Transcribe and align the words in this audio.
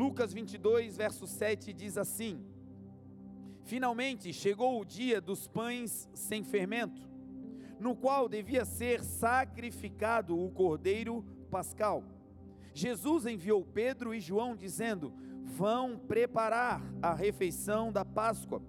Lucas 0.00 0.32
22, 0.32 0.96
verso 0.96 1.26
7 1.26 1.74
diz 1.74 1.98
assim: 1.98 2.42
Finalmente 3.64 4.32
chegou 4.32 4.80
o 4.80 4.84
dia 4.84 5.20
dos 5.20 5.46
pães 5.46 6.08
sem 6.14 6.42
fermento, 6.42 7.06
no 7.78 7.94
qual 7.94 8.26
devia 8.26 8.64
ser 8.64 9.04
sacrificado 9.04 10.42
o 10.42 10.50
cordeiro 10.52 11.22
pascal. 11.50 12.02
Jesus 12.72 13.26
enviou 13.26 13.62
Pedro 13.62 14.14
e 14.14 14.20
João 14.20 14.56
dizendo: 14.56 15.12
Vão 15.44 15.98
preparar 15.98 16.80
a 17.02 17.12
refeição 17.12 17.92
da 17.92 18.02
Páscoa. 18.02 18.62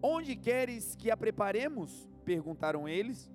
Onde 0.00 0.36
queres 0.36 0.94
que 0.94 1.10
a 1.10 1.16
preparemos? 1.16 2.08
perguntaram 2.24 2.88
eles. 2.88 3.28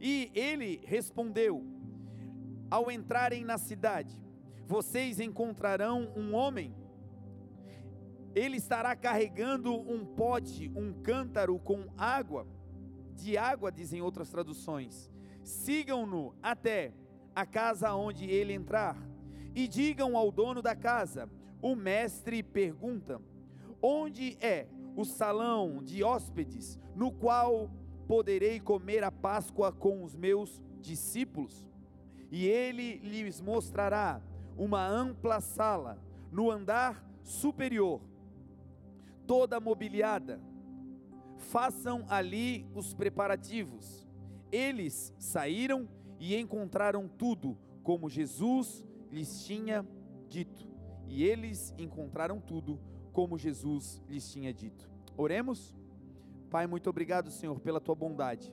E 0.00 0.30
ele 0.36 0.80
respondeu: 0.84 1.64
Ao 2.70 2.88
entrarem 2.92 3.44
na 3.44 3.58
cidade, 3.58 4.16
vocês 4.70 5.18
encontrarão 5.18 6.12
um 6.14 6.32
homem. 6.32 6.72
Ele 8.36 8.56
estará 8.56 8.94
carregando 8.94 9.74
um 9.74 10.06
pote, 10.06 10.70
um 10.76 10.92
cântaro 10.92 11.58
com 11.58 11.88
água, 11.98 12.46
de 13.16 13.36
água, 13.36 13.72
dizem 13.72 14.00
outras 14.00 14.30
traduções. 14.30 15.10
Sigam-no 15.42 16.36
até 16.40 16.94
a 17.34 17.44
casa 17.44 17.92
onde 17.96 18.26
ele 18.26 18.52
entrar 18.52 18.96
e 19.56 19.66
digam 19.66 20.16
ao 20.16 20.30
dono 20.30 20.62
da 20.62 20.76
casa: 20.76 21.28
O 21.60 21.74
mestre 21.74 22.40
pergunta: 22.40 23.20
Onde 23.82 24.38
é 24.40 24.68
o 24.94 25.04
salão 25.04 25.82
de 25.82 26.04
hóspedes 26.04 26.78
no 26.94 27.10
qual 27.10 27.68
poderei 28.06 28.60
comer 28.60 29.02
a 29.02 29.10
Páscoa 29.10 29.72
com 29.72 30.04
os 30.04 30.14
meus 30.14 30.62
discípulos? 30.80 31.66
E 32.30 32.46
ele 32.46 32.98
lhes 32.98 33.40
mostrará 33.40 34.22
uma 34.56 34.86
ampla 34.86 35.40
sala 35.40 35.98
no 36.30 36.50
andar 36.50 37.04
superior, 37.22 38.00
toda 39.26 39.60
mobiliada. 39.60 40.40
Façam 41.36 42.04
ali 42.08 42.66
os 42.74 42.92
preparativos. 42.92 44.06
Eles 44.52 45.14
saíram 45.18 45.88
e 46.18 46.36
encontraram 46.36 47.08
tudo 47.08 47.56
como 47.82 48.10
Jesus 48.10 48.84
lhes 49.10 49.44
tinha 49.44 49.86
dito. 50.28 50.68
E 51.08 51.24
eles 51.24 51.74
encontraram 51.78 52.40
tudo 52.40 52.78
como 53.12 53.38
Jesus 53.38 54.00
lhes 54.08 54.30
tinha 54.30 54.52
dito. 54.52 54.90
Oremos? 55.16 55.74
Pai, 56.50 56.66
muito 56.66 56.90
obrigado, 56.90 57.30
Senhor, 57.30 57.58
pela 57.60 57.80
tua 57.80 57.94
bondade. 57.94 58.52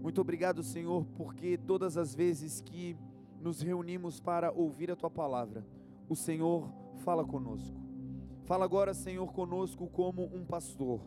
Muito 0.00 0.20
obrigado, 0.20 0.62
Senhor, 0.62 1.06
porque 1.16 1.56
todas 1.56 1.96
as 1.96 2.14
vezes 2.14 2.60
que 2.60 2.96
nos 3.44 3.60
reunimos 3.60 4.18
para 4.18 4.50
ouvir 4.50 4.90
a 4.90 4.96
tua 4.96 5.10
palavra, 5.10 5.64
o 6.08 6.16
Senhor 6.16 6.68
fala 7.04 7.24
conosco. 7.24 7.80
Fala 8.44 8.64
agora, 8.64 8.92
Senhor, 8.92 9.32
conosco 9.32 9.86
como 9.86 10.24
um 10.34 10.44
pastor, 10.44 11.00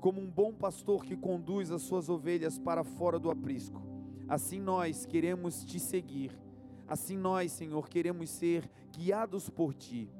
como 0.00 0.20
um 0.20 0.30
bom 0.30 0.52
pastor 0.52 1.04
que 1.04 1.16
conduz 1.16 1.70
as 1.70 1.82
suas 1.82 2.08
ovelhas 2.08 2.58
para 2.58 2.82
fora 2.82 3.18
do 3.18 3.30
aprisco. 3.30 3.80
Assim 4.26 4.58
nós 4.58 5.06
queremos 5.06 5.64
te 5.64 5.78
seguir. 5.78 6.36
Assim 6.88 7.16
nós, 7.16 7.52
Senhor, 7.52 7.88
queremos 7.88 8.30
ser 8.30 8.68
guiados 8.90 9.48
por 9.48 9.72
ti. 9.72 10.10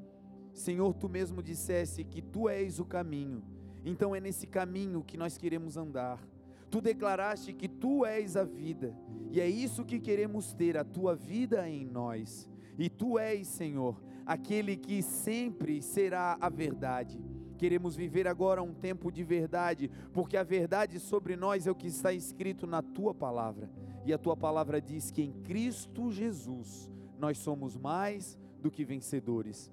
Senhor, 0.53 0.95
tu 0.95 1.09
mesmo 1.09 1.43
disseste 1.43 2.05
que 2.05 2.23
tu 2.23 2.49
és 2.49 2.79
o 2.79 2.85
caminho 2.85 3.43
então 3.85 4.15
é 4.15 4.21
nesse 4.21 4.47
caminho 4.47 5.03
que 5.03 5.17
nós 5.17 5.39
queremos 5.39 5.77
andar. 5.77 6.19
Tu 6.71 6.81
declaraste 6.81 7.53
que 7.53 7.69
tu 7.69 8.05
és 8.05 8.37
a 8.37 8.45
vida, 8.45 8.95
e 9.31 9.41
é 9.41 9.49
isso 9.49 9.85
que 9.85 9.99
queremos 9.99 10.53
ter, 10.53 10.77
a 10.77 10.85
tua 10.85 11.15
vida 11.15 11.69
em 11.69 11.85
nós. 11.85 12.49
E 12.79 12.89
tu 12.89 13.19
és, 13.19 13.47
Senhor, 13.47 14.01
aquele 14.25 14.77
que 14.77 15.03
sempre 15.03 15.81
será 15.81 16.37
a 16.41 16.49
verdade. 16.49 17.19
Queremos 17.57 17.97
viver 17.97 18.29
agora 18.29 18.63
um 18.63 18.73
tempo 18.73 19.11
de 19.11 19.25
verdade, 19.25 19.91
porque 20.13 20.37
a 20.37 20.45
verdade 20.45 21.01
sobre 21.01 21.35
nós 21.35 21.67
é 21.67 21.71
o 21.71 21.75
que 21.75 21.89
está 21.89 22.13
escrito 22.13 22.67
na 22.67 22.83
tua 22.83 23.13
palavra. 23.13 23.69
E 24.05 24.13
a 24.13 24.19
tua 24.19 24.37
palavra 24.37 24.81
diz 24.81 25.11
que 25.11 25.23
em 25.23 25.33
Cristo 25.43 26.13
Jesus 26.13 26.91
nós 27.19 27.39
somos 27.39 27.77
mais 27.77 28.39
do 28.61 28.71
que 28.71 28.85
vencedores. 28.85 29.73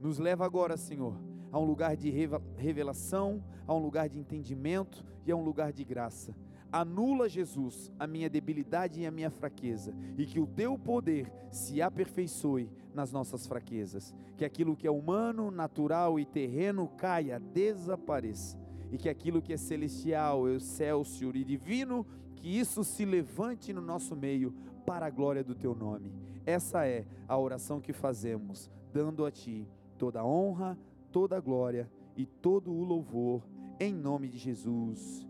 Nos 0.00 0.18
leva 0.18 0.44
agora, 0.44 0.76
Senhor, 0.76 1.18
a 1.50 1.58
um 1.58 1.64
lugar 1.64 1.96
de 1.96 2.10
revelação, 2.56 3.42
a 3.66 3.74
um 3.74 3.78
lugar 3.78 4.08
de 4.08 4.18
entendimento 4.18 5.04
e 5.26 5.32
a 5.32 5.36
um 5.36 5.44
lugar 5.44 5.72
de 5.72 5.84
graça. 5.84 6.34
Anula, 6.70 7.28
Jesus, 7.28 7.92
a 7.98 8.06
minha 8.06 8.28
debilidade 8.28 9.00
e 9.00 9.06
a 9.06 9.10
minha 9.10 9.30
fraqueza, 9.30 9.94
e 10.16 10.26
que 10.26 10.40
o 10.40 10.46
teu 10.46 10.78
poder 10.78 11.30
se 11.50 11.80
aperfeiçoe 11.80 12.70
nas 12.94 13.12
nossas 13.12 13.46
fraquezas. 13.46 14.14
Que 14.36 14.44
aquilo 14.44 14.76
que 14.76 14.86
é 14.86 14.90
humano, 14.90 15.50
natural 15.50 16.18
e 16.18 16.24
terreno 16.24 16.88
caia, 16.88 17.38
desapareça. 17.38 18.58
E 18.90 18.98
que 18.98 19.08
aquilo 19.08 19.42
que 19.42 19.52
é 19.52 19.56
celestial, 19.56 20.48
excelsior 20.48 21.36
e 21.36 21.44
divino, 21.44 22.06
que 22.36 22.48
isso 22.48 22.84
se 22.84 23.04
levante 23.04 23.72
no 23.72 23.80
nosso 23.80 24.14
meio 24.14 24.54
para 24.84 25.06
a 25.06 25.10
glória 25.10 25.42
do 25.42 25.54
teu 25.54 25.74
nome. 25.74 26.12
Essa 26.44 26.86
é 26.86 27.04
a 27.26 27.36
oração 27.36 27.80
que 27.80 27.92
fazemos, 27.92 28.70
dando 28.92 29.24
a 29.24 29.30
ti 29.30 29.66
toda 29.98 30.20
a 30.20 30.26
honra, 30.26 30.78
toda 31.10 31.36
a 31.36 31.40
glória 31.40 31.90
e 32.16 32.24
todo 32.24 32.70
o 32.70 32.84
louvor, 32.84 33.42
em 33.78 33.92
nome 33.92 34.28
de 34.28 34.38
Jesus. 34.38 35.26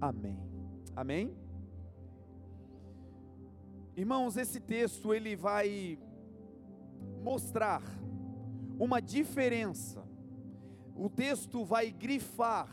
Amém. 0.00 0.38
Amém? 0.94 1.36
Irmãos, 3.96 4.36
esse 4.36 4.60
texto 4.60 5.12
ele 5.12 5.34
vai 5.34 5.98
mostrar 7.22 7.82
uma 8.78 9.00
diferença. 9.00 10.04
O 10.94 11.08
texto 11.08 11.64
vai 11.64 11.90
grifar 11.90 12.68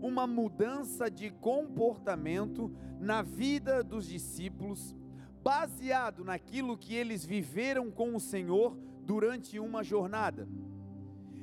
uma 0.00 0.26
mudança 0.26 1.10
de 1.10 1.30
comportamento 1.30 2.74
na 2.98 3.22
vida 3.22 3.82
dos 3.84 4.06
discípulos, 4.06 4.94
baseado 5.42 6.24
naquilo 6.24 6.76
que 6.76 6.94
eles 6.94 7.24
viveram 7.24 7.90
com 7.90 8.14
o 8.14 8.20
Senhor 8.20 8.76
durante 9.04 9.58
uma 9.58 9.82
jornada. 9.84 10.48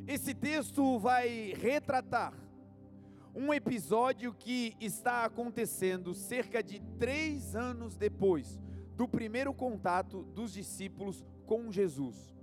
Esse 0.06 0.34
texto 0.34 1.00
vai 1.00 1.54
retratar 1.54 2.34
um 3.38 3.54
episódio 3.54 4.34
que 4.34 4.76
está 4.82 5.24
acontecendo 5.24 6.12
cerca 6.16 6.64
de 6.64 6.82
três 6.98 7.56
anos 7.56 7.96
depois 7.96 8.60
do 8.96 9.08
primeiro 9.08 9.54
contato 9.54 10.24
dos 10.34 10.52
discípulos 10.52 11.24
com 11.46 11.72
Jesus. 11.72 12.36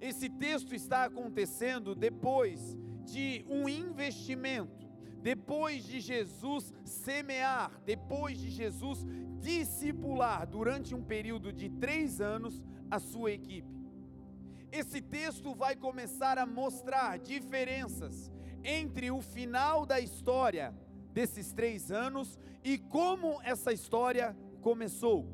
Esse 0.00 0.28
texto 0.28 0.72
está 0.72 1.02
acontecendo 1.04 1.96
depois 1.96 2.78
de 3.04 3.44
um 3.48 3.68
investimento, 3.68 4.88
depois 5.20 5.82
de 5.82 5.98
Jesus 5.98 6.72
semear, 6.84 7.82
depois 7.84 8.38
de 8.38 8.50
Jesus 8.50 9.04
discipular 9.40 10.46
durante 10.46 10.94
um 10.94 11.02
período 11.02 11.52
de 11.52 11.68
três 11.68 12.20
anos 12.20 12.62
a 12.88 13.00
sua 13.00 13.32
equipe. 13.32 13.68
Esse 14.70 15.02
texto 15.02 15.52
vai 15.56 15.74
começar 15.74 16.38
a 16.38 16.46
mostrar 16.46 17.18
diferenças 17.18 18.30
entre 18.64 19.10
o 19.10 19.20
final 19.20 19.84
da 19.86 20.00
história 20.00 20.74
desses 21.12 21.52
três 21.52 21.90
anos 21.90 22.38
e 22.62 22.78
como 22.78 23.40
essa 23.42 23.72
história 23.72 24.36
começou. 24.60 25.26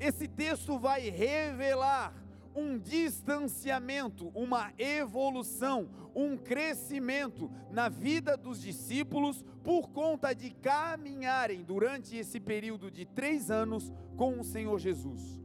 Esse 0.00 0.26
texto 0.26 0.78
vai 0.78 1.08
revelar 1.08 2.14
um 2.54 2.78
distanciamento, 2.78 4.28
uma 4.34 4.72
evolução, 4.78 5.88
um 6.14 6.36
crescimento 6.36 7.50
na 7.70 7.88
vida 7.88 8.36
dos 8.36 8.60
discípulos 8.60 9.44
por 9.62 9.90
conta 9.90 10.32
de 10.32 10.50
caminharem 10.50 11.62
durante 11.64 12.16
esse 12.16 12.38
período 12.38 12.90
de 12.90 13.04
três 13.04 13.50
anos 13.50 13.92
com 14.16 14.38
o 14.38 14.44
Senhor 14.44 14.78
Jesus. 14.78 15.40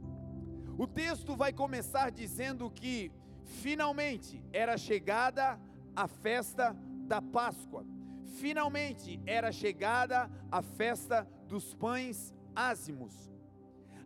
O 0.78 0.86
texto 0.86 1.36
vai 1.36 1.51
começar 1.51 2.12
dizendo 2.12 2.69
que 2.69 3.12
finalmente 3.44 4.44
era 4.53 4.78
chegada 4.78 5.59
a 5.95 6.07
festa 6.07 6.75
da 7.09 7.21
Páscoa. 7.21 7.83
Finalmente 8.39 9.19
era 9.25 9.51
chegada 9.51 10.29
a 10.51 10.61
festa 10.61 11.27
dos 11.47 11.73
pães 11.73 12.33
ázimos. 12.56 13.33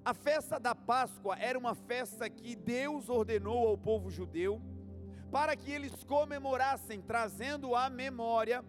A 0.05 0.13
festa 0.13 0.57
da 0.57 0.73
Páscoa 0.73 1.37
era 1.37 1.59
uma 1.59 1.75
festa 1.75 2.29
que 2.29 2.55
Deus 2.55 3.09
ordenou 3.09 3.67
ao 3.67 3.77
povo 3.77 4.09
judeu 4.09 4.61
para 5.29 5.55
que 5.55 5.71
eles 5.71 6.03
comemorassem, 6.03 7.01
trazendo 7.01 7.75
à 7.75 7.89
memória 7.89 8.63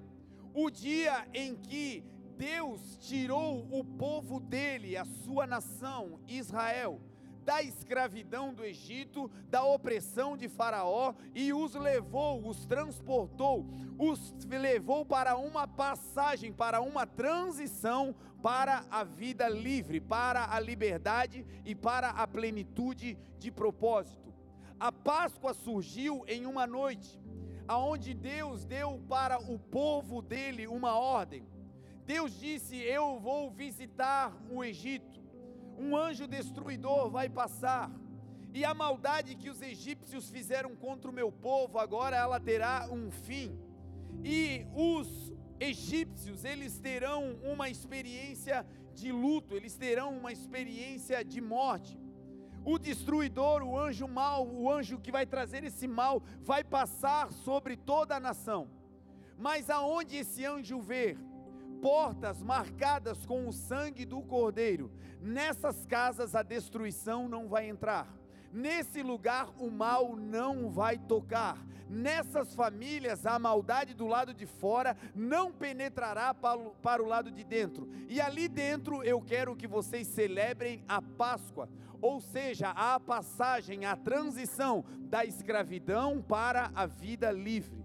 o 0.53 0.69
dia 0.69 1.29
em 1.33 1.55
que 1.55 2.05
Deus 2.37 2.97
tirou 2.99 3.69
o 3.71 3.85
povo 3.85 4.41
dele, 4.41 4.97
a 4.97 5.05
sua 5.05 5.47
nação, 5.47 6.19
Israel, 6.27 7.01
da 7.45 7.63
escravidão 7.63 8.55
do 8.55 8.65
Egito, 8.65 9.31
da 9.51 9.63
opressão 9.63 10.37
de 10.37 10.49
Faraó 10.49 11.15
e 11.35 11.53
os 11.53 11.75
levou, 11.75 12.47
os 12.49 12.65
transportou, 12.65 13.67
os 13.99 14.35
levou 14.47 15.05
para 15.05 15.37
uma 15.37 15.69
passagem, 15.69 16.53
para 16.53 16.81
uma 16.81 17.07
transição 17.07 18.15
para 18.43 18.85
a 18.91 19.05
vida 19.05 19.49
livre, 19.49 20.01
para 20.01 20.55
a 20.55 20.61
liberdade 20.61 21.47
e 21.65 21.75
para 21.75 22.11
a 22.11 22.27
plenitude 22.27 23.17
de 23.39 23.51
propósito. 23.51 24.35
A 24.79 24.91
Páscoa 24.91 25.55
surgiu 25.55 26.25
em 26.27 26.47
uma 26.47 26.67
noite, 26.67 27.19
aonde 27.67 28.13
Deus 28.13 28.65
deu 28.65 29.01
para 29.09 29.39
o 29.39 29.59
povo 29.59 30.21
dele 30.21 30.67
uma 30.67 30.99
ordem. 30.99 31.47
Deus 32.05 32.39
disse: 32.39 32.77
Eu 32.77 33.19
vou 33.19 33.51
visitar 33.51 34.37
o 34.51 34.63
Egito. 34.63 35.14
Um 35.79 35.97
anjo 35.97 36.27
destruidor 36.27 37.11
vai 37.11 37.29
passar. 37.29 37.91
E 38.53 38.65
a 38.65 38.73
maldade 38.73 39.35
que 39.35 39.51
os 39.51 39.61
egípcios 39.61 40.31
fizeram 40.31 40.77
contra 40.77 41.11
o 41.11 41.15
meu 41.15 41.33
povo, 41.33 41.79
agora 41.79 42.17
ela 42.17 42.39
terá 42.39 42.89
um 42.91 43.11
fim. 43.11 43.59
E 44.23 44.67
os 44.75 45.33
egípcios, 45.59 46.45
eles 46.45 46.79
terão 46.79 47.37
uma 47.43 47.69
experiência 47.69 48.65
de 48.95 49.11
luto, 49.11 49.55
eles 49.55 49.77
terão 49.77 50.17
uma 50.17 50.33
experiência 50.33 51.25
de 51.25 51.41
morte. 51.41 51.99
O 52.65 52.79
destruidor, 52.79 53.63
o 53.63 53.79
anjo 53.79 54.07
mau, 54.07 54.47
o 54.47 54.71
anjo 54.71 54.99
que 54.99 55.13
vai 55.13 55.27
trazer 55.27 55.65
esse 55.65 55.87
mal, 55.87 56.23
vai 56.41 56.63
passar 56.63 57.31
sobre 57.33 57.77
toda 57.77 58.17
a 58.17 58.21
nação. 58.21 58.71
Mas 59.37 59.69
aonde 59.69 60.17
esse 60.17 60.45
anjo 60.45 60.81
ver 60.81 61.19
portas 61.85 62.43
marcadas 62.43 63.27
com 63.27 63.47
o 63.47 63.53
sangue 63.53 64.07
do 64.07 64.23
cordeiro, 64.23 64.91
nessas 65.21 65.85
casas 65.85 66.35
a 66.35 66.43
destruição 66.43 67.29
não 67.29 67.47
vai 67.47 67.69
entrar. 67.69 68.09
Nesse 68.51 69.03
lugar 69.03 69.51
o 69.59 69.71
mal 69.71 70.17
não 70.17 70.71
vai 70.71 70.97
tocar. 70.97 71.59
Nessas 71.87 72.55
famílias 72.55 73.27
a 73.27 73.39
maldade 73.39 73.93
do 73.93 74.07
lado 74.07 74.33
de 74.33 74.47
fora 74.47 74.97
não 75.15 75.53
penetrará 75.53 76.33
para 76.33 77.03
o, 77.03 77.07
lado 77.07 77.31
de 77.31 77.45
dentro. 77.45 77.87
E 78.09 78.19
ali 78.19 78.49
dentro 78.49 79.03
eu 79.03 79.21
quero 79.21 79.55
que 79.55 79.67
vocês 79.67 80.07
celebrem 80.07 80.83
a 80.89 81.03
Páscoa, 81.03 81.69
ou 82.01 82.19
seja, 82.19 82.71
a 82.71 82.99
passagem, 82.99 83.85
a 83.85 83.95
transição 83.95 84.87
da 85.01 85.23
escravidão 85.23 86.23
para 86.23 86.71
a 86.75 86.87
vida 86.87 87.31
livre. 87.31 87.84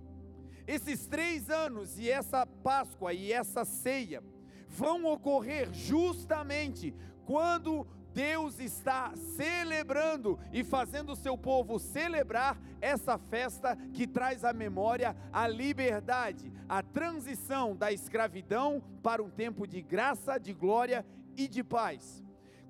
Esses 0.70 1.08
três 1.08 1.50
anos 1.50 1.98
e 1.98 2.12
essa 2.12 2.46
Páscoa 2.46 3.12
e 3.12 3.34
essa 3.34 3.66
ceia 3.66 4.24
vão 4.68 5.04
ocorrer 5.06 5.74
justamente 5.74 6.94
quando 7.26 7.88
Deus 8.14 8.60
está 8.60 9.12
celebrando 9.36 10.40
e 10.54 10.64
fazendo 10.64 11.14
o 11.14 11.16
seu 11.16 11.36
povo 11.36 11.80
celebrar 11.80 12.56
essa 12.80 13.18
festa 13.18 13.76
que 13.96 14.06
traz 14.06 14.46
à 14.46 14.54
memória 14.54 15.18
a 15.34 15.48
liberdade, 15.48 16.54
a 16.70 16.84
transição 16.84 17.76
da 17.76 17.92
escravidão 17.92 18.80
para 19.02 19.24
um 19.24 19.30
tempo 19.32 19.66
de 19.66 19.82
graça, 19.82 20.38
de 20.38 20.54
glória 20.54 21.04
e 21.36 21.48
de 21.48 21.64
paz. 21.64 22.24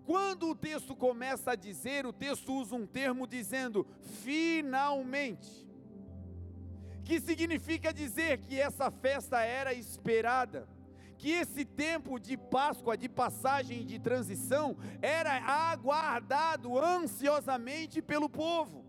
Quando 0.06 0.48
o 0.48 0.56
texto 0.56 0.96
começa 0.96 1.52
a 1.52 1.56
dizer, 1.56 2.06
o 2.06 2.14
texto 2.14 2.54
usa 2.54 2.76
um 2.76 2.88
termo 2.88 3.28
dizendo 3.28 3.86
finalmente 4.24 5.69
que 7.10 7.20
significa 7.20 7.92
dizer 7.92 8.38
que 8.38 8.62
essa 8.62 8.92
festa 8.92 9.42
era 9.42 9.74
esperada, 9.74 10.70
que 11.18 11.32
esse 11.32 11.66
tempo 11.66 12.20
de 12.20 12.38
Páscoa, 12.38 12.96
de 12.96 13.10
passagem 13.10 13.84
de 13.84 13.98
transição, 13.98 14.78
era 15.02 15.34
aguardado 15.72 16.78
ansiosamente 16.78 18.00
pelo 18.00 18.30
povo. 18.30 18.86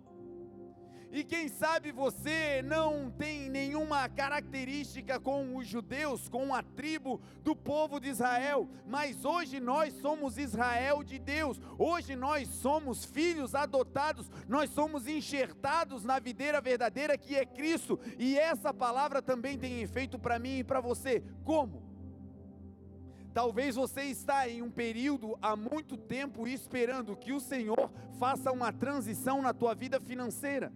E 1.13 1.25
quem 1.25 1.49
sabe 1.49 1.91
você 1.91 2.63
não 2.63 3.11
tem 3.11 3.51
nenhuma 3.51 4.09
característica 4.09 5.19
com 5.19 5.57
os 5.57 5.67
judeus, 5.67 6.29
com 6.29 6.55
a 6.55 6.63
tribo 6.63 7.21
do 7.43 7.57
povo 7.57 7.99
de 7.99 8.09
Israel, 8.09 8.69
mas 8.87 9.25
hoje 9.25 9.59
nós 9.59 9.93
somos 9.95 10.39
Israel 10.39 11.03
de 11.03 11.19
Deus, 11.19 11.61
hoje 11.77 12.15
nós 12.15 12.49
somos 12.49 13.05
filhos 13.05 13.57
adotados, 13.57 14.31
nós 14.49 14.71
somos 14.71 15.09
enxertados 15.09 16.05
na 16.05 16.21
videira 16.21 16.61
verdadeira 16.61 17.19
que 17.19 17.35
é 17.35 17.45
Cristo, 17.45 17.99
e 18.17 18.39
essa 18.39 18.73
palavra 18.73 19.21
também 19.21 19.59
tem 19.59 19.81
efeito 19.81 20.17
para 20.17 20.39
mim 20.39 20.59
e 20.59 20.65
para 20.65 20.81
você. 20.81 21.25
Como? 21.45 21.91
Talvez 23.35 23.75
você 23.75 24.03
está 24.03 24.49
em 24.49 24.63
um 24.63 24.71
período 24.71 25.37
há 25.43 25.57
muito 25.57 25.97
tempo 25.97 26.47
esperando 26.47 27.17
que 27.17 27.33
o 27.33 27.41
Senhor 27.41 27.91
faça 28.19 28.53
uma 28.53 28.73
transição 28.73 29.43
na 29.43 29.53
tua 29.53 29.75
vida 29.75 30.01
financeira. 30.01 30.73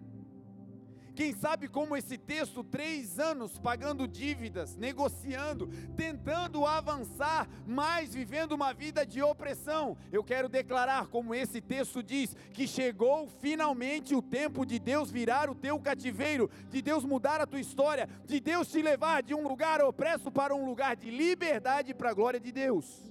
Quem 1.14 1.32
sabe 1.32 1.69
como 1.69 1.96
esse 1.96 2.19
texto, 2.19 2.64
três 2.64 3.20
anos 3.20 3.56
pagando 3.56 4.08
dívidas, 4.08 4.76
negociando, 4.76 5.69
tentando 5.96 6.66
avançar, 6.66 7.49
mas 7.64 8.12
vivendo 8.12 8.52
uma 8.52 8.75
vida 8.75 9.06
de 9.06 9.22
opressão. 9.22 9.96
Eu 10.11 10.25
quero 10.25 10.49
declarar, 10.49 11.06
como 11.06 11.32
esse 11.32 11.61
texto 11.61 12.02
diz, 12.02 12.34
que 12.52 12.66
chegou 12.66 13.28
finalmente 13.28 14.12
o 14.12 14.20
tempo 14.20 14.66
de 14.66 14.81
Deus 14.81 15.08
virar 15.08 15.49
o 15.49 15.55
teu 15.55 15.78
cativeiro, 15.78 16.50
de 16.69 16.82
Deus 16.82 17.05
mudar 17.05 17.40
a 17.40 17.46
tua 17.46 17.61
história, 17.61 18.08
de 18.26 18.40
Deus 18.40 18.66
te 18.66 18.82
levar 18.82 19.22
de 19.22 19.34
um 19.34 19.46
lugar 19.46 19.81
opresso 19.82 20.32
para 20.32 20.52
um 20.52 20.66
lugar 20.66 20.96
de 20.96 21.11
liberdade 21.11 21.94
para 21.94 22.11
a 22.11 22.14
glória 22.14 22.40
de 22.40 22.50
Deus. 22.50 23.08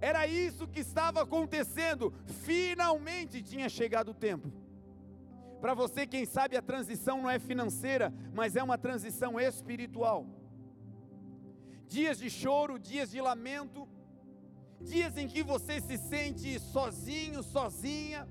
Era 0.00 0.28
isso 0.28 0.68
que 0.68 0.80
estava 0.80 1.22
acontecendo, 1.22 2.14
finalmente 2.44 3.42
tinha 3.42 3.68
chegado 3.68 4.12
o 4.12 4.14
tempo. 4.14 4.61
Para 5.62 5.74
você, 5.74 6.08
quem 6.08 6.24
sabe, 6.26 6.56
a 6.56 6.60
transição 6.70 7.22
não 7.22 7.30
é 7.30 7.38
financeira, 7.38 8.12
mas 8.34 8.56
é 8.56 8.62
uma 8.64 8.76
transição 8.76 9.38
espiritual. 9.38 10.26
Dias 11.86 12.18
de 12.18 12.28
choro, 12.28 12.80
dias 12.80 13.12
de 13.12 13.20
lamento, 13.20 13.88
dias 14.80 15.16
em 15.16 15.28
que 15.28 15.40
você 15.40 15.80
se 15.80 15.96
sente 15.96 16.58
sozinho, 16.58 17.44
sozinha. 17.44 18.28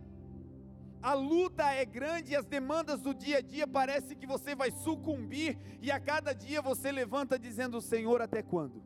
A 1.02 1.14
luta 1.14 1.64
é 1.72 1.86
grande 1.86 2.34
e 2.34 2.36
as 2.36 2.46
demandas 2.46 3.00
do 3.00 3.14
dia 3.14 3.38
a 3.38 3.42
dia 3.42 3.66
parece 3.66 4.14
que 4.14 4.28
você 4.28 4.54
vai 4.54 4.70
sucumbir 4.70 5.58
e 5.82 5.90
a 5.90 6.02
cada 6.02 6.34
dia 6.34 6.62
você 6.62 6.92
levanta 6.92 7.40
dizendo: 7.40 7.80
"Senhor, 7.80 8.22
até 8.22 8.42
quando?" 8.44 8.84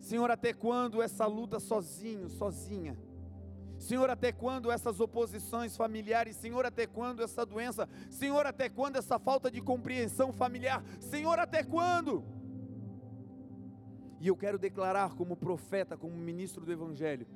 Senhor, 0.00 0.30
até 0.30 0.54
quando 0.54 1.02
essa 1.02 1.26
luta 1.26 1.60
sozinho, 1.60 2.30
sozinha? 2.30 2.96
Senhor, 3.82 4.08
até 4.08 4.30
quando 4.30 4.70
essas 4.70 5.00
oposições 5.00 5.76
familiares? 5.76 6.36
Senhor, 6.36 6.64
até 6.64 6.86
quando 6.86 7.20
essa 7.20 7.44
doença? 7.44 7.88
Senhor, 8.08 8.46
até 8.46 8.68
quando 8.68 8.94
essa 8.94 9.18
falta 9.18 9.50
de 9.50 9.60
compreensão 9.60 10.32
familiar? 10.32 10.84
Senhor, 11.00 11.36
até 11.40 11.64
quando? 11.64 12.24
E 14.20 14.28
eu 14.28 14.36
quero 14.36 14.56
declarar 14.56 15.16
como 15.16 15.36
profeta, 15.36 15.96
como 15.96 16.16
ministro 16.16 16.64
do 16.64 16.70
Evangelho, 16.70 17.26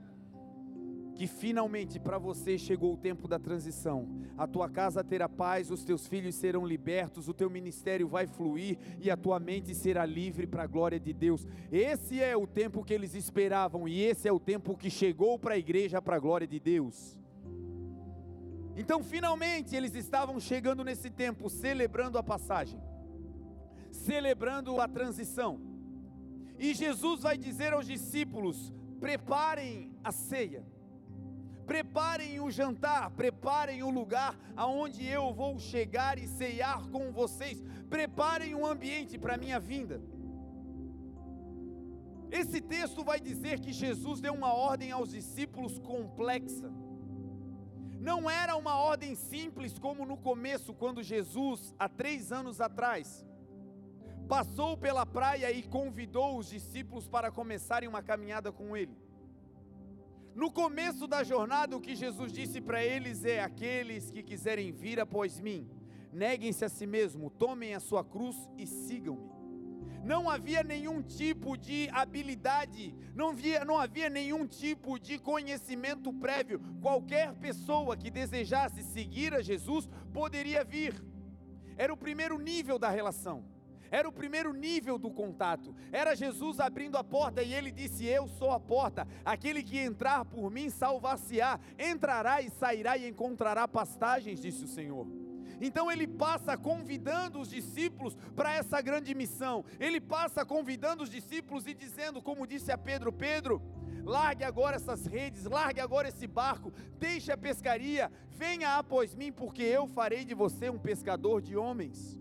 que 1.17 1.27
finalmente 1.27 1.99
para 1.99 2.19
você 2.19 2.59
chegou 2.59 2.93
o 2.93 2.97
tempo 2.97 3.27
da 3.27 3.39
transição. 3.39 4.07
A 4.37 4.47
tua 4.47 4.69
casa 4.69 5.03
terá 5.03 5.29
paz, 5.29 5.71
os 5.71 5.83
teus 5.83 6.07
filhos 6.07 6.35
serão 6.35 6.67
libertos, 6.67 7.27
o 7.27 7.33
teu 7.33 7.49
ministério 7.49 8.07
vai 8.07 8.27
fluir 8.27 8.77
e 9.01 9.11
a 9.11 9.17
tua 9.17 9.41
mente 9.41 9.75
será 9.75 10.05
livre 10.05 10.47
para 10.47 10.65
a 10.65 10.67
glória 10.67 11.01
de 11.01 11.15
Deus. 11.15 11.47
Esse 11.73 12.23
é 12.23 12.37
o 12.37 12.47
tempo 12.47 12.85
que 12.85 12.93
eles 12.93 13.15
esperavam 13.15 13.89
e 13.89 14.03
esse 14.03 14.29
é 14.29 14.33
o 14.33 14.39
tempo 14.39 14.77
que 14.77 14.91
chegou 14.91 15.39
para 15.39 15.55
a 15.55 15.59
igreja 15.59 16.03
para 16.03 16.17
a 16.17 16.21
glória 16.21 16.47
de 16.47 16.61
Deus. 16.61 17.19
Então, 18.77 19.03
finalmente, 19.03 19.75
eles 19.75 19.95
estavam 19.95 20.39
chegando 20.39 20.85
nesse 20.85 21.09
tempo, 21.09 21.49
celebrando 21.49 22.19
a 22.19 22.23
passagem, 22.23 22.79
celebrando 23.91 24.79
a 24.83 24.87
transição. 24.87 25.59
E 26.59 26.75
Jesus 26.75 27.23
vai 27.23 27.39
dizer 27.39 27.73
aos 27.73 27.87
discípulos: 27.87 28.71
preparem 29.01 29.91
a 30.05 30.13
ceia 30.13 30.76
preparem 31.67 32.41
o 32.41 32.51
jantar, 32.51 33.11
preparem 33.11 33.83
o 33.83 33.91
lugar 33.91 34.39
aonde 34.57 35.05
eu 35.05 35.35
vou 35.35 35.59
chegar 35.59 36.19
e 36.19 36.29
ceiar 36.29 36.89
com 36.89 37.11
vocês, 37.11 37.63
preparem 37.91 38.55
um 38.55 38.65
ambiente 38.65 39.19
para 39.19 39.37
minha 39.37 39.59
vinda. 39.59 40.01
Esse 42.31 42.61
texto 42.61 43.05
vai 43.05 43.21
dizer 43.21 43.61
que 43.61 43.73
Jesus 43.73 44.21
deu 44.21 44.35
uma 44.35 44.53
ordem 44.53 44.91
aos 44.91 45.11
discípulos 45.11 45.79
complexa. 45.79 46.73
Não 48.01 48.31
era 48.31 48.57
uma 48.57 48.77
ordem 48.77 49.15
simples 49.15 49.79
como 49.79 50.07
no 50.07 50.17
começo, 50.17 50.73
quando 50.73 51.03
Jesus, 51.03 51.75
há 51.79 51.89
três 51.89 52.31
anos 52.31 52.61
atrás, 52.61 53.25
passou 54.29 54.77
pela 54.77 55.07
praia 55.07 55.51
e 55.51 55.63
convidou 55.63 56.39
os 56.39 56.49
discípulos 56.49 57.09
para 57.09 57.31
começarem 57.31 57.89
uma 57.89 58.03
caminhada 58.03 58.53
com 58.53 58.77
ele. 58.77 58.97
No 60.37 60.51
começo 60.53 61.07
da 61.07 61.25
jornada, 61.25 61.75
o 61.75 61.81
que 61.81 61.97
Jesus 61.97 62.31
disse 62.31 62.61
para 62.61 62.85
eles 62.85 63.25
é: 63.25 63.43
aqueles 63.43 64.11
que 64.11 64.23
quiserem 64.23 64.71
vir 64.71 65.01
após 65.01 65.41
mim, 65.41 65.67
neguem-se 66.13 66.63
a 66.63 66.69
si 66.69 66.87
mesmo, 66.87 67.31
tomem 67.31 67.75
a 67.75 67.81
sua 67.81 68.05
cruz 68.05 68.37
e 68.59 68.67
sigam-me. 68.67 69.35
Não 70.05 70.29
havia 70.29 70.63
nenhum 70.63 71.01
tipo 71.01 71.57
de 71.57 71.89
habilidade, 71.91 72.95
não 73.15 73.31
havia, 73.31 73.65
não 73.65 73.79
havia 73.79 74.11
nenhum 74.11 74.47
tipo 74.47 74.99
de 74.99 75.19
conhecimento 75.19 76.13
prévio. 76.13 76.61
Qualquer 76.83 77.33
pessoa 77.37 77.97
que 77.97 78.11
desejasse 78.11 78.83
seguir 78.83 79.33
a 79.33 79.41
Jesus 79.41 79.89
poderia 80.13 80.63
vir. 80.63 81.03
Era 81.79 81.95
o 81.95 81.97
primeiro 81.97 82.39
nível 82.39 82.79
da 82.79 82.91
relação 82.91 83.56
Era 83.91 84.09
o 84.09 84.13
primeiro 84.13 84.53
nível 84.53 84.99
do 84.99 85.11
contato. 85.11 85.75
Era 85.93 86.15
Jesus 86.15 86.61
abrindo 86.61 86.97
a 86.97 87.05
porta 87.05 87.43
e 87.43 87.55
ele 87.55 87.71
disse: 87.71 88.05
Eu 88.05 88.29
sou 88.29 88.51
a 88.51 88.61
porta. 88.61 89.07
Aquele 89.25 89.63
que 89.63 89.79
entrar 89.79 90.25
por 90.25 90.51
mim 90.51 90.71
salvar-se-á. 90.71 91.59
Entrará 91.79 92.43
e 92.43 92.51
sairá 92.51 92.97
e 92.97 93.09
encontrará 93.09 93.67
pastagens, 93.69 94.41
disse 94.41 94.65
o 94.65 94.69
Senhor. 94.69 95.07
Então 95.61 95.91
ele 95.91 96.07
passa 96.07 96.57
convidando 96.57 97.41
os 97.41 97.49
discípulos 97.49 98.15
para 98.35 98.55
essa 98.55 98.81
grande 98.81 99.15
missão. 99.15 99.65
Ele 99.81 100.01
passa 100.01 100.45
convidando 100.45 101.03
os 101.03 101.11
discípulos 101.11 101.67
e 101.67 101.75
dizendo, 101.75 102.21
como 102.21 102.47
disse 102.47 102.71
a 102.71 102.79
Pedro: 102.79 103.13
Pedro, 103.13 103.63
largue 104.05 104.45
agora 104.45 104.77
essas 104.77 105.07
redes, 105.07 105.45
largue 105.45 105.81
agora 105.81 106.09
esse 106.09 106.27
barco, 106.27 106.73
deixe 106.99 107.33
a 107.33 107.37
pescaria, 107.37 108.11
venha 108.31 108.77
após 108.77 109.15
mim, 109.15 109.33
porque 109.33 109.63
eu 109.63 109.87
farei 109.87 110.25
de 110.25 110.35
você 110.35 110.69
um 110.69 110.79
pescador 110.79 111.41
de 111.41 111.57
homens. 111.57 112.19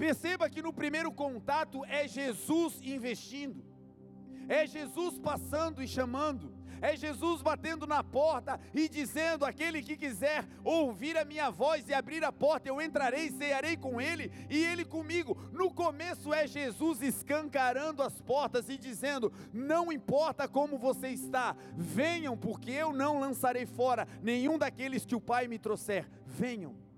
Perceba 0.00 0.48
que 0.48 0.62
no 0.62 0.72
primeiro 0.72 1.12
contato 1.12 1.84
é 1.84 2.08
Jesus 2.08 2.80
investindo, 2.82 3.62
é 4.48 4.66
Jesus 4.66 5.18
passando 5.18 5.82
e 5.82 5.86
chamando 5.86 6.60
é 6.80 6.96
Jesus 6.96 7.42
batendo 7.42 7.86
na 7.86 8.02
porta 8.02 8.58
e 8.74 8.88
dizendo: 8.88 9.44
aquele 9.44 9.82
que 9.82 9.96
quiser 9.96 10.46
ouvir 10.64 11.16
a 11.16 11.24
minha 11.24 11.50
voz 11.50 11.88
e 11.88 11.94
abrir 11.94 12.24
a 12.24 12.32
porta, 12.32 12.68
eu 12.68 12.80
entrarei 12.80 13.30
cearei 13.30 13.76
com 13.76 14.00
ele 14.00 14.32
e 14.48 14.64
ele 14.64 14.84
comigo. 14.84 15.36
No 15.52 15.70
começo 15.70 16.32
é 16.32 16.46
Jesus 16.46 17.02
escancarando 17.02 18.02
as 18.02 18.20
portas 18.20 18.68
e 18.68 18.78
dizendo: 18.78 19.32
não 19.52 19.92
importa 19.92 20.48
como 20.48 20.78
você 20.78 21.08
está, 21.08 21.54
venham, 21.76 22.36
porque 22.36 22.70
eu 22.70 22.92
não 22.92 23.20
lançarei 23.20 23.66
fora 23.66 24.08
nenhum 24.22 24.56
daqueles 24.56 25.04
que 25.04 25.14
o 25.14 25.20
Pai 25.20 25.46
me 25.46 25.58
trouxer. 25.58 26.08
Venham. 26.26 26.89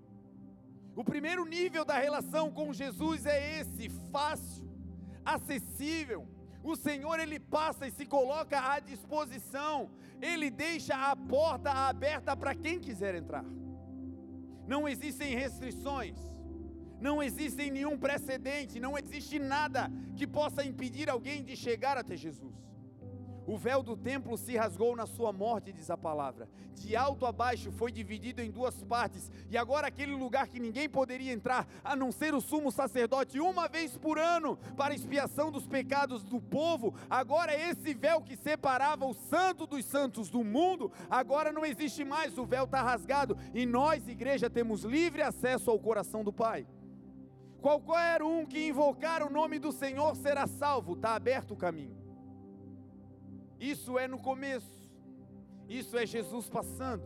O 0.95 1.03
primeiro 1.03 1.45
nível 1.45 1.83
da 1.83 1.97
relação 1.97 2.51
com 2.51 2.71
Jesus 2.71 3.25
é 3.25 3.59
esse, 3.59 3.89
fácil, 4.11 4.69
acessível 5.25 6.27
o 6.63 6.75
Senhor 6.77 7.19
ele 7.19 7.39
passa 7.39 7.85
e 7.85 7.91
se 7.91 8.05
coloca 8.05 8.57
à 8.57 8.79
disposição, 8.79 9.89
ele 10.21 10.49
deixa 10.49 10.95
a 10.95 11.15
porta 11.15 11.69
aberta 11.69 12.35
para 12.37 12.55
quem 12.55 12.79
quiser 12.79 13.13
entrar. 13.15 13.43
Não 14.65 14.87
existem 14.87 15.35
restrições, 15.35 16.17
não 17.01 17.21
existe 17.21 17.69
nenhum 17.69 17.97
precedente, 17.97 18.79
não 18.79 18.97
existe 18.97 19.37
nada 19.37 19.91
que 20.15 20.25
possa 20.25 20.63
impedir 20.63 21.09
alguém 21.09 21.43
de 21.43 21.55
chegar 21.57 21.97
até 21.97 22.15
Jesus. 22.15 22.55
O 23.45 23.57
véu 23.57 23.83
do 23.83 23.97
templo 23.97 24.37
se 24.37 24.55
rasgou 24.55 24.95
na 24.95 25.05
sua 25.05 25.33
morte, 25.33 25.73
diz 25.73 25.89
a 25.89 25.97
palavra. 25.97 26.47
De 26.75 26.95
alto 26.95 27.25
a 27.25 27.31
baixo 27.31 27.71
foi 27.71 27.91
dividido 27.91 28.41
em 28.41 28.49
duas 28.49 28.81
partes, 28.83 29.29
e 29.49 29.57
agora 29.57 29.87
aquele 29.87 30.13
lugar 30.13 30.47
que 30.47 30.59
ninguém 30.59 30.87
poderia 30.87 31.31
entrar, 31.33 31.67
a 31.83 31.95
não 31.95 32.11
ser 32.11 32.33
o 32.33 32.41
sumo 32.41 32.71
sacerdote, 32.71 33.39
uma 33.39 33.67
vez 33.67 33.97
por 33.97 34.17
ano, 34.17 34.57
para 34.77 34.93
expiação 34.93 35.51
dos 35.51 35.67
pecados 35.67 36.23
do 36.23 36.39
povo, 36.39 36.93
agora 37.09 37.53
esse 37.53 37.93
véu 37.93 38.21
que 38.21 38.37
separava 38.37 39.05
o 39.05 39.13
santo 39.13 39.67
dos 39.67 39.85
santos 39.85 40.29
do 40.29 40.43
mundo, 40.43 40.91
agora 41.09 41.51
não 41.51 41.65
existe 41.65 42.05
mais, 42.05 42.37
o 42.37 42.45
véu 42.45 42.63
está 42.63 42.81
rasgado, 42.81 43.37
e 43.53 43.65
nós, 43.65 44.07
igreja, 44.07 44.49
temos 44.49 44.83
livre 44.83 45.21
acesso 45.21 45.69
ao 45.69 45.79
coração 45.79 46.23
do 46.23 46.31
Pai. 46.31 46.65
Qualquer 47.61 48.21
um 48.21 48.45
que 48.45 48.67
invocar 48.67 49.25
o 49.25 49.31
nome 49.31 49.57
do 49.57 49.71
Senhor 49.71 50.15
será 50.15 50.47
salvo, 50.47 50.93
está 50.93 51.15
aberto 51.15 51.51
o 51.51 51.57
caminho. 51.57 52.02
Isso 53.71 53.97
é 53.97 54.07
no 54.07 54.19
começo. 54.19 54.77
Isso 55.69 55.97
é 55.97 56.05
Jesus 56.05 56.49
passando. 56.49 57.03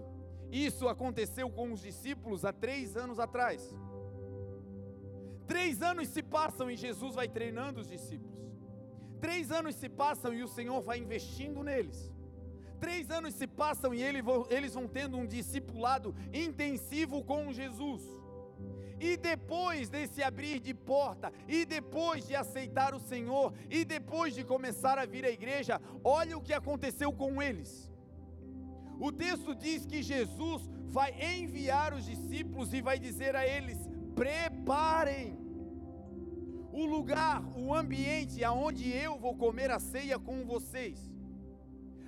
Isso 0.52 0.88
aconteceu 0.88 1.50
com 1.50 1.72
os 1.72 1.82
discípulos 1.82 2.44
há 2.44 2.52
três 2.52 2.98
anos 2.98 3.20
atrás. 3.20 3.76
Três 5.46 5.82
anos 5.82 6.08
se 6.08 6.24
passam 6.24 6.70
e 6.72 6.76
Jesus 6.76 7.14
vai 7.14 7.28
treinando 7.28 7.82
os 7.82 7.88
discípulos. 7.88 8.42
Três 9.22 9.52
anos 9.52 9.76
se 9.76 9.88
passam 9.88 10.34
e 10.34 10.42
o 10.42 10.48
Senhor 10.48 10.82
vai 10.82 10.98
investindo 10.98 11.64
neles. 11.64 12.12
Três 12.80 13.10
anos 13.12 13.36
se 13.36 13.46
passam 13.46 13.94
e 13.94 14.02
eles 14.02 14.74
vão 14.74 14.88
tendo 14.88 15.16
um 15.16 15.28
discipulado 15.28 16.16
intensivo 16.34 17.24
com 17.24 17.54
Jesus. 17.54 18.04
E 19.00 19.16
depois 19.16 19.89
desse 19.89 20.24
abrir 20.24 20.60
de 20.60 20.74
porta, 20.74 21.32
e 21.48 21.66
depois 21.66 22.25
de 22.27 22.36
aceitar 22.36 22.96
o 22.96 23.00
Senhor, 23.00 23.54
e 23.70 23.86
depois 23.86 24.34
de 24.34 24.44
começar 24.44 24.98
a 24.98 25.06
vir 25.06 25.24
à 25.25 25.30
igreja, 25.30 25.80
olha 26.04 26.38
o 26.38 26.42
que 26.42 26.54
aconteceu 26.54 27.12
com 27.12 27.42
eles. 27.42 27.92
O 29.00 29.12
texto 29.12 29.54
diz 29.54 29.86
que 29.86 30.01
Jesus 30.01 30.68
vai 30.88 31.12
enviar 31.38 31.94
os 31.94 32.06
discípulos 32.06 32.74
e 32.74 32.82
vai 32.82 32.98
dizer 32.98 33.36
a 33.36 33.46
eles: 33.46 33.77
preparem 34.16 35.38
o 36.72 36.86
lugar, 36.86 37.44
o 37.56 37.74
ambiente 37.74 38.44
aonde 38.44 38.89
eu 38.89 39.18
vou 39.18 39.36
comer 39.36 39.70
a 39.70 39.80
ceia 39.80 40.18
com 40.18 40.44
vocês. 40.44 41.12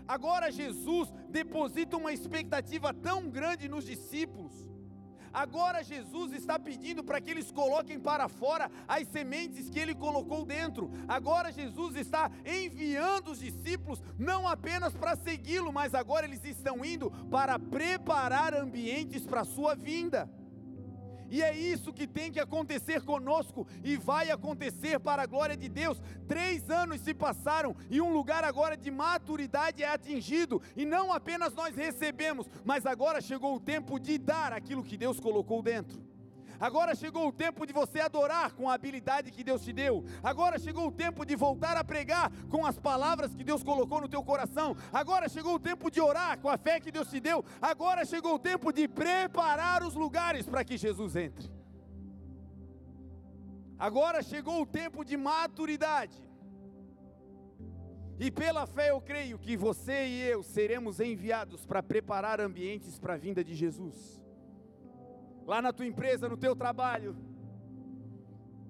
Agora 0.08 0.51
Jesus 0.51 1.13
deposita 1.29 1.98
uma 1.98 2.12
expectativa 2.12 2.91
tão 2.91 3.29
grande 3.29 3.69
nos 3.69 3.86
discípulos 3.86 4.69
Agora 5.33 5.83
Jesus 5.83 6.33
está 6.33 6.57
pedindo 6.57 7.03
para 7.03 7.21
que 7.21 7.31
eles 7.31 7.51
coloquem 7.51 8.00
para 8.00 8.27
fora 8.27 8.69
as 8.88 9.07
sementes 9.07 9.69
que 9.69 9.79
ele 9.79 9.93
colocou 9.93 10.45
dentro. 10.45 10.91
Agora 11.07 11.51
Jesus 11.51 11.95
está 11.95 12.31
enviando 12.45 13.31
os 13.31 13.39
discípulos 13.39 14.01
não 14.17 14.48
apenas 14.48 14.93
para 14.93 15.15
segui-lo, 15.15 15.71
mas 15.71 15.93
agora 15.93 16.25
eles 16.25 16.43
estão 16.43 16.83
indo 16.83 17.12
para 17.29 17.59
preparar 17.59 18.53
ambientes 18.53 19.25
para 19.25 19.41
a 19.41 19.45
sua 19.45 19.75
vinda. 19.75 20.29
E 21.29 21.41
é 21.41 21.55
isso 21.55 21.93
que 21.93 22.07
tem 22.07 22.31
que 22.31 22.39
acontecer 22.39 23.01
conosco 23.03 23.67
e 23.83 23.98
vai 23.98 24.31
acontecer 24.31 25.00
para 25.00 25.24
a 25.24 25.25
glória 25.25 25.55
de 25.55 25.69
Deus. 25.69 26.01
Três 26.27 26.69
anos 26.69 27.01
se 27.01 27.13
passaram 27.13 27.75
e 27.89 28.01
um 28.01 28.12
lugar 28.12 28.43
agora 28.43 28.75
de 28.75 28.91
maturidade 28.91 29.83
é 29.83 29.89
atingido, 29.89 30.62
e 30.75 30.86
não 30.86 31.12
apenas 31.12 31.53
nós 31.53 31.75
recebemos, 31.75 32.48
mas 32.63 32.86
agora 32.86 33.21
chegou 33.21 33.55
o 33.55 33.59
tempo 33.59 34.00
de 34.00 34.17
dar 34.17 34.53
aquilo 34.53 34.83
que 34.83 34.98
Deus 34.98 35.19
colocou 35.19 35.62
dentro. 35.62 36.01
Agora 36.60 36.94
chegou 36.94 37.28
o 37.28 37.32
tempo 37.32 37.66
de 37.66 37.72
você 37.72 38.01
adorar 38.01 38.51
com 38.51 38.70
a 38.70 38.74
habilidade 38.74 39.32
que 39.32 39.44
Deus 39.44 39.63
te 39.63 39.72
deu. 39.72 40.04
Agora 40.22 40.60
chegou 40.60 40.88
o 40.88 40.92
tempo 40.92 41.25
de 41.25 41.36
voltar 41.36 41.78
a 41.78 41.84
pregar 41.84 42.30
com 42.50 42.66
as 42.66 42.78
palavras 42.78 43.34
que 43.34 43.46
Deus 43.46 43.63
colocou 43.63 44.01
no 44.01 44.10
teu 44.10 44.22
coração. 44.22 44.75
Agora 44.92 45.30
chegou 45.30 45.56
o 45.56 45.60
tempo 45.60 45.89
de 45.89 46.01
orar 46.01 46.38
com 46.39 46.50
a 46.50 46.58
fé 46.58 46.80
que 46.80 46.92
Deus 46.92 47.10
te 47.10 47.20
deu. 47.20 47.46
Agora 47.62 48.04
chegou 48.04 48.36
o 48.36 48.39
tempo 48.39 48.74
de 48.74 48.88
preparar 48.89 49.84
os 49.84 49.96
lugares 49.96 50.46
para 50.46 50.66
que 50.66 50.78
Jesus 50.78 51.16
entre. 51.16 51.50
Agora 53.78 54.22
chegou 54.22 54.62
o 54.62 54.66
tempo 54.66 55.06
de 55.06 55.16
maturidade. 55.16 56.22
E 58.20 58.30
pela 58.30 58.68
fé 58.68 58.89
eu 58.89 59.00
creio 59.00 59.39
que 59.39 59.56
você 59.56 60.08
e 60.08 60.22
eu 60.24 60.44
seremos 60.44 61.00
enviados 61.00 61.66
para 61.66 61.82
preparar 61.82 62.42
ambientes 62.42 63.00
para 63.00 63.13
a 63.13 63.18
vinda 63.18 63.42
de 63.42 63.56
Jesus 63.56 64.20
lá 65.50 65.63
na 65.63 65.74
tua 65.74 65.88
empresa, 65.88 66.29
no 66.29 66.38
teu 66.38 66.56
trabalho. 66.56 67.18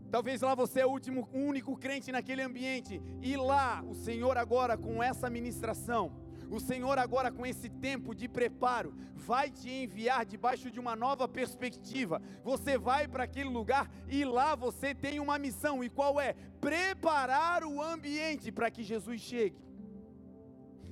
Talvez 0.10 0.40
lá 0.40 0.56
você 0.56 0.80
é 0.80 0.86
o 0.86 0.90
último, 0.90 1.28
único 1.34 1.76
crente 1.76 2.10
naquele 2.10 2.42
ambiente. 2.42 3.02
E 3.22 3.36
lá, 3.36 3.84
o 3.86 3.94
Senhor 3.94 4.38
agora 4.38 4.78
com 4.78 5.04
essa 5.04 5.30
ministração, 5.30 6.04
o 6.50 6.58
Senhor 6.58 6.98
agora 6.98 7.30
com 7.34 7.46
esse 7.46 7.70
tempo 7.70 8.16
de 8.16 8.30
preparo, 8.30 8.96
vai 9.14 9.52
te 9.52 9.70
enviar 9.70 10.26
debaixo 10.26 10.72
de 10.72 10.80
uma 10.80 10.96
nova 10.96 11.28
perspectiva. 11.28 12.22
Você 12.46 12.78
vai 12.78 13.10
para 13.10 13.26
aquele 13.26 13.50
lugar 13.50 13.92
e 14.08 14.24
lá 14.24 14.56
você 14.56 14.96
tem 14.96 15.20
uma 15.20 15.38
missão. 15.38 15.84
E 15.84 15.90
qual 15.90 16.20
é? 16.20 16.34
Preparar 16.62 17.66
o 17.66 17.82
ambiente 17.82 18.54
para 18.54 18.72
que 18.72 18.84
Jesus 18.84 19.20
chegue. 19.20 19.69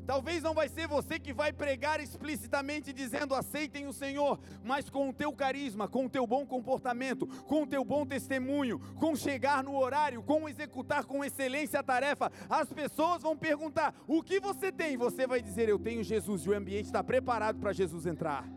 Talvez 0.08 0.42
não 0.42 0.54
vai 0.54 0.70
ser 0.70 0.88
você 0.88 1.20
que 1.20 1.34
vai 1.34 1.52
pregar 1.52 2.00
explicitamente 2.00 2.94
dizendo 2.94 3.36
aceitem 3.36 3.88
o 3.88 3.94
Senhor, 3.94 4.40
mas 4.64 4.90
com 4.90 5.10
o 5.10 5.14
teu 5.14 5.34
carisma, 5.34 5.86
com 5.86 6.06
o 6.06 6.10
teu 6.10 6.26
bom 6.26 6.46
comportamento, 6.46 7.28
com 7.44 7.64
o 7.64 7.68
teu 7.68 7.84
bom 7.84 8.06
testemunho, 8.06 8.80
com 8.96 9.18
chegar 9.18 9.62
no 9.62 9.76
horário, 9.78 10.24
com 10.24 10.48
executar 10.48 11.04
com 11.04 11.26
excelência 11.26 11.82
a 11.82 11.84
tarefa, 11.84 12.32
as 12.50 12.72
pessoas 12.72 13.22
vão 13.22 13.36
perguntar: 13.36 13.94
"O 14.08 14.24
que 14.24 14.40
você 14.40 14.72
tem?" 14.72 14.96
Você 14.96 15.28
vai 15.28 15.42
dizer: 15.42 15.68
"Eu 15.68 15.78
tenho 15.78 16.02
Jesus" 16.02 16.44
e 16.44 16.50
o 16.50 16.56
ambiente 16.56 16.86
está 16.86 17.04
preparado 17.04 17.60
para 17.60 17.74
Jesus 17.74 18.06
entrar. 18.06 18.48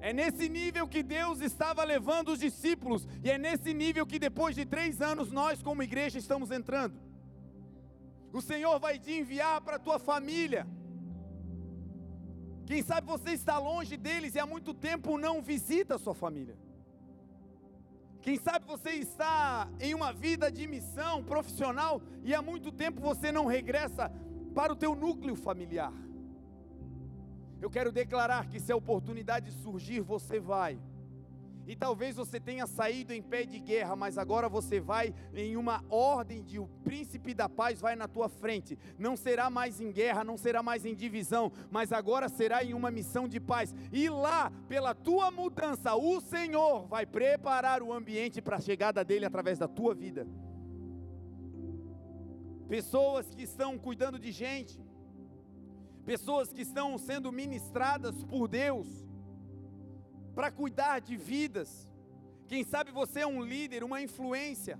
É 0.00 0.14
nesse 0.14 0.48
nível 0.48 0.88
que 0.88 1.02
Deus 1.02 1.42
estava 1.42 1.84
levando 1.84 2.28
os 2.28 2.38
discípulos, 2.38 3.06
e 3.22 3.30
é 3.30 3.36
nesse 3.36 3.74
nível 3.74 4.06
que 4.06 4.18
depois 4.18 4.54
de 4.54 4.64
três 4.64 5.02
anos 5.02 5.30
nós, 5.30 5.62
como 5.62 5.82
igreja, 5.82 6.18
estamos 6.18 6.50
entrando. 6.50 7.13
O 8.38 8.40
Senhor 8.42 8.80
vai 8.80 8.98
te 8.98 9.12
enviar 9.12 9.60
para 9.60 9.76
a 9.76 9.78
tua 9.86 9.96
família. 9.96 10.66
Quem 12.66 12.82
sabe 12.82 13.06
você 13.06 13.30
está 13.30 13.56
longe 13.58 13.96
deles 13.96 14.34
e 14.34 14.40
há 14.40 14.46
muito 14.54 14.74
tempo 14.74 15.16
não 15.16 15.40
visita 15.40 15.94
a 15.94 15.98
sua 15.98 16.16
família. 16.16 16.56
Quem 18.20 18.36
sabe 18.36 18.66
você 18.66 18.90
está 18.90 19.68
em 19.78 19.94
uma 19.94 20.12
vida 20.12 20.50
de 20.50 20.66
missão 20.66 21.22
profissional 21.22 22.02
e 22.24 22.34
há 22.34 22.42
muito 22.42 22.72
tempo 22.72 23.00
você 23.00 23.30
não 23.30 23.46
regressa 23.46 24.10
para 24.52 24.72
o 24.72 24.76
teu 24.76 24.96
núcleo 24.96 25.36
familiar. 25.36 25.92
Eu 27.62 27.70
quero 27.70 27.92
declarar 27.92 28.48
que 28.48 28.58
se 28.58 28.72
a 28.72 28.76
oportunidade 28.76 29.52
surgir, 29.52 30.00
você 30.00 30.40
vai. 30.40 30.76
E 31.66 31.74
talvez 31.74 32.16
você 32.16 32.38
tenha 32.38 32.66
saído 32.66 33.12
em 33.12 33.22
pé 33.22 33.44
de 33.44 33.58
guerra, 33.58 33.96
mas 33.96 34.18
agora 34.18 34.48
você 34.48 34.80
vai 34.80 35.14
em 35.32 35.56
uma 35.56 35.82
ordem 35.88 36.42
de 36.42 36.58
o 36.58 36.66
príncipe 36.84 37.32
da 37.32 37.48
paz 37.48 37.80
vai 37.80 37.96
na 37.96 38.06
tua 38.06 38.28
frente. 38.28 38.78
Não 38.98 39.16
será 39.16 39.48
mais 39.48 39.80
em 39.80 39.90
guerra, 39.90 40.22
não 40.22 40.36
será 40.36 40.62
mais 40.62 40.84
em 40.84 40.94
divisão, 40.94 41.50
mas 41.70 41.92
agora 41.92 42.28
será 42.28 42.62
em 42.62 42.74
uma 42.74 42.90
missão 42.90 43.26
de 43.26 43.40
paz. 43.40 43.74
E 43.92 44.08
lá, 44.10 44.52
pela 44.68 44.94
tua 44.94 45.30
mudança, 45.30 45.94
o 45.94 46.20
Senhor 46.20 46.86
vai 46.86 47.06
preparar 47.06 47.82
o 47.82 47.92
ambiente 47.92 48.42
para 48.42 48.56
a 48.56 48.60
chegada 48.60 49.02
dele 49.02 49.24
através 49.24 49.58
da 49.58 49.66
tua 49.66 49.94
vida. 49.94 50.26
Pessoas 52.68 53.34
que 53.34 53.42
estão 53.42 53.78
cuidando 53.78 54.18
de 54.18 54.32
gente, 54.32 54.78
pessoas 56.04 56.52
que 56.52 56.62
estão 56.62 56.98
sendo 56.98 57.32
ministradas 57.32 58.22
por 58.24 58.48
Deus 58.48 59.04
para 60.34 60.50
cuidar 60.50 61.00
de 61.00 61.16
vidas. 61.16 61.88
Quem 62.46 62.64
sabe 62.64 62.90
você 62.90 63.20
é 63.20 63.26
um 63.26 63.42
líder, 63.42 63.82
uma 63.82 64.02
influência, 64.02 64.78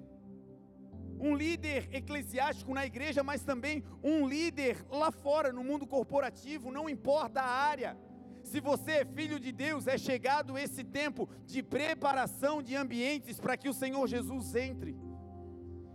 um 1.19 1.35
líder 1.35 1.89
eclesiástico 1.93 2.75
na 2.75 2.85
igreja, 2.85 3.23
mas 3.23 3.43
também 3.43 3.83
um 4.03 4.27
líder 4.27 4.85
lá 4.91 5.11
fora, 5.11 5.53
no 5.53 5.65
mundo 5.65 5.87
corporativo, 5.87 6.71
não 6.71 6.89
importa 6.89 7.41
a 7.41 7.49
área. 7.49 7.97
Se 8.43 8.61
você 8.61 8.93
é 8.93 9.05
filho 9.05 9.41
de 9.41 9.51
Deus, 9.51 9.87
é 9.87 9.97
chegado 9.97 10.59
esse 10.59 10.85
tempo 10.85 11.29
de 11.47 11.63
preparação 11.63 12.63
de 12.63 12.77
ambientes 12.77 13.41
para 13.41 13.57
que 13.57 13.69
o 13.69 13.73
Senhor 13.73 14.07
Jesus 14.07 14.55
entre. 14.55 14.97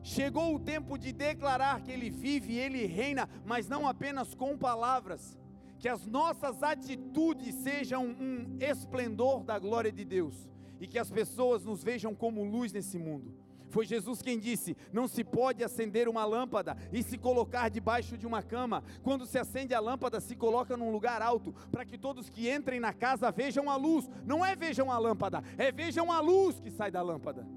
Chegou 0.01 0.55
o 0.55 0.59
tempo 0.59 0.97
de 0.97 1.11
declarar 1.11 1.81
que 1.81 1.91
Ele 1.91 2.09
vive 2.09 2.53
e 2.53 2.59
Ele 2.59 2.85
reina, 2.85 3.29
mas 3.45 3.67
não 3.67 3.87
apenas 3.87 4.33
com 4.33 4.57
palavras, 4.57 5.38
que 5.79 5.87
as 5.87 6.05
nossas 6.05 6.61
atitudes 6.61 7.55
sejam 7.55 8.05
um 8.05 8.57
esplendor 8.59 9.43
da 9.43 9.57
glória 9.57 9.91
de 9.91 10.03
Deus 10.03 10.49
e 10.79 10.85
que 10.85 10.99
as 10.99 11.09
pessoas 11.09 11.63
nos 11.63 11.83
vejam 11.83 12.13
como 12.13 12.43
luz 12.43 12.73
nesse 12.73 12.99
mundo. 12.99 13.33
Foi 13.69 13.85
Jesus 13.85 14.21
quem 14.21 14.39
disse: 14.39 14.75
Não 14.91 15.07
se 15.07 15.23
pode 15.23 15.63
acender 15.63 16.09
uma 16.09 16.25
lâmpada 16.25 16.75
e 16.91 17.01
se 17.01 17.17
colocar 17.17 17.69
debaixo 17.69 18.17
de 18.17 18.25
uma 18.27 18.41
cama. 18.41 18.83
Quando 19.03 19.25
se 19.25 19.37
acende 19.37 19.73
a 19.73 19.79
lâmpada, 19.79 20.19
se 20.19 20.35
coloca 20.35 20.75
num 20.75 20.91
lugar 20.91 21.21
alto, 21.21 21.53
para 21.71 21.85
que 21.85 21.97
todos 21.97 22.29
que 22.29 22.49
entrem 22.49 22.79
na 22.79 22.93
casa 22.93 23.31
vejam 23.31 23.69
a 23.69 23.75
luz. 23.75 24.09
Não 24.25 24.45
é 24.45 24.55
vejam 24.55 24.91
a 24.91 24.97
lâmpada, 24.97 25.43
é 25.57 25.71
vejam 25.71 26.11
a 26.11 26.19
luz 26.19 26.59
que 26.59 26.71
sai 26.71 26.91
da 26.91 27.01
lâmpada. 27.01 27.47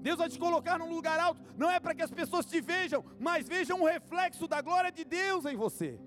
Deus 0.00 0.16
vai 0.16 0.30
te 0.30 0.38
colocar 0.38 0.78
num 0.78 0.88
lugar 0.88 1.20
alto, 1.20 1.42
não 1.58 1.70
é 1.70 1.78
para 1.78 1.94
que 1.94 2.02
as 2.02 2.10
pessoas 2.10 2.46
te 2.46 2.58
vejam, 2.58 3.04
mas 3.18 3.46
vejam 3.46 3.82
o 3.82 3.86
reflexo 3.86 4.48
da 4.48 4.62
glória 4.62 4.90
de 4.90 5.04
Deus 5.04 5.44
em 5.44 5.56
você. 5.56 6.00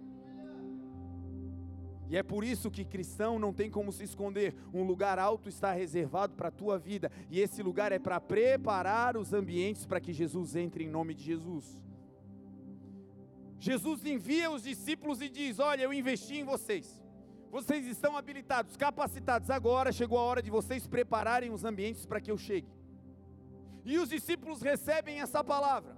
E 2.14 2.16
é 2.16 2.22
por 2.22 2.44
isso 2.44 2.70
que 2.70 2.86
cristão 2.86 3.40
não 3.40 3.52
tem 3.52 3.72
como 3.72 3.92
se 3.92 4.04
esconder. 4.04 4.54
Um 4.72 4.84
lugar 4.84 5.18
alto 5.18 5.50
está 5.50 5.72
reservado 5.72 6.36
para 6.36 6.50
a 6.50 6.52
tua 6.52 6.78
vida. 6.78 7.12
E 7.28 7.40
esse 7.40 7.64
lugar 7.64 7.92
é 7.92 7.98
para 7.98 8.22
preparar 8.22 9.18
os 9.18 9.34
ambientes 9.34 9.88
para 9.88 10.00
que 10.00 10.14
Jesus 10.14 10.56
entre 10.56 10.84
em 10.84 10.88
nome 10.88 11.16
de 11.16 11.24
Jesus. 11.24 11.82
Jesus 13.58 14.06
envia 14.06 14.52
os 14.52 14.62
discípulos 14.62 15.22
e 15.22 15.28
diz: 15.28 15.58
Olha, 15.58 15.82
eu 15.82 15.92
investi 15.92 16.36
em 16.36 16.44
vocês. 16.44 17.02
Vocês 17.50 17.88
estão 17.88 18.16
habilitados, 18.16 18.78
capacitados. 18.78 19.50
Agora 19.50 19.92
chegou 19.92 20.20
a 20.20 20.22
hora 20.22 20.44
de 20.44 20.52
vocês 20.52 20.86
prepararem 20.86 21.50
os 21.50 21.66
ambientes 21.66 22.06
para 22.06 22.22
que 22.22 22.30
eu 22.30 22.38
chegue. 22.38 22.70
E 23.84 23.98
os 23.98 24.10
discípulos 24.10 24.62
recebem 24.62 25.20
essa 25.20 25.44
palavra. 25.44 25.98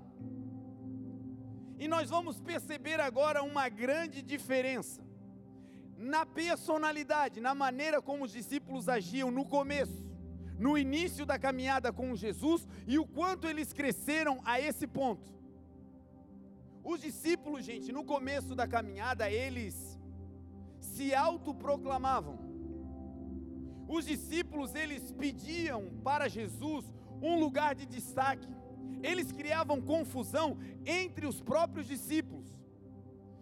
E 1.77 1.89
nós 1.89 2.09
vamos 2.09 2.39
perceber 2.39 3.01
agora 3.01 3.43
uma 3.43 3.67
grande 3.67 4.21
diferença 4.21 5.04
na 5.97 6.25
personalidade, 6.25 7.39
na 7.39 7.55
maneira 7.55 8.01
como 8.01 8.25
os 8.25 8.31
discípulos 8.31 8.89
agiam 8.89 9.31
no 9.31 9.45
começo, 9.45 10.05
no 10.57 10.77
início 10.77 11.25
da 11.25 11.39
caminhada 11.39 11.91
com 11.91 12.15
Jesus 12.15 12.67
e 12.87 12.97
o 12.99 13.05
quanto 13.05 13.47
eles 13.47 13.73
cresceram 13.73 14.41
a 14.45 14.59
esse 14.59 14.87
ponto. 14.87 15.33
Os 16.83 17.01
discípulos, 17.01 17.65
gente, 17.65 17.91
no 17.91 18.03
começo 18.03 18.53
da 18.55 18.67
caminhada, 18.67 19.29
eles 19.29 19.99
se 20.79 21.15
autoproclamavam. 21.15 22.37
Os 23.87 24.05
discípulos, 24.05 24.75
eles 24.75 25.11
pediam 25.11 25.91
para 26.03 26.27
Jesus 26.27 26.85
um 27.21 27.39
lugar 27.39 27.73
de 27.75 27.85
destaque. 27.85 28.47
Eles 29.01 29.31
criavam 29.31 29.81
confusão 29.81 30.57
entre 30.85 31.25
os 31.25 31.41
próprios 31.41 31.87
discípulos. 31.87 32.45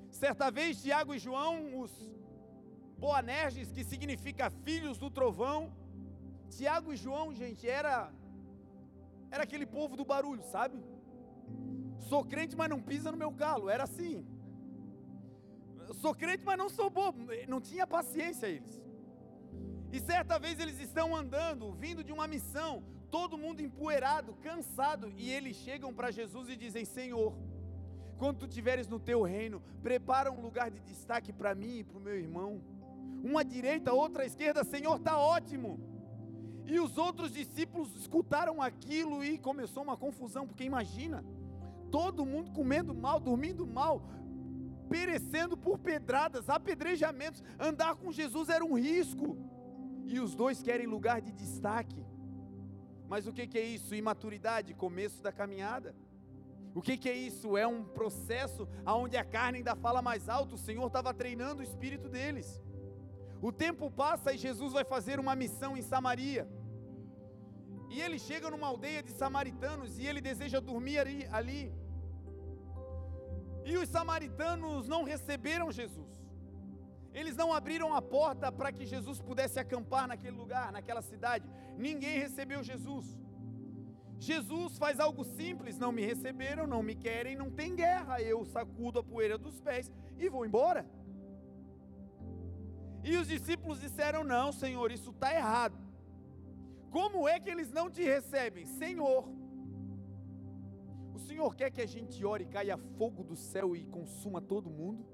Certa 0.10 0.50
vez, 0.50 0.82
Tiago 0.82 1.14
e 1.14 1.20
João, 1.20 1.80
os 1.82 1.92
Boanerges, 2.98 3.72
que 3.72 3.84
significa 3.84 4.50
filhos 4.50 4.98
do 4.98 5.10
trovão. 5.10 5.72
Tiago 6.50 6.94
e 6.94 6.98
João, 6.98 7.34
gente, 7.34 7.68
era 7.68 8.12
era 9.32 9.44
aquele 9.44 9.66
povo 9.66 9.98
do 9.98 10.06
barulho, 10.06 10.44
sabe? 10.44 10.78
Sou 12.10 12.24
crente, 12.24 12.56
mas 12.56 12.70
não 12.70 12.80
pisa 12.80 13.12
no 13.12 13.18
meu 13.18 13.32
calo, 13.32 13.68
era 13.68 13.84
assim. 13.84 14.24
Sou 16.02 16.14
crente, 16.14 16.46
mas 16.46 16.58
não 16.58 16.70
sou 16.70 16.90
bobo, 16.90 17.26
não 17.48 17.60
tinha 17.60 17.88
paciência 17.88 18.48
eles. 18.48 18.82
E 19.92 20.00
certa 20.00 20.38
vez 20.38 20.60
eles 20.60 20.80
estão 20.80 21.16
andando, 21.16 21.72
vindo 21.74 22.04
de 22.04 22.12
uma 22.12 22.28
missão, 22.28 22.84
todo 23.10 23.38
mundo 23.38 23.62
empoeirado, 23.62 24.36
cansado, 24.36 25.12
e 25.18 25.32
eles 25.32 25.56
chegam 25.56 25.92
para 25.94 26.12
Jesus 26.12 26.50
e 26.50 26.56
dizem: 26.56 26.86
Senhor, 26.86 27.34
quando 28.18 28.40
tu 28.40 28.46
estiveres 28.46 28.88
no 28.88 29.00
teu 29.00 29.22
reino, 29.22 29.62
prepara 29.82 30.32
um 30.32 30.42
lugar 30.42 30.70
de 30.72 30.80
destaque 30.80 31.34
para 31.34 31.56
mim 31.56 31.80
e 31.80 31.84
para 31.84 31.98
o 31.98 32.02
meu 32.02 32.16
irmão 32.16 32.62
uma 33.24 33.40
à 33.40 33.44
direita, 33.44 33.94
outra 33.94 34.24
à 34.24 34.26
esquerda, 34.26 34.64
Senhor, 34.66 34.98
está 34.98 35.18
ótimo. 35.18 35.80
E 36.68 36.80
os 36.80 36.98
outros 36.98 37.32
discípulos 37.32 37.96
escutaram 37.96 38.62
aquilo 38.62 39.24
e 39.24 39.38
começou 39.38 39.82
uma 39.82 39.96
confusão, 39.96 40.46
porque 40.46 40.64
imagina, 40.64 41.24
todo 41.90 42.26
mundo 42.26 42.52
comendo 42.52 42.94
mal, 42.94 43.20
dormindo 43.20 43.66
mal, 43.66 44.02
perecendo 44.90 45.56
por 45.56 45.80
pedradas, 45.80 46.50
apedrejamentos, 46.50 47.42
andar 47.60 47.96
com 47.96 48.12
Jesus 48.12 48.50
era 48.50 48.64
um 48.64 48.78
risco. 48.78 49.38
E 50.06 50.20
os 50.20 50.36
dois 50.36 50.62
querem 50.62 50.86
lugar 50.86 51.22
de 51.22 51.32
destaque. 51.32 52.06
Mas 53.08 53.26
o 53.26 53.32
que, 53.32 53.58
é 53.58 53.62
isso? 53.62 53.96
Imaturidade, 53.96 54.74
começo 54.74 55.22
da 55.22 55.32
caminhada. 55.32 55.96
O 56.76 56.82
que, 56.82 56.98
que 56.98 57.08
é 57.08 57.16
isso? 57.16 57.56
É 57.56 57.66
um 57.66 57.84
processo 57.84 58.68
onde 58.86 59.16
a 59.16 59.24
carne 59.24 59.60
ainda 59.60 59.76
fala 59.76 60.02
mais 60.02 60.28
alto. 60.28 60.56
O 60.56 60.58
Senhor 60.58 60.88
estava 60.88 61.14
treinando 61.14 61.62
o 61.62 61.64
espírito 61.64 62.10
deles. 62.10 62.60
O 63.48 63.52
tempo 63.52 63.86
passa 63.92 64.32
e 64.32 64.38
Jesus 64.38 64.72
vai 64.78 64.86
fazer 64.86 65.20
uma 65.20 65.36
missão 65.36 65.72
em 65.80 65.82
Samaria. 65.82 66.44
E 67.94 68.00
ele 68.04 68.18
chega 68.28 68.50
numa 68.50 68.68
aldeia 68.68 69.02
de 69.08 69.12
samaritanos 69.12 70.00
e 70.00 70.06
ele 70.10 70.22
deseja 70.30 70.60
dormir 70.70 70.98
ali, 71.00 71.28
ali. 71.40 71.64
E 73.66 73.76
os 73.82 73.90
samaritanos 73.90 74.88
não 74.94 75.04
receberam 75.04 75.76
Jesus. 75.80 76.14
Eles 77.14 77.36
não 77.36 77.50
abriram 77.54 77.94
a 77.94 78.02
porta 78.02 78.50
para 78.60 78.72
que 78.72 78.86
Jesus 78.86 79.20
pudesse 79.22 79.60
acampar 79.60 80.08
naquele 80.08 80.38
lugar, 80.38 80.72
naquela 80.72 81.02
cidade. 81.02 81.46
Ninguém 81.78 82.18
recebeu 82.26 82.64
Jesus. 82.64 83.06
Jesus 84.18 84.78
faz 84.78 85.02
algo 85.02 85.26
simples: 85.26 85.78
não 85.78 85.92
me 85.92 86.04
receberam, 86.14 86.66
não 86.66 86.82
me 86.82 86.96
querem, 86.96 87.36
não 87.36 87.52
tem 87.52 87.76
guerra. 87.76 88.22
Eu 88.22 88.46
sacudo 88.46 89.00
a 89.00 89.04
poeira 89.04 89.38
dos 89.38 89.60
pés 89.60 89.92
e 90.18 90.30
vou 90.30 90.46
embora. 90.46 90.86
E 93.04 93.18
os 93.18 93.28
discípulos 93.28 93.82
disseram: 93.82 94.24
Não, 94.24 94.52
Senhor, 94.52 94.92
isso 94.92 95.12
está 95.12 95.34
errado. 95.34 95.78
Como 96.90 97.28
é 97.28 97.40
que 97.40 97.50
eles 97.50 97.72
não 97.72 97.90
te 97.90 98.04
recebem? 98.04 98.66
Senhor, 98.66 99.28
o 101.14 101.20
Senhor 101.20 101.56
quer 101.56 101.72
que 101.72 101.82
a 101.82 101.86
gente 101.86 102.24
ore 102.24 102.44
e 102.44 102.48
caia 102.48 102.78
fogo 102.98 103.24
do 103.24 103.36
céu 103.36 103.76
e 103.76 103.84
consuma 103.86 104.40
todo 104.40 104.70
mundo? 104.70 105.06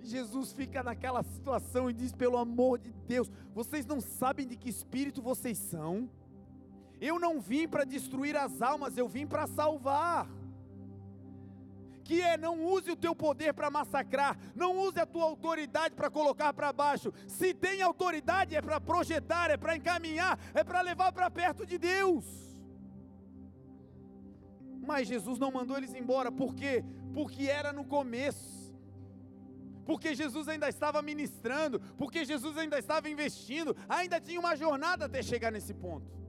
Jesus 0.00 0.52
fica 0.52 0.82
naquela 0.82 1.22
situação 1.22 1.88
e 1.88 1.92
diz: 1.92 2.12
Pelo 2.12 2.38
amor 2.38 2.78
de 2.78 2.92
Deus, 3.06 3.30
vocês 3.54 3.86
não 3.86 4.00
sabem 4.00 4.46
de 4.46 4.56
que 4.56 4.68
espírito 4.68 5.22
vocês 5.22 5.58
são? 5.58 6.10
Eu 7.00 7.18
não 7.18 7.40
vim 7.40 7.68
para 7.68 7.84
destruir 7.84 8.36
as 8.36 8.60
almas, 8.60 8.96
eu 8.96 9.08
vim 9.08 9.26
para 9.26 9.46
salvar 9.46 10.28
que 12.10 12.20
é 12.20 12.36
não 12.36 12.54
use 12.64 12.90
o 12.90 12.96
teu 12.96 13.14
poder 13.14 13.54
para 13.54 13.70
massacrar, 13.70 14.36
não 14.52 14.76
use 14.76 14.98
a 14.98 15.06
tua 15.06 15.22
autoridade 15.22 15.94
para 15.94 16.10
colocar 16.10 16.52
para 16.52 16.72
baixo. 16.72 17.12
Se 17.28 17.54
tem 17.54 17.82
autoridade 17.82 18.56
é 18.56 18.60
para 18.60 18.80
projetar, 18.80 19.48
é 19.48 19.56
para 19.56 19.76
encaminhar, 19.76 20.36
é 20.52 20.64
para 20.64 20.80
levar 20.80 21.12
para 21.12 21.30
perto 21.30 21.64
de 21.64 21.78
Deus. 21.78 22.24
Mas 24.84 25.06
Jesus 25.06 25.38
não 25.38 25.52
mandou 25.52 25.76
eles 25.76 25.94
embora, 25.94 26.32
por 26.32 26.52
quê? 26.52 26.84
Porque 27.14 27.44
era 27.44 27.72
no 27.72 27.84
começo. 27.84 28.74
Porque 29.86 30.12
Jesus 30.12 30.48
ainda 30.48 30.68
estava 30.68 31.00
ministrando, 31.00 31.78
porque 31.96 32.24
Jesus 32.24 32.58
ainda 32.58 32.76
estava 32.76 33.08
investindo, 33.08 33.76
ainda 33.88 34.20
tinha 34.20 34.40
uma 34.40 34.56
jornada 34.56 35.04
até 35.04 35.22
chegar 35.22 35.52
nesse 35.52 35.74
ponto. 35.74 36.19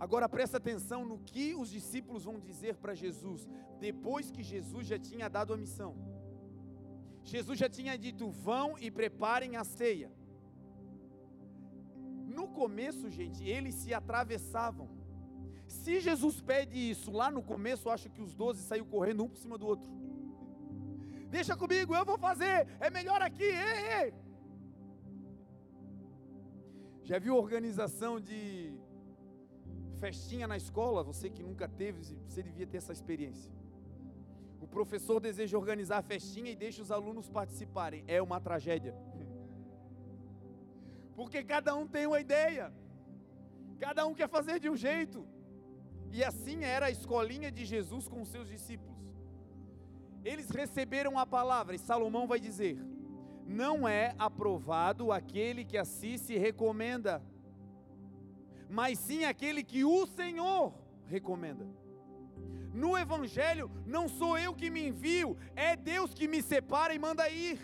Agora 0.00 0.26
presta 0.26 0.56
atenção 0.56 1.04
no 1.04 1.18
que 1.18 1.54
os 1.54 1.70
discípulos 1.70 2.24
vão 2.24 2.40
dizer 2.40 2.76
para 2.76 2.94
Jesus, 2.94 3.46
depois 3.78 4.30
que 4.30 4.42
Jesus 4.42 4.86
já 4.86 4.98
tinha 4.98 5.28
dado 5.28 5.52
a 5.52 5.58
missão. 5.58 5.94
Jesus 7.22 7.58
já 7.58 7.68
tinha 7.68 7.98
dito: 7.98 8.30
vão 8.30 8.78
e 8.78 8.90
preparem 8.90 9.56
a 9.56 9.62
ceia. 9.62 10.10
No 12.26 12.48
começo, 12.48 13.10
gente, 13.10 13.44
eles 13.44 13.74
se 13.74 13.92
atravessavam. 13.92 14.88
Se 15.66 16.00
Jesus 16.00 16.40
pede 16.40 16.78
isso 16.78 17.10
lá 17.10 17.30
no 17.30 17.42
começo, 17.42 17.86
eu 17.86 17.92
acho 17.92 18.08
que 18.08 18.22
os 18.22 18.34
doze 18.34 18.62
saíram 18.62 18.86
correndo 18.86 19.24
um 19.24 19.28
por 19.28 19.36
cima 19.36 19.58
do 19.58 19.66
outro. 19.66 19.90
Deixa 21.28 21.54
comigo, 21.54 21.94
eu 21.94 22.04
vou 22.06 22.18
fazer, 22.18 22.66
é 22.80 22.88
melhor 22.88 23.20
aqui, 23.20 23.44
ei, 23.44 24.02
ei. 24.02 24.14
Já 27.02 27.18
viu 27.18 27.36
organização 27.36 28.18
de 28.18 28.79
festinha 30.04 30.46
na 30.52 30.56
escola? 30.56 31.02
Você 31.10 31.26
que 31.34 31.42
nunca 31.48 31.66
teve, 31.68 32.00
você 32.28 32.42
devia 32.42 32.66
ter 32.66 32.78
essa 32.78 32.94
experiência. 32.98 33.50
O 34.60 34.66
professor 34.76 35.18
deseja 35.20 35.58
organizar 35.62 35.98
a 35.98 36.02
festinha 36.02 36.50
e 36.50 36.56
deixa 36.56 36.82
os 36.82 36.90
alunos 36.90 37.28
participarem. 37.28 38.04
É 38.06 38.20
uma 38.20 38.40
tragédia. 38.40 38.94
Porque 41.18 41.42
cada 41.42 41.74
um 41.80 41.86
tem 41.86 42.06
uma 42.06 42.20
ideia. 42.20 42.72
Cada 43.78 44.06
um 44.06 44.14
quer 44.14 44.28
fazer 44.28 44.58
de 44.58 44.68
um 44.68 44.76
jeito. 44.76 45.26
E 46.12 46.24
assim 46.24 46.64
era 46.64 46.86
a 46.86 46.90
escolinha 46.90 47.50
de 47.50 47.64
Jesus 47.64 48.08
com 48.08 48.20
os 48.22 48.28
seus 48.28 48.48
discípulos. 48.48 48.98
Eles 50.24 50.50
receberam 50.50 51.18
a 51.18 51.26
palavra, 51.26 51.74
e 51.74 51.78
Salomão 51.78 52.26
vai 52.26 52.38
dizer: 52.38 52.78
não 53.46 53.88
é 53.88 54.14
aprovado 54.18 55.12
aquele 55.12 55.64
que 55.64 55.78
assim 55.78 56.18
se 56.18 56.36
recomenda, 56.36 57.22
mas 58.70 58.98
sim 58.98 59.24
aquele 59.24 59.64
que 59.64 59.84
o 59.84 60.06
Senhor 60.06 60.72
recomenda. 61.06 61.66
No 62.72 62.96
Evangelho, 62.96 63.68
não 63.84 64.08
sou 64.08 64.38
eu 64.38 64.54
que 64.54 64.70
me 64.70 64.86
envio, 64.86 65.36
é 65.56 65.74
Deus 65.74 66.14
que 66.14 66.28
me 66.28 66.40
separa 66.40 66.94
e 66.94 66.98
manda 66.98 67.28
ir. 67.28 67.58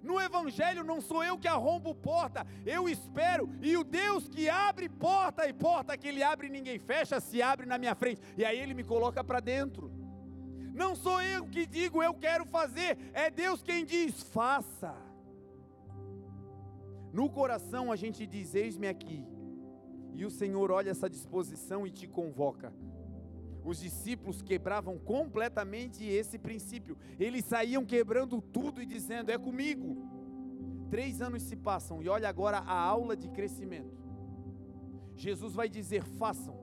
No 0.00 0.20
Evangelho, 0.20 0.84
não 0.84 1.00
sou 1.00 1.24
eu 1.24 1.36
que 1.36 1.48
arrombo 1.48 1.92
porta, 1.92 2.46
eu 2.64 2.88
espero, 2.88 3.50
e 3.60 3.76
o 3.76 3.82
Deus 3.82 4.28
que 4.28 4.48
abre 4.48 4.88
porta 4.88 5.48
e 5.48 5.52
porta 5.52 5.96
que 5.96 6.06
Ele 6.06 6.22
abre 6.22 6.48
ninguém 6.48 6.78
fecha, 6.78 7.18
se 7.18 7.42
abre 7.42 7.66
na 7.66 7.76
minha 7.76 7.96
frente, 7.96 8.22
e 8.36 8.44
aí 8.44 8.58
Ele 8.58 8.74
me 8.74 8.84
coloca 8.84 9.24
para 9.24 9.40
dentro. 9.40 9.90
Não 10.72 10.94
sou 10.94 11.20
eu 11.20 11.44
que 11.46 11.66
digo 11.66 12.00
eu 12.00 12.14
quero 12.14 12.46
fazer, 12.46 12.96
é 13.12 13.28
Deus 13.28 13.64
quem 13.64 13.84
diz 13.84 14.22
faça. 14.22 14.94
No 17.12 17.28
coração 17.28 17.90
a 17.90 17.96
gente 17.96 18.24
diz: 18.24 18.54
Eis-me 18.54 18.86
aqui. 18.86 19.37
E 20.18 20.26
o 20.26 20.30
Senhor 20.32 20.72
olha 20.72 20.90
essa 20.90 21.08
disposição 21.08 21.86
e 21.86 21.92
te 21.92 22.08
convoca. 22.08 22.72
Os 23.64 23.78
discípulos 23.78 24.42
quebravam 24.42 24.98
completamente 24.98 26.04
esse 26.04 26.36
princípio. 26.36 26.98
Eles 27.20 27.44
saíam 27.44 27.86
quebrando 27.86 28.42
tudo 28.42 28.82
e 28.82 28.86
dizendo: 28.86 29.30
É 29.30 29.38
comigo. 29.38 29.96
Três 30.90 31.22
anos 31.22 31.44
se 31.44 31.54
passam 31.54 32.02
e 32.02 32.08
olha 32.08 32.28
agora 32.28 32.58
a 32.58 32.74
aula 32.74 33.16
de 33.16 33.28
crescimento. 33.28 33.96
Jesus 35.14 35.54
vai 35.54 35.68
dizer: 35.68 36.02
Façam, 36.02 36.56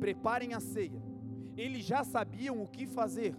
preparem 0.00 0.52
a 0.52 0.58
ceia. 0.58 1.00
Eles 1.56 1.84
já 1.84 2.02
sabiam 2.02 2.60
o 2.60 2.66
que 2.66 2.88
fazer. 2.88 3.36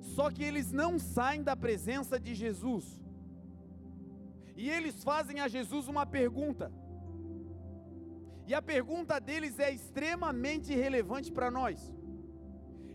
Só 0.00 0.28
que 0.28 0.42
eles 0.42 0.72
não 0.72 0.98
saem 0.98 1.44
da 1.44 1.54
presença 1.54 2.18
de 2.18 2.34
Jesus. 2.34 3.00
E 4.56 4.68
eles 4.68 5.04
fazem 5.04 5.38
a 5.38 5.46
Jesus 5.46 5.86
uma 5.86 6.04
pergunta. 6.04 6.79
E 8.50 8.54
a 8.54 8.60
pergunta 8.60 9.20
deles 9.20 9.60
é 9.60 9.70
extremamente 9.70 10.74
relevante 10.74 11.30
para 11.30 11.52
nós. 11.52 11.94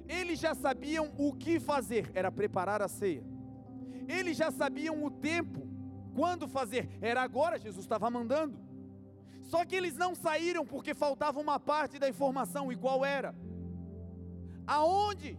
Eles 0.06 0.38
já 0.38 0.54
sabiam 0.54 1.14
o 1.18 1.32
que 1.32 1.62
fazer, 1.62 2.12
era 2.14 2.30
preparar 2.30 2.82
a 2.82 2.90
ceia. 2.90 3.24
Eles 4.06 4.36
já 4.36 4.52
sabiam 4.52 5.02
o 5.02 5.10
tempo, 5.10 5.66
quando 6.14 6.46
fazer, 6.46 6.90
era 7.00 7.22
agora, 7.22 7.58
Jesus 7.58 7.86
estava 7.86 8.10
mandando. 8.10 8.60
Só 9.44 9.64
que 9.64 9.78
eles 9.78 9.96
não 9.96 10.14
saíram 10.14 10.66
porque 10.66 10.94
faltava 10.94 11.40
uma 11.40 11.58
parte 11.58 11.98
da 11.98 12.10
informação, 12.10 12.70
e 12.70 12.76
qual 12.76 13.06
era? 13.06 13.34
Aonde 14.68 15.38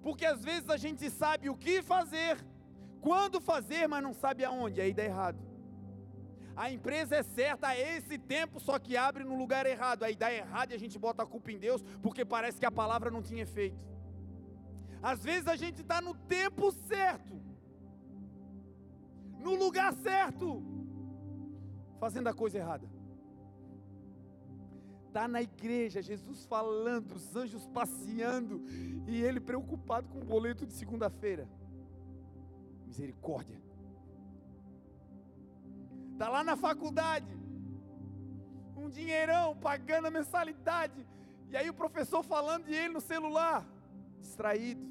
porque 0.00 0.24
às 0.24 0.44
vezes 0.44 0.70
a 0.70 0.76
gente 0.76 1.10
sabe 1.10 1.50
o 1.50 1.56
que 1.56 1.82
fazer, 1.82 2.38
quando 3.00 3.40
fazer, 3.40 3.88
mas 3.88 4.00
não 4.00 4.14
sabe 4.14 4.44
aonde, 4.44 4.80
aí 4.80 4.94
dá 4.94 5.04
errado. 5.04 5.49
A 6.62 6.70
empresa 6.70 7.16
é 7.16 7.22
certa 7.22 7.68
a 7.68 7.78
esse 7.78 8.18
tempo, 8.18 8.60
só 8.60 8.78
que 8.78 8.94
abre 8.94 9.24
no 9.24 9.34
lugar 9.42 9.64
errado, 9.64 10.02
aí 10.02 10.14
dá 10.14 10.30
errado 10.30 10.72
e 10.72 10.74
a 10.74 10.78
gente 10.78 10.98
bota 10.98 11.22
a 11.22 11.26
culpa 11.26 11.50
em 11.50 11.58
Deus, 11.58 11.82
porque 12.02 12.22
parece 12.22 12.60
que 12.60 12.66
a 12.66 12.70
palavra 12.70 13.10
não 13.10 13.22
tinha 13.22 13.44
efeito. 13.44 13.82
Às 15.02 15.24
vezes 15.24 15.46
a 15.48 15.56
gente 15.56 15.80
está 15.80 16.02
no 16.02 16.14
tempo 16.14 16.70
certo, 16.70 17.34
no 19.38 19.54
lugar 19.54 19.90
certo, 19.94 20.62
fazendo 21.98 22.28
a 22.28 22.34
coisa 22.34 22.58
errada 22.58 22.86
está 25.10 25.26
na 25.26 25.42
igreja, 25.42 26.00
Jesus 26.00 26.44
falando, 26.44 27.16
os 27.16 27.34
anjos 27.34 27.66
passeando, 27.66 28.62
e 29.08 29.20
ele 29.20 29.40
preocupado 29.40 30.08
com 30.08 30.20
o 30.20 30.24
boleto 30.24 30.64
de 30.64 30.72
segunda-feira. 30.72 31.48
Misericórdia. 32.86 33.69
Está 36.20 36.28
lá 36.28 36.44
na 36.44 36.54
faculdade, 36.54 37.34
um 38.76 38.90
dinheirão, 38.90 39.56
pagando 39.56 40.08
a 40.08 40.10
mensalidade, 40.10 41.06
e 41.48 41.56
aí 41.56 41.70
o 41.70 41.72
professor 41.72 42.22
falando 42.22 42.66
de 42.66 42.74
ele 42.74 42.92
no 42.92 43.00
celular, 43.00 43.66
distraído. 44.20 44.86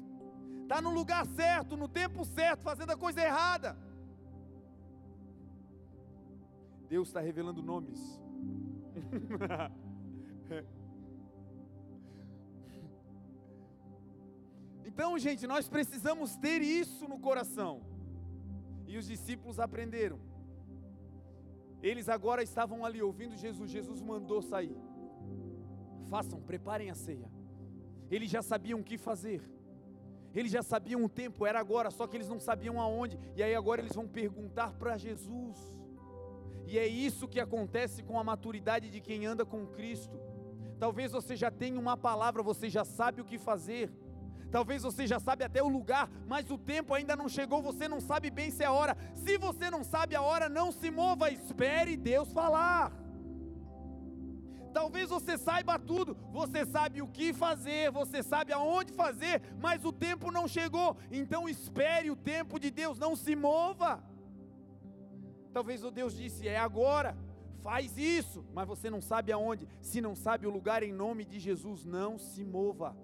Está 0.64 0.82
no 0.82 0.90
lugar 0.90 1.24
certo, 1.26 1.76
no 1.76 1.86
tempo 1.86 2.24
certo, 2.24 2.62
fazendo 2.62 2.90
a 2.90 2.96
coisa 2.96 3.22
errada. 3.22 3.78
Deus 6.88 7.06
está 7.06 7.20
revelando 7.20 7.62
nomes. 7.62 8.00
Então, 14.84 15.16
gente, 15.18 15.46
nós 15.46 15.68
precisamos 15.68 16.36
ter 16.36 16.60
isso 16.60 17.08
no 17.08 17.18
coração. 17.20 17.80
E 18.88 18.98
os 18.98 19.06
discípulos 19.06 19.60
aprenderam. 19.60 20.18
Eles 21.82 22.08
agora 22.08 22.42
estavam 22.42 22.84
ali 22.84 23.02
ouvindo 23.02 23.36
Jesus. 23.36 23.70
Jesus 23.70 24.00
mandou 24.02 24.42
sair. 24.42 24.76
Façam, 26.08 26.40
preparem 26.40 26.90
a 26.90 26.94
ceia. 26.94 27.30
Eles 28.10 28.30
já 28.30 28.42
sabiam 28.42 28.80
o 28.80 28.84
que 28.84 28.98
fazer. 28.98 29.42
Eles 30.34 30.52
já 30.52 30.62
sabiam 30.62 31.04
o 31.04 31.08
tempo, 31.08 31.44
era 31.44 31.58
agora, 31.58 31.90
só 31.90 32.06
que 32.06 32.16
eles 32.16 32.28
não 32.28 32.38
sabiam 32.38 32.80
aonde. 32.80 33.18
E 33.34 33.42
aí 33.42 33.54
agora 33.54 33.80
eles 33.80 33.94
vão 33.94 34.06
perguntar 34.06 34.74
para 34.74 34.96
Jesus. 34.96 35.56
E 36.66 36.78
é 36.78 36.86
isso 36.86 37.26
que 37.26 37.40
acontece 37.40 38.02
com 38.02 38.18
a 38.18 38.24
maturidade 38.24 38.90
de 38.90 39.00
quem 39.00 39.26
anda 39.26 39.44
com 39.44 39.66
Cristo. 39.66 40.20
Talvez 40.78 41.12
você 41.12 41.34
já 41.36 41.50
tenha 41.50 41.78
uma 41.78 41.96
palavra, 41.96 42.42
você 42.42 42.68
já 42.68 42.84
sabe 42.84 43.20
o 43.20 43.24
que 43.24 43.38
fazer. 43.38 43.90
Talvez 44.50 44.82
você 44.82 45.06
já 45.06 45.20
sabe 45.20 45.44
até 45.44 45.62
o 45.62 45.68
lugar, 45.68 46.10
mas 46.26 46.50
o 46.50 46.58
tempo 46.58 46.92
ainda 46.94 47.14
não 47.14 47.28
chegou, 47.28 47.62
você 47.62 47.86
não 47.88 48.00
sabe 48.00 48.30
bem 48.30 48.50
se 48.50 48.62
é 48.62 48.66
a 48.66 48.72
hora. 48.72 48.96
Se 49.14 49.38
você 49.38 49.70
não 49.70 49.84
sabe 49.84 50.16
a 50.16 50.22
hora, 50.22 50.48
não 50.48 50.72
se 50.72 50.90
mova, 50.90 51.30
espere 51.30 51.96
Deus 51.96 52.32
falar. 52.32 52.92
Talvez 54.72 55.10
você 55.10 55.36
saiba 55.36 55.78
tudo, 55.78 56.16
você 56.32 56.64
sabe 56.64 57.02
o 57.02 57.08
que 57.08 57.32
fazer, 57.32 57.90
você 57.90 58.22
sabe 58.22 58.52
aonde 58.52 58.92
fazer, 58.92 59.42
mas 59.58 59.84
o 59.84 59.92
tempo 59.92 60.30
não 60.30 60.46
chegou. 60.46 60.96
Então 61.10 61.48
espere 61.48 62.10
o 62.10 62.16
tempo 62.16 62.58
de 62.58 62.70
Deus, 62.70 62.98
não 62.98 63.14
se 63.16 63.34
mova. 63.34 64.02
Talvez 65.52 65.84
o 65.84 65.90
Deus 65.90 66.16
disse: 66.16 66.46
é 66.46 66.58
agora 66.58 67.16
faz 67.60 67.96
isso, 67.96 68.44
mas 68.52 68.66
você 68.66 68.88
não 68.90 69.00
sabe 69.00 69.32
aonde. 69.32 69.68
Se 69.80 70.00
não 70.00 70.14
sabe 70.14 70.46
o 70.46 70.50
lugar, 70.50 70.82
em 70.82 70.92
nome 70.92 71.24
de 71.24 71.38
Jesus, 71.38 71.84
não 71.84 72.18
se 72.18 72.44
mova. 72.44 72.96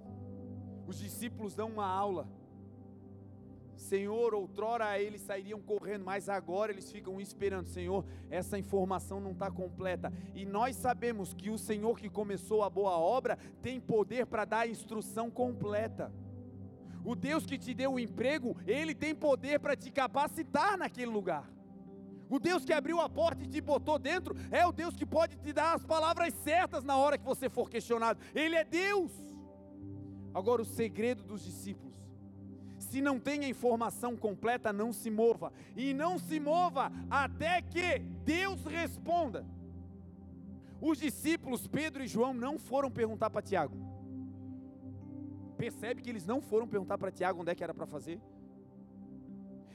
Os 0.86 0.98
discípulos 0.98 1.54
dão 1.54 1.68
uma 1.68 1.86
aula. 1.86 2.28
Senhor, 3.76 4.34
outrora 4.34 4.98
eles 4.98 5.20
sairiam 5.20 5.60
correndo, 5.60 6.04
mas 6.04 6.28
agora 6.28 6.72
eles 6.72 6.90
ficam 6.90 7.20
esperando. 7.20 7.68
Senhor, 7.68 8.04
essa 8.30 8.58
informação 8.58 9.20
não 9.20 9.32
está 9.32 9.50
completa. 9.50 10.12
E 10.34 10.44
nós 10.44 10.76
sabemos 10.76 11.34
que 11.34 11.50
o 11.50 11.58
Senhor 11.58 11.98
que 11.98 12.08
começou 12.08 12.62
a 12.62 12.70
boa 12.70 12.98
obra 12.98 13.38
tem 13.62 13.80
poder 13.80 14.26
para 14.26 14.44
dar 14.44 14.60
a 14.60 14.66
instrução 14.66 15.30
completa. 15.30 16.12
O 17.04 17.14
Deus 17.14 17.46
que 17.46 17.58
te 17.58 17.72
deu 17.72 17.92
o 17.92 18.00
emprego, 18.00 18.56
Ele 18.66 18.94
tem 18.94 19.14
poder 19.14 19.60
para 19.60 19.76
te 19.76 19.92
capacitar 19.92 20.76
naquele 20.76 21.10
lugar. 21.10 21.48
O 22.28 22.40
Deus 22.40 22.64
que 22.64 22.72
abriu 22.72 23.00
a 23.00 23.08
porta 23.08 23.44
e 23.44 23.46
te 23.46 23.60
botou 23.60 23.98
dentro 23.98 24.34
é 24.50 24.66
o 24.66 24.72
Deus 24.72 24.96
que 24.96 25.06
pode 25.06 25.36
te 25.36 25.52
dar 25.52 25.74
as 25.74 25.84
palavras 25.84 26.34
certas 26.34 26.82
na 26.82 26.96
hora 26.96 27.16
que 27.16 27.24
você 27.24 27.48
for 27.48 27.70
questionado. 27.70 28.18
Ele 28.34 28.56
é 28.56 28.64
Deus. 28.64 29.12
Agora, 30.36 30.60
o 30.60 30.66
segredo 30.66 31.22
dos 31.22 31.42
discípulos: 31.42 31.96
se 32.78 33.00
não 33.00 33.18
tem 33.18 33.42
a 33.46 33.48
informação 33.48 34.14
completa, 34.14 34.70
não 34.70 34.92
se 34.92 35.10
mova. 35.10 35.50
E 35.74 35.94
não 35.94 36.18
se 36.18 36.38
mova 36.38 36.92
até 37.08 37.62
que 37.62 38.00
Deus 38.22 38.62
responda. 38.66 39.46
Os 40.78 40.98
discípulos, 40.98 41.66
Pedro 41.66 42.04
e 42.04 42.06
João, 42.06 42.34
não 42.34 42.58
foram 42.58 42.90
perguntar 42.90 43.30
para 43.30 43.40
Tiago. 43.40 43.78
Percebe 45.56 46.02
que 46.02 46.10
eles 46.10 46.26
não 46.26 46.42
foram 46.42 46.68
perguntar 46.68 46.98
para 46.98 47.10
Tiago 47.10 47.40
onde 47.40 47.52
é 47.52 47.54
que 47.54 47.64
era 47.64 47.72
para 47.72 47.86
fazer? 47.86 48.20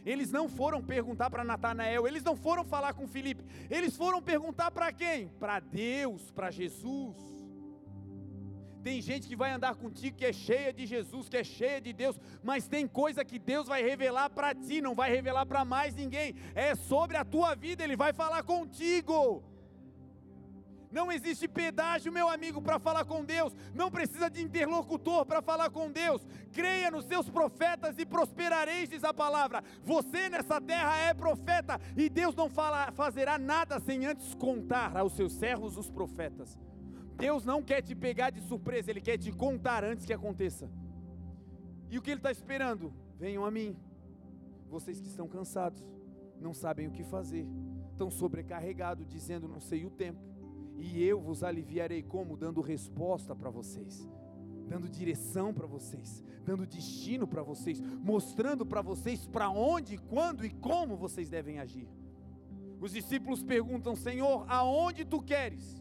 Eles 0.06 0.32
não 0.32 0.47
foram 0.47 0.84
perguntar 0.84 1.32
para 1.32 1.43
Natanael, 1.43 2.08
eles 2.08 2.24
não 2.24 2.36
foram 2.36 2.63
falar 2.63 2.93
com 2.93 3.08
Filipe, 3.08 3.43
eles 3.67 3.97
foram 3.97 4.21
perguntar 4.21 4.69
para 4.69 4.93
quem? 4.93 5.28
Para 5.39 5.60
Deus, 5.60 6.30
para 6.30 6.52
Jesus. 6.52 7.31
Tem 8.84 9.02
gente 9.02 9.28
que 9.28 9.36
vai 9.36 9.52
andar 9.52 9.76
contigo 9.76 10.17
que 10.17 10.26
é 10.26 10.34
cheia 10.34 10.74
de 10.74 10.86
Jesus, 10.86 11.30
que 11.30 11.38
é 11.38 11.44
cheia 11.44 11.80
de 11.80 11.94
Deus, 11.94 12.20
mas 12.44 12.67
tem 12.67 12.88
coisa 12.88 13.24
que 13.24 13.38
Deus 13.38 13.67
vai 13.67 13.84
revelar 13.84 14.30
para 14.30 14.56
ti, 14.56 14.82
não 14.82 14.96
vai 14.96 15.12
revelar 15.12 15.46
para 15.46 15.63
mais 15.63 15.94
ninguém. 15.96 16.36
É 16.56 16.74
sobre 16.76 17.17
a 17.17 17.24
tua 17.24 17.56
vida, 17.56 17.84
ele 17.84 17.96
vai 17.96 18.12
falar 18.12 18.44
contigo. 18.44 19.44
Não 20.91 21.10
existe 21.10 21.48
pedágio, 21.48 22.12
meu 22.12 22.28
amigo, 22.28 22.62
para 22.62 22.78
falar 22.78 23.06
com 23.06 23.24
Deus. 23.24 23.56
Não 23.74 23.89
precisa 23.89 24.30
de 24.30 24.41
interlocutor 24.41 25.26
para 25.26 25.41
falar 25.41 25.70
com 25.70 25.89
Deus. 25.89 26.28
Creia 26.52 26.91
nos 26.91 27.06
seus 27.06 27.30
profetas 27.30 27.98
e 27.98 28.06
prosperareis, 28.06 28.89
diz 28.89 29.04
a 29.04 29.13
palavra. 29.13 29.63
Você 29.84 30.28
nessa 30.28 30.60
terra 30.60 30.98
é 30.98 31.13
profeta 31.13 31.80
e 31.96 32.10
Deus 32.10 32.36
não 32.36 32.50
fala, 32.50 32.91
fazerá 32.91 33.39
nada 33.39 33.80
sem 33.80 34.06
antes 34.06 34.34
contar 34.36 34.98
aos 34.98 35.13
seus 35.13 35.32
servos, 35.34 35.78
os 35.78 35.89
profetas. 35.89 36.58
Deus 37.22 37.46
não 37.46 37.62
quer 37.62 37.82
te 37.82 37.96
pegar 37.96 38.32
de 38.32 38.42
surpresa, 38.42 38.90
Ele 38.92 39.00
quer 39.00 39.18
te 39.18 39.32
contar 39.32 39.84
antes 39.84 40.06
que 40.06 40.14
aconteça. 40.14 40.70
E 41.90 41.98
o 41.98 42.02
que 42.02 42.10
Ele 42.10 42.20
está 42.20 42.32
esperando? 42.32 42.92
Venham 43.20 43.46
a 43.46 43.52
mim, 43.52 43.78
vocês 44.70 45.00
que 45.00 45.08
estão 45.08 45.28
cansados, 45.28 45.82
não 46.40 46.54
sabem 46.54 46.88
o 46.88 46.92
que 46.92 47.04
fazer, 47.04 47.46
estão 47.92 48.10
sobrecarregados, 48.10 49.08
dizendo: 49.08 49.48
Não 49.48 49.60
sei 49.60 49.86
o 49.86 49.92
tempo 49.92 50.32
e 50.82 51.04
eu 51.04 51.22
vos 51.22 51.44
aliviarei 51.44 52.02
como? 52.02 52.36
Dando 52.36 52.60
resposta 52.60 53.36
para 53.36 53.50
vocês, 53.50 54.10
dando 54.68 54.90
direção 54.90 55.54
para 55.54 55.68
vocês, 55.68 56.24
dando 56.44 56.66
destino 56.66 57.28
para 57.28 57.44
vocês, 57.44 57.80
mostrando 57.80 58.66
para 58.66 58.82
vocês 58.82 59.28
para 59.28 59.50
onde, 59.50 59.98
quando 59.98 60.44
e 60.44 60.50
como 60.50 60.98
vocês 60.98 61.30
devem 61.30 61.60
agir. 61.60 61.88
Os 62.80 62.94
discípulos 62.94 63.44
perguntam: 63.44 63.96
Senhor, 63.96 64.46
aonde 64.50 65.06
tu 65.06 65.22
queres? 65.22 65.81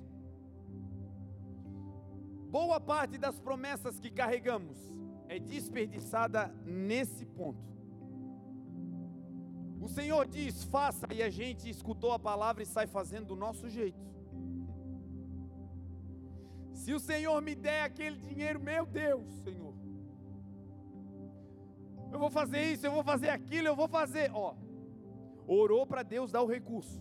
Boa 2.50 2.80
parte 2.80 3.16
das 3.16 3.38
promessas 3.38 4.00
que 4.00 4.10
carregamos 4.10 4.76
é 5.28 5.38
desperdiçada 5.38 6.52
nesse 6.64 7.24
ponto. 7.24 7.64
O 9.80 9.88
Senhor 9.88 10.26
diz: 10.26 10.64
faça, 10.64 11.06
e 11.14 11.22
a 11.22 11.30
gente 11.30 11.70
escutou 11.70 12.12
a 12.12 12.18
palavra 12.18 12.62
e 12.64 12.66
sai 12.66 12.88
fazendo 12.88 13.26
do 13.26 13.36
nosso 13.36 13.68
jeito. 13.68 14.04
Se 16.74 16.92
o 16.92 16.98
Senhor 16.98 17.40
me 17.40 17.54
der 17.54 17.84
aquele 17.84 18.18
dinheiro, 18.18 18.58
meu 18.58 18.84
Deus, 18.84 19.32
Senhor. 19.44 19.74
Eu 22.12 22.18
vou 22.18 22.30
fazer 22.30 22.72
isso, 22.72 22.84
eu 22.84 22.90
vou 22.90 23.04
fazer 23.04 23.28
aquilo, 23.28 23.68
eu 23.68 23.76
vou 23.76 23.86
fazer. 23.86 24.32
Ó, 24.34 24.56
orou 25.46 25.86
para 25.86 26.02
Deus 26.02 26.32
dar 26.32 26.42
o 26.42 26.46
recurso. 26.46 27.00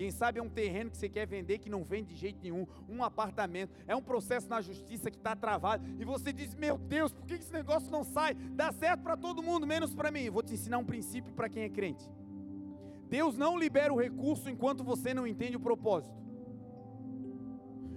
Quem 0.00 0.10
sabe 0.10 0.38
é 0.38 0.42
um 0.42 0.48
terreno 0.48 0.90
que 0.90 0.96
você 0.96 1.10
quer 1.10 1.26
vender 1.26 1.58
que 1.58 1.68
não 1.68 1.84
vende 1.84 2.14
de 2.14 2.18
jeito 2.18 2.38
nenhum, 2.42 2.66
um 2.88 3.04
apartamento, 3.04 3.74
é 3.86 3.94
um 3.94 4.00
processo 4.00 4.48
na 4.48 4.62
justiça 4.62 5.10
que 5.10 5.18
está 5.18 5.36
travado, 5.36 5.86
e 6.00 6.06
você 6.06 6.32
diz: 6.32 6.54
Meu 6.54 6.78
Deus, 6.78 7.12
por 7.12 7.26
que 7.26 7.34
esse 7.34 7.52
negócio 7.52 7.90
não 7.90 8.02
sai? 8.02 8.32
Dá 8.32 8.72
certo 8.72 9.02
para 9.02 9.14
todo 9.14 9.42
mundo, 9.42 9.66
menos 9.66 9.94
para 9.94 10.10
mim. 10.10 10.30
Vou 10.30 10.42
te 10.42 10.54
ensinar 10.54 10.78
um 10.78 10.86
princípio 10.86 11.34
para 11.34 11.50
quem 11.50 11.64
é 11.64 11.68
crente. 11.68 12.10
Deus 13.10 13.36
não 13.36 13.58
libera 13.58 13.92
o 13.92 14.00
recurso 14.00 14.48
enquanto 14.48 14.82
você 14.82 15.12
não 15.12 15.26
entende 15.26 15.58
o 15.58 15.60
propósito. 15.60 16.18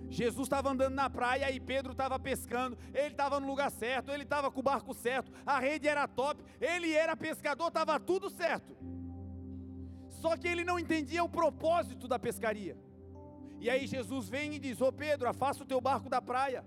Jesus 0.09 0.45
estava 0.45 0.71
andando 0.71 0.95
na 0.95 1.09
praia 1.09 1.49
e 1.51 1.59
Pedro 1.61 1.93
estava 1.93 2.19
pescando, 2.19 2.77
ele 2.93 3.13
estava 3.13 3.39
no 3.39 3.47
lugar 3.47 3.71
certo, 3.71 4.11
ele 4.11 4.23
estava 4.23 4.51
com 4.51 4.59
o 4.59 4.63
barco 4.63 4.93
certo, 4.93 5.31
a 5.45 5.57
rede 5.57 5.87
era 5.87 6.05
top, 6.05 6.43
ele 6.59 6.91
era 6.91 7.15
pescador, 7.15 7.69
estava 7.69 7.97
tudo 7.97 8.29
certo. 8.29 8.75
Só 10.23 10.38
que 10.38 10.47
ele 10.47 10.63
não 10.63 10.79
entendia 10.79 11.21
o 11.21 11.27
propósito 11.27 12.07
da 12.07 12.17
pescaria. 12.17 12.77
E 13.59 13.69
aí 13.69 13.86
Jesus 13.86 14.29
vem 14.29 14.53
e 14.53 14.59
diz: 14.65 14.79
Ô 14.79 14.89
Pedro, 14.89 15.27
afasta 15.27 15.63
o 15.63 15.67
teu 15.71 15.81
barco 15.81 16.09
da 16.09 16.21
praia 16.21 16.63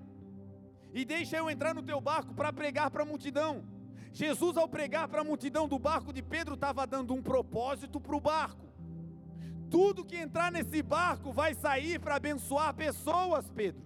e 0.93 1.07
deixa 1.07 1.39
eu 1.39 1.49
entrar 1.49 1.75
no 1.75 1.83
teu 1.83 1.99
barco 1.99 2.35
para 2.35 2.53
pregar 2.53 2.91
para 2.91 3.03
a 3.03 3.07
multidão. 3.07 3.65
Jesus, 4.13 4.59
ao 4.59 4.69
pregar 4.69 5.09
para 5.09 5.23
a 5.23 5.25
multidão 5.25 5.67
do 5.67 5.79
barco 5.79 6.13
de 6.13 6.23
Pedro, 6.23 6.53
estava 6.55 6.87
dando 6.87 7.15
um 7.15 7.23
propósito 7.23 7.99
para 7.99 8.15
o 8.15 8.21
barco. 8.21 8.67
Tudo 9.71 10.05
que 10.05 10.17
entrar 10.17 10.53
nesse 10.53 10.83
barco 10.83 11.33
vai 11.33 11.55
sair 11.55 11.99
para 11.99 12.17
abençoar 12.17 12.75
pessoas, 12.75 13.51
Pedro. 13.51 13.86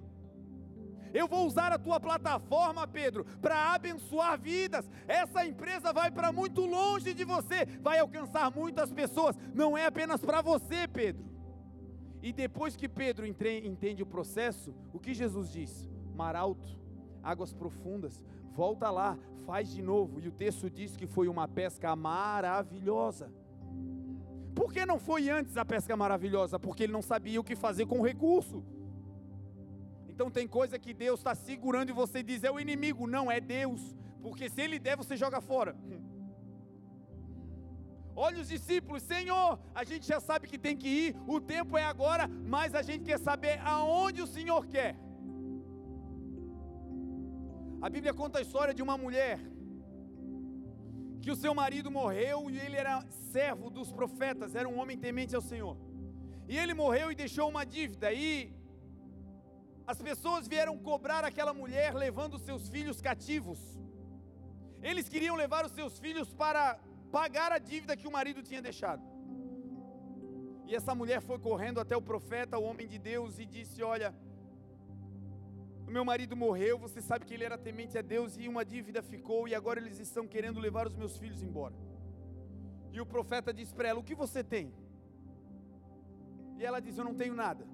Eu 1.12 1.26
vou 1.26 1.46
usar 1.46 1.72
a 1.72 1.78
tua 1.78 1.98
plataforma, 1.98 2.86
Pedro, 2.86 3.24
para 3.40 3.74
abençoar 3.74 4.38
vidas. 4.40 4.88
Essa 5.06 5.46
empresa 5.46 5.92
vai 5.92 6.10
para 6.10 6.32
muito 6.32 6.64
longe 6.64 7.12
de 7.14 7.24
você, 7.24 7.66
vai 7.80 7.98
alcançar 7.98 8.50
muitas 8.50 8.92
pessoas. 8.92 9.36
Não 9.54 9.76
é 9.76 9.86
apenas 9.86 10.20
para 10.20 10.40
você, 10.40 10.86
Pedro. 10.86 11.24
E 12.22 12.32
depois 12.32 12.76
que 12.76 12.88
Pedro 12.88 13.26
entende 13.26 14.02
o 14.02 14.06
processo, 14.06 14.74
o 14.92 14.98
que 14.98 15.14
Jesus 15.14 15.50
diz? 15.50 15.88
Mar 16.14 16.36
alto, 16.36 16.78
águas 17.22 17.52
profundas, 17.52 18.22
volta 18.52 18.90
lá, 18.90 19.18
faz 19.46 19.70
de 19.70 19.80
novo. 19.80 20.20
E 20.20 20.28
o 20.28 20.32
texto 20.32 20.68
diz 20.68 20.96
que 20.96 21.06
foi 21.06 21.28
uma 21.28 21.48
pesca 21.48 21.96
maravilhosa. 21.96 23.32
Por 24.54 24.72
que 24.72 24.84
não 24.84 24.98
foi 24.98 25.30
antes 25.30 25.56
a 25.56 25.64
pesca 25.64 25.96
maravilhosa? 25.96 26.58
Porque 26.58 26.82
ele 26.82 26.92
não 26.92 27.00
sabia 27.02 27.40
o 27.40 27.44
que 27.44 27.56
fazer 27.56 27.86
com 27.86 28.00
o 28.00 28.04
recurso. 28.04 28.62
Então 30.20 30.30
tem 30.30 30.46
coisa 30.46 30.78
que 30.78 30.92
Deus 30.92 31.20
está 31.20 31.34
segurando 31.34 31.88
e 31.88 31.94
você 31.94 32.22
diz 32.22 32.44
é 32.44 32.50
o 32.50 32.60
inimigo, 32.60 33.06
não 33.06 33.30
é 33.34 33.40
Deus, 33.40 33.80
porque 34.24 34.50
se 34.50 34.60
ele 34.60 34.78
der 34.78 34.94
você 34.94 35.16
joga 35.16 35.40
fora. 35.40 35.74
Olha 38.14 38.38
os 38.42 38.48
discípulos, 38.48 39.02
Senhor, 39.02 39.58
a 39.74 39.82
gente 39.82 40.06
já 40.06 40.20
sabe 40.20 40.46
que 40.46 40.58
tem 40.58 40.76
que 40.76 40.90
ir, 41.04 41.16
o 41.26 41.40
tempo 41.40 41.78
é 41.78 41.84
agora, 41.84 42.28
mas 42.28 42.74
a 42.74 42.82
gente 42.82 43.06
quer 43.06 43.18
saber 43.18 43.62
aonde 43.64 44.20
o 44.20 44.26
Senhor 44.26 44.66
quer. 44.66 44.94
A 47.80 47.88
Bíblia 47.88 48.12
conta 48.12 48.40
a 48.40 48.42
história 48.42 48.74
de 48.74 48.82
uma 48.82 48.98
mulher 48.98 49.40
que 51.22 51.30
o 51.30 51.36
seu 51.44 51.54
marido 51.54 51.90
morreu 51.90 52.50
e 52.50 52.58
ele 52.58 52.76
era 52.76 53.02
servo 53.32 53.70
dos 53.70 53.90
profetas, 53.90 54.54
era 54.54 54.68
um 54.68 54.78
homem 54.78 54.98
temente 54.98 55.34
ao 55.34 55.40
Senhor. 55.40 55.78
E 56.46 56.58
ele 56.58 56.74
morreu 56.74 57.10
e 57.10 57.14
deixou 57.14 57.48
uma 57.48 57.64
dívida, 57.64 58.12
e 58.12 58.59
as 59.90 60.00
pessoas 60.08 60.46
vieram 60.52 60.74
cobrar 60.88 61.22
aquela 61.24 61.52
mulher 61.60 61.90
levando 62.04 62.38
seus 62.38 62.68
filhos 62.74 62.98
cativos. 63.08 63.60
Eles 64.88 65.08
queriam 65.12 65.36
levar 65.42 65.62
os 65.66 65.72
seus 65.78 65.98
filhos 66.04 66.28
para 66.42 66.78
pagar 67.16 67.50
a 67.50 67.58
dívida 67.58 67.96
que 68.00 68.06
o 68.06 68.12
marido 68.18 68.40
tinha 68.48 68.62
deixado. 68.68 69.02
E 70.68 70.76
essa 70.78 70.94
mulher 71.00 71.20
foi 71.20 71.38
correndo 71.48 71.80
até 71.80 71.96
o 71.96 72.06
profeta, 72.10 72.56
o 72.56 72.66
homem 72.70 72.86
de 72.92 72.98
Deus, 73.12 73.40
e 73.40 73.46
disse: 73.56 73.82
Olha, 73.82 74.14
o 75.88 75.90
meu 75.96 76.04
marido 76.04 76.36
morreu, 76.44 76.78
você 76.78 77.00
sabe 77.08 77.26
que 77.26 77.34
ele 77.34 77.48
era 77.50 77.58
temente 77.58 77.98
a 77.98 78.02
Deus 78.14 78.36
e 78.38 78.46
uma 78.52 78.64
dívida 78.64 79.02
ficou, 79.02 79.48
e 79.48 79.56
agora 79.56 79.80
eles 79.80 79.98
estão 79.98 80.24
querendo 80.34 80.60
levar 80.60 80.86
os 80.86 80.94
meus 80.94 81.16
filhos 81.18 81.42
embora. 81.42 81.74
E 82.92 83.00
o 83.00 83.06
profeta 83.14 83.52
diz 83.52 83.72
para 83.72 83.88
ela: 83.88 83.98
O 83.98 84.08
que 84.10 84.14
você 84.14 84.44
tem? 84.54 84.72
E 86.58 86.64
ela 86.64 86.78
diz: 86.78 86.96
Eu 86.96 87.06
não 87.10 87.16
tenho 87.22 87.34
nada. 87.34 87.66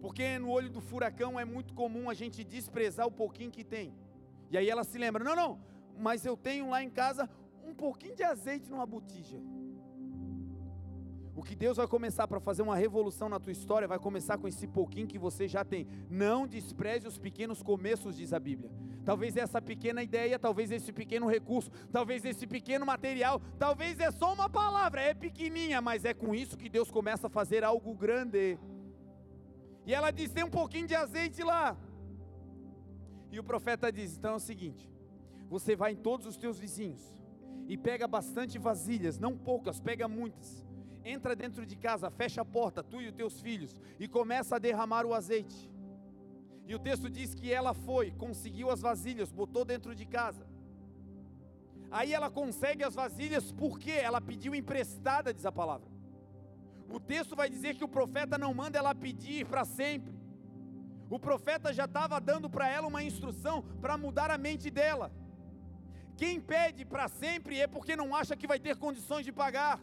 Porque 0.00 0.38
no 0.38 0.50
olho 0.50 0.70
do 0.70 0.80
furacão 0.80 1.38
é 1.38 1.44
muito 1.44 1.74
comum 1.74 2.08
a 2.08 2.14
gente 2.14 2.42
desprezar 2.42 3.06
o 3.06 3.12
pouquinho 3.12 3.50
que 3.50 3.64
tem. 3.64 3.94
E 4.50 4.56
aí 4.56 4.68
ela 4.68 4.84
se 4.84 4.98
lembra: 4.98 5.22
Não, 5.22 5.36
não, 5.36 5.60
mas 5.98 6.24
eu 6.24 6.36
tenho 6.36 6.70
lá 6.70 6.82
em 6.82 6.90
casa 6.90 7.28
um 7.64 7.74
pouquinho 7.74 8.16
de 8.16 8.22
azeite 8.22 8.70
numa 8.70 8.86
botija. 8.86 9.40
O 11.36 11.42
que 11.42 11.54
Deus 11.54 11.76
vai 11.76 11.86
começar 11.86 12.26
para 12.26 12.40
fazer 12.40 12.60
uma 12.60 12.76
revolução 12.76 13.28
na 13.28 13.38
tua 13.38 13.52
história 13.52 13.88
vai 13.88 13.98
começar 13.98 14.36
com 14.36 14.48
esse 14.48 14.66
pouquinho 14.66 15.06
que 15.06 15.18
você 15.18 15.46
já 15.46 15.64
tem. 15.64 15.86
Não 16.10 16.46
despreze 16.46 17.06
os 17.06 17.18
pequenos 17.18 17.62
começos, 17.62 18.16
diz 18.16 18.32
a 18.32 18.38
Bíblia. 18.38 18.70
Talvez 19.04 19.36
essa 19.36 19.62
pequena 19.62 20.02
ideia, 20.02 20.38
talvez 20.38 20.70
esse 20.70 20.92
pequeno 20.92 21.26
recurso, 21.28 21.70
talvez 21.90 22.24
esse 22.24 22.46
pequeno 22.46 22.84
material, 22.84 23.40
talvez 23.58 23.98
é 24.00 24.10
só 24.10 24.34
uma 24.34 24.50
palavra, 24.50 25.00
é 25.00 25.14
pequenininha, 25.14 25.80
mas 25.80 26.04
é 26.04 26.12
com 26.12 26.34
isso 26.34 26.58
que 26.58 26.68
Deus 26.68 26.90
começa 26.90 27.28
a 27.28 27.30
fazer 27.30 27.64
algo 27.64 27.94
grande. 27.94 28.58
E 29.86 29.94
ela 29.94 30.10
diz: 30.10 30.30
tem 30.32 30.44
um 30.44 30.50
pouquinho 30.50 30.86
de 30.86 30.94
azeite 30.94 31.42
lá. 31.42 31.76
E 33.30 33.38
o 33.38 33.44
profeta 33.44 33.90
diz: 33.92 34.16
então 34.16 34.32
é 34.32 34.36
o 34.36 34.40
seguinte: 34.40 34.90
você 35.48 35.76
vai 35.76 35.92
em 35.92 35.96
todos 35.96 36.26
os 36.26 36.36
teus 36.36 36.58
vizinhos 36.58 37.02
e 37.68 37.76
pega 37.76 38.06
bastante 38.06 38.58
vasilhas, 38.58 39.18
não 39.18 39.36
poucas, 39.36 39.80
pega 39.80 40.08
muitas 40.08 40.70
entra 41.04 41.34
dentro 41.34 41.64
de 41.64 41.76
casa, 41.76 42.10
fecha 42.10 42.42
a 42.42 42.44
porta, 42.44 42.82
tu 42.82 43.00
e 43.00 43.08
os 43.08 43.14
teus 43.14 43.40
filhos, 43.40 43.74
e 43.98 44.06
começa 44.06 44.56
a 44.56 44.58
derramar 44.58 45.06
o 45.06 45.14
azeite. 45.14 45.70
E 46.66 46.74
o 46.74 46.78
texto 46.78 47.08
diz 47.10 47.34
que 47.34 47.52
ela 47.52 47.74
foi, 47.74 48.12
conseguiu 48.12 48.70
as 48.70 48.80
vasilhas, 48.80 49.32
botou 49.32 49.64
dentro 49.64 49.94
de 49.94 50.06
casa. 50.06 50.46
Aí 51.90 52.12
ela 52.12 52.30
consegue 52.30 52.84
as 52.84 52.94
vasilhas 52.94 53.50
porque 53.50 53.90
ela 53.90 54.20
pediu 54.20 54.54
emprestada, 54.54 55.34
diz 55.34 55.44
a 55.44 55.50
palavra. 55.50 55.89
O 56.90 56.98
texto 56.98 57.36
vai 57.36 57.48
dizer 57.48 57.74
que 57.76 57.84
o 57.84 57.88
profeta 57.88 58.36
não 58.36 58.52
manda 58.52 58.78
ela 58.78 58.94
pedir 58.94 59.46
para 59.46 59.64
sempre. 59.64 60.12
O 61.08 61.18
profeta 61.18 61.72
já 61.72 61.84
estava 61.84 62.20
dando 62.20 62.50
para 62.50 62.68
ela 62.68 62.86
uma 62.86 63.02
instrução 63.02 63.62
para 63.80 63.98
mudar 63.98 64.30
a 64.30 64.38
mente 64.38 64.70
dela 64.70 65.10
Quem 66.16 66.40
pede 66.40 66.84
para 66.84 67.08
sempre 67.08 67.58
é 67.60 67.66
porque 67.66 67.96
não 67.96 68.14
acha 68.14 68.36
que 68.36 68.46
vai 68.46 68.58
ter 68.58 68.76
condições 68.76 69.24
de 69.24 69.32
pagar. 69.32 69.80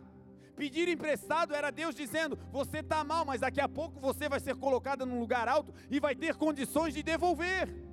Pedir 0.55 0.87
emprestado 0.87 1.53
era 1.53 1.71
Deus 1.71 1.95
dizendo: 1.95 2.37
Você 2.51 2.79
está 2.79 3.03
mal, 3.03 3.25
mas 3.25 3.41
daqui 3.41 3.61
a 3.61 3.69
pouco 3.69 3.99
você 3.99 4.29
vai 4.29 4.39
ser 4.39 4.55
colocada 4.55 5.05
num 5.05 5.19
lugar 5.19 5.47
alto 5.47 5.73
e 5.89 5.99
vai 5.99 6.15
ter 6.15 6.35
condições 6.35 6.93
de 6.93 7.03
devolver. 7.03 7.86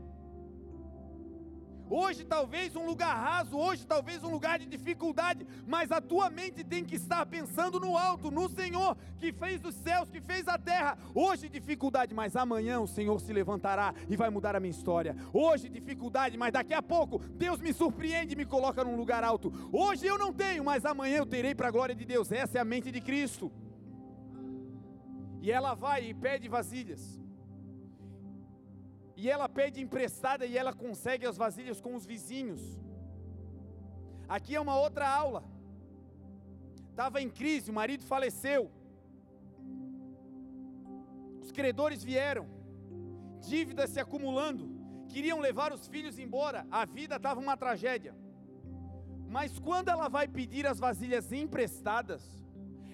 Hoje 1.88 2.24
talvez 2.24 2.74
um 2.74 2.86
lugar 2.86 3.14
raso, 3.14 3.56
hoje 3.56 3.86
talvez 3.86 4.24
um 4.24 4.30
lugar 4.30 4.58
de 4.58 4.66
dificuldade, 4.66 5.46
mas 5.66 5.92
a 5.92 6.00
tua 6.00 6.30
mente 6.30 6.64
tem 6.64 6.84
que 6.84 6.96
estar 6.96 7.24
pensando 7.26 7.78
no 7.78 7.96
alto, 7.96 8.30
no 8.30 8.48
Senhor 8.48 8.96
que 9.18 9.32
fez 9.32 9.62
os 9.64 9.74
céus, 9.74 10.10
que 10.10 10.20
fez 10.20 10.48
a 10.48 10.56
terra. 10.58 10.96
Hoje 11.14 11.48
dificuldade, 11.48 12.14
mas 12.14 12.36
amanhã 12.36 12.80
o 12.80 12.86
Senhor 12.86 13.20
se 13.20 13.32
levantará 13.32 13.94
e 14.08 14.16
vai 14.16 14.30
mudar 14.30 14.56
a 14.56 14.60
minha 14.60 14.70
história. 14.70 15.14
Hoje 15.32 15.68
dificuldade, 15.68 16.36
mas 16.36 16.52
daqui 16.52 16.74
a 16.74 16.82
pouco 16.82 17.18
Deus 17.18 17.60
me 17.60 17.72
surpreende 17.72 18.32
e 18.32 18.36
me 18.36 18.46
coloca 18.46 18.82
num 18.82 18.96
lugar 18.96 19.22
alto. 19.22 19.52
Hoje 19.72 20.06
eu 20.06 20.18
não 20.18 20.32
tenho, 20.32 20.64
mas 20.64 20.84
amanhã 20.84 21.18
eu 21.18 21.26
terei 21.26 21.54
para 21.54 21.68
a 21.68 21.70
glória 21.70 21.94
de 21.94 22.04
Deus. 22.04 22.32
Essa 22.32 22.58
é 22.58 22.60
a 22.60 22.64
mente 22.64 22.90
de 22.90 23.00
Cristo. 23.00 23.52
E 25.42 25.50
ela 25.50 25.74
vai 25.74 26.08
e 26.08 26.14
pede 26.14 26.48
vasilhas 26.48 27.23
e 29.16 29.30
ela 29.30 29.48
pede 29.48 29.80
emprestada 29.80 30.44
e 30.46 30.56
ela 30.56 30.72
consegue 30.72 31.26
as 31.26 31.36
vasilhas 31.36 31.80
com 31.80 31.94
os 31.94 32.04
vizinhos. 32.04 32.60
Aqui 34.28 34.54
é 34.54 34.60
uma 34.60 34.78
outra 34.78 35.08
aula. 35.08 35.44
Estava 36.90 37.20
em 37.20 37.28
crise, 37.28 37.70
o 37.70 37.74
marido 37.74 38.04
faleceu. 38.04 38.70
Os 41.42 41.52
credores 41.52 42.02
vieram, 42.02 42.46
dívidas 43.40 43.90
se 43.90 44.00
acumulando, 44.00 44.64
queriam 45.08 45.38
levar 45.40 45.72
os 45.72 45.86
filhos 45.86 46.18
embora, 46.18 46.66
a 46.70 46.84
vida 46.84 47.16
estava 47.16 47.38
uma 47.38 47.56
tragédia. 47.56 48.14
Mas 49.28 49.58
quando 49.58 49.88
ela 49.88 50.08
vai 50.08 50.26
pedir 50.26 50.66
as 50.66 50.78
vasilhas 50.78 51.32
emprestadas, 51.32 52.22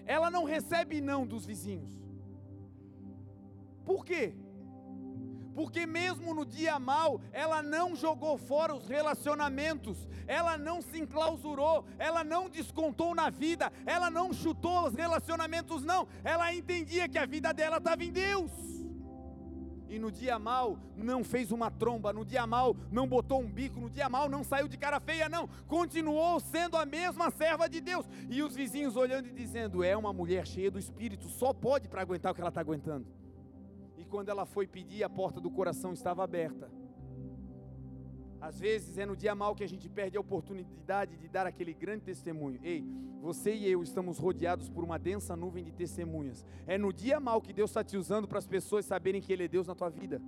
ela 0.04 0.30
não 0.30 0.44
recebe 0.44 1.00
não 1.00 1.26
dos 1.26 1.46
vizinhos. 1.46 1.92
Por 3.84 4.04
quê? 4.04 4.34
Porque 5.60 5.84
mesmo 5.84 6.32
no 6.32 6.46
dia 6.46 6.78
mal, 6.78 7.20
ela 7.32 7.62
não 7.62 7.94
jogou 7.94 8.38
fora 8.38 8.74
os 8.74 8.88
relacionamentos, 8.88 10.08
ela 10.26 10.56
não 10.56 10.80
se 10.80 10.98
enclausurou, 10.98 11.84
ela 11.98 12.24
não 12.24 12.48
descontou 12.48 13.14
na 13.14 13.28
vida, 13.28 13.70
ela 13.84 14.08
não 14.10 14.32
chutou 14.32 14.86
os 14.86 14.94
relacionamentos, 14.94 15.84
não, 15.84 16.08
ela 16.24 16.54
entendia 16.54 17.06
que 17.06 17.18
a 17.18 17.26
vida 17.26 17.52
dela 17.52 17.76
estava 17.76 18.02
em 18.02 18.10
Deus. 18.10 18.50
E 19.86 19.98
no 19.98 20.10
dia 20.10 20.38
mal 20.38 20.78
não 20.96 21.22
fez 21.22 21.52
uma 21.52 21.70
tromba, 21.70 22.10
no 22.10 22.24
dia 22.24 22.46
mal 22.46 22.74
não 22.90 23.06
botou 23.06 23.42
um 23.42 23.50
bico, 23.50 23.78
no 23.78 23.90
dia 23.90 24.08
mal 24.08 24.30
não 24.30 24.42
saiu 24.42 24.66
de 24.66 24.78
cara 24.78 24.98
feia, 24.98 25.28
não. 25.28 25.46
Continuou 25.66 26.40
sendo 26.40 26.78
a 26.78 26.86
mesma 26.86 27.30
serva 27.30 27.68
de 27.68 27.82
Deus. 27.82 28.06
E 28.30 28.42
os 28.42 28.54
vizinhos 28.54 28.96
olhando 28.96 29.26
e 29.26 29.32
dizendo: 29.32 29.82
é 29.84 29.94
uma 29.96 30.12
mulher 30.12 30.46
cheia 30.46 30.70
do 30.70 30.78
espírito, 30.78 31.28
só 31.28 31.52
pode 31.52 31.86
para 31.88 32.00
aguentar 32.00 32.32
o 32.32 32.34
que 32.34 32.40
ela 32.40 32.50
está 32.50 32.60
aguentando 32.60 33.19
quando 34.10 34.28
ela 34.28 34.44
foi 34.44 34.66
pedir, 34.66 35.02
a 35.04 35.08
porta 35.08 35.40
do 35.40 35.50
coração 35.50 35.92
estava 35.92 36.22
aberta. 36.24 36.70
Às 38.40 38.58
vezes 38.58 38.98
é 38.98 39.06
no 39.06 39.16
dia 39.16 39.34
mal 39.34 39.54
que 39.54 39.62
a 39.62 39.68
gente 39.68 39.88
perde 39.88 40.16
a 40.16 40.20
oportunidade 40.20 41.16
de 41.16 41.28
dar 41.28 41.46
aquele 41.46 41.74
grande 41.74 42.04
testemunho. 42.04 42.58
Ei, 42.62 42.84
você 43.20 43.54
e 43.54 43.70
eu 43.70 43.82
estamos 43.82 44.18
rodeados 44.18 44.68
por 44.68 44.82
uma 44.82 44.98
densa 44.98 45.36
nuvem 45.36 45.62
de 45.62 45.72
testemunhas. 45.72 46.44
É 46.66 46.78
no 46.78 46.92
dia 46.92 47.20
mal 47.20 47.40
que 47.40 47.52
Deus 47.52 47.70
está 47.70 47.84
te 47.84 47.96
usando 47.96 48.26
para 48.26 48.38
as 48.38 48.46
pessoas 48.46 48.86
saberem 48.86 49.20
que 49.20 49.32
Ele 49.32 49.44
é 49.44 49.48
Deus 49.48 49.66
na 49.66 49.74
tua 49.74 49.90
vida. 49.90 50.20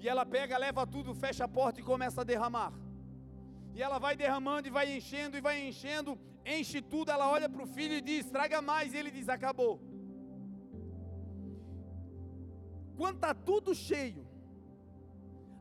E 0.00 0.08
ela 0.08 0.26
pega, 0.26 0.58
leva 0.58 0.86
tudo, 0.86 1.14
fecha 1.14 1.44
a 1.44 1.48
porta 1.48 1.80
e 1.80 1.82
começa 1.82 2.20
a 2.20 2.24
derramar. 2.24 2.72
E 3.72 3.82
ela 3.82 3.98
vai 3.98 4.16
derramando 4.16 4.66
e 4.66 4.70
vai 4.70 4.96
enchendo 4.96 5.36
e 5.36 5.40
vai 5.40 5.66
enchendo, 5.68 6.18
enche 6.44 6.82
tudo. 6.82 7.10
Ela 7.10 7.30
olha 7.30 7.48
para 7.48 7.62
o 7.62 7.66
filho 7.66 7.94
e 7.94 8.00
diz: 8.00 8.26
traga 8.26 8.60
mais. 8.60 8.92
E 8.92 8.96
ele 8.96 9.10
diz: 9.10 9.28
acabou. 9.28 9.80
Quando 12.96 13.16
está 13.16 13.34
tudo 13.34 13.74
cheio, 13.74 14.26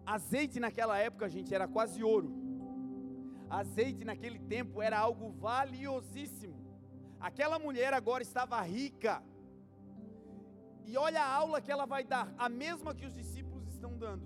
azeite 0.06 0.60
naquela 0.60 0.98
época, 0.98 1.28
gente, 1.28 1.54
era 1.54 1.67
quase 1.67 2.02
ouro. 2.04 2.32
Azeite 3.50 4.06
naquele 4.06 4.39
tempo 4.39 4.82
era 4.82 4.98
algo 4.98 5.30
valiosíssimo. 5.32 6.56
Aquela 7.19 7.60
mulher 7.60 7.93
agora 7.93 8.24
estava 8.24 8.60
rica. 8.62 9.21
E 10.86 10.98
olha 10.98 11.21
a 11.21 11.34
aula 11.34 11.62
que 11.62 11.71
ela 11.71 11.86
vai 11.86 12.04
dar, 12.04 12.34
a 12.38 12.48
mesma 12.48 12.95
que 12.95 13.06
os 13.06 13.13
discípulos 13.13 13.67
estão 13.67 13.98
dando. 13.98 14.26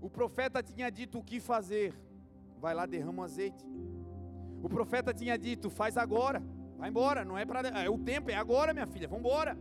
O 0.00 0.08
profeta 0.10 0.62
tinha 0.62 0.90
dito 0.90 1.18
o 1.18 1.22
que 1.22 1.38
fazer. 1.38 1.94
Vai 2.58 2.74
lá, 2.74 2.86
derrama 2.86 3.22
o 3.22 3.24
azeite. 3.24 3.64
O 4.62 4.68
profeta 4.68 5.14
tinha 5.14 5.38
dito: 5.38 5.70
faz 5.70 5.96
agora. 5.96 6.42
Vai 6.76 6.88
embora, 6.88 7.24
não 7.24 7.36
é 7.36 7.44
para. 7.44 7.68
É 7.68 7.90
o 7.90 7.98
tempo, 7.98 8.30
é 8.30 8.34
agora, 8.34 8.72
minha 8.72 8.86
filha, 8.86 9.06
vamos 9.06 9.24
embora 9.24 9.56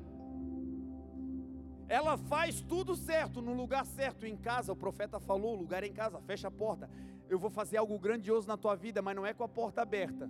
ela 1.90 2.16
faz 2.16 2.62
tudo 2.62 2.96
certo, 2.96 3.42
no 3.42 3.52
lugar 3.52 3.84
certo, 3.84 4.26
em 4.28 4.38
casa. 4.38 4.72
O 4.72 4.76
profeta 4.76 5.20
falou: 5.20 5.56
o 5.56 5.60
lugar 5.60 5.84
é 5.84 5.88
em 5.88 5.94
casa, 5.94 6.22
fecha 6.22 6.48
a 6.48 6.52
porta. 6.52 6.88
Eu 7.28 7.40
vou 7.40 7.50
fazer 7.50 7.78
algo 7.78 7.98
grandioso 7.98 8.48
na 8.48 8.56
tua 8.56 8.76
vida, 8.76 9.02
mas 9.02 9.16
não 9.16 9.26
é 9.26 9.34
com 9.34 9.44
a 9.44 9.48
porta 9.48 9.82
aberta. 9.82 10.30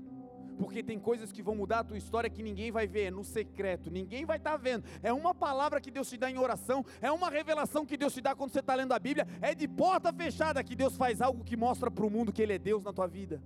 Porque 0.58 0.82
tem 0.82 1.00
coisas 1.00 1.32
que 1.32 1.42
vão 1.42 1.56
mudar 1.56 1.80
a 1.80 1.84
tua 1.84 1.98
história 1.98 2.30
que 2.30 2.44
ninguém 2.44 2.72
vai 2.72 2.88
ver, 2.88 3.06
é 3.06 3.12
no 3.12 3.24
secreto, 3.24 3.90
ninguém 3.90 4.26
vai 4.26 4.38
estar 4.38 4.52
tá 4.52 4.58
vendo. 4.58 4.84
É 5.04 5.12
uma 5.12 5.34
palavra 5.34 5.80
que 5.80 5.92
Deus 5.92 6.10
te 6.10 6.18
dá 6.18 6.30
em 6.30 6.38
oração, 6.38 6.84
é 7.02 7.12
uma 7.12 7.30
revelação 7.30 7.86
que 7.86 7.96
Deus 7.96 8.14
te 8.14 8.20
dá 8.20 8.36
quando 8.36 8.52
você 8.52 8.60
está 8.60 8.76
lendo 8.76 8.94
a 8.94 9.00
Bíblia, 9.00 9.28
é 9.42 9.56
de 9.56 9.68
porta 9.68 10.12
fechada 10.12 10.64
que 10.64 10.76
Deus 10.76 10.98
faz 10.98 11.22
algo 11.22 11.46
que 11.46 11.56
mostra 11.56 11.90
para 11.90 12.06
o 12.06 12.10
mundo 12.10 12.34
que 12.34 12.42
Ele 12.42 12.54
é 12.54 12.60
Deus 12.60 12.84
na 12.84 12.92
tua 12.92 13.08
vida. 13.08 13.42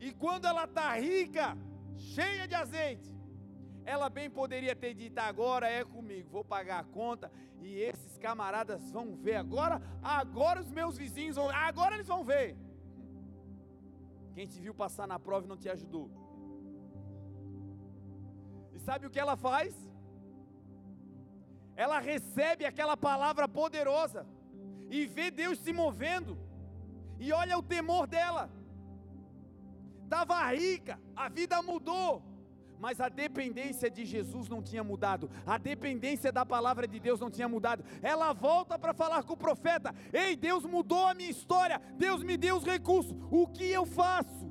E 0.00 0.12
quando 0.12 0.46
ela 0.46 0.64
está 0.64 0.96
rica, 0.96 1.56
cheia 1.96 2.48
de 2.48 2.54
azeite, 2.54 3.19
ela 3.84 4.08
bem 4.08 4.28
poderia 4.30 4.74
ter 4.74 4.94
dito: 4.94 5.18
agora 5.18 5.68
é 5.68 5.84
comigo, 5.84 6.28
vou 6.30 6.44
pagar 6.44 6.80
a 6.80 6.84
conta. 6.84 7.30
E 7.60 7.74
esses 7.74 8.16
camaradas 8.18 8.90
vão 8.90 9.14
ver 9.16 9.36
agora. 9.36 9.82
Agora 10.02 10.60
os 10.60 10.70
meus 10.70 10.96
vizinhos 10.96 11.36
vão. 11.36 11.50
Agora 11.50 11.94
eles 11.94 12.06
vão 12.06 12.24
ver. 12.24 12.56
Quem 14.34 14.46
te 14.46 14.60
viu 14.60 14.74
passar 14.74 15.06
na 15.06 15.18
prova 15.18 15.44
e 15.44 15.48
não 15.48 15.56
te 15.56 15.68
ajudou. 15.68 16.10
E 18.72 18.78
sabe 18.78 19.06
o 19.06 19.10
que 19.10 19.20
ela 19.20 19.36
faz? 19.36 19.74
Ela 21.76 21.98
recebe 21.98 22.64
aquela 22.64 22.96
palavra 22.96 23.48
poderosa 23.48 24.26
e 24.88 25.06
vê 25.06 25.30
Deus 25.30 25.58
se 25.58 25.72
movendo. 25.72 26.38
E 27.18 27.32
olha 27.32 27.58
o 27.58 27.62
temor 27.62 28.06
dela. 28.06 28.50
Estava 30.04 30.50
rica, 30.52 30.98
a 31.14 31.28
vida 31.28 31.62
mudou 31.62 32.29
mas 32.80 32.98
a 32.98 33.10
dependência 33.10 33.90
de 33.90 34.06
Jesus 34.06 34.48
não 34.48 34.62
tinha 34.62 34.82
mudado, 34.82 35.30
a 35.46 35.58
dependência 35.58 36.32
da 36.32 36.46
palavra 36.46 36.88
de 36.88 36.98
Deus 36.98 37.20
não 37.20 37.30
tinha 37.30 37.46
mudado. 37.46 37.84
Ela 38.02 38.32
volta 38.32 38.78
para 38.78 38.94
falar 38.94 39.22
com 39.22 39.34
o 39.34 39.36
profeta: 39.36 39.94
Ei, 40.12 40.34
Deus 40.34 40.64
mudou 40.64 41.06
a 41.06 41.14
minha 41.14 41.30
história, 41.30 41.80
Deus 41.96 42.22
me 42.22 42.38
deu 42.38 42.56
os 42.56 42.64
recursos, 42.64 43.14
o 43.30 43.46
que 43.46 43.70
eu 43.70 43.84
faço? 43.84 44.48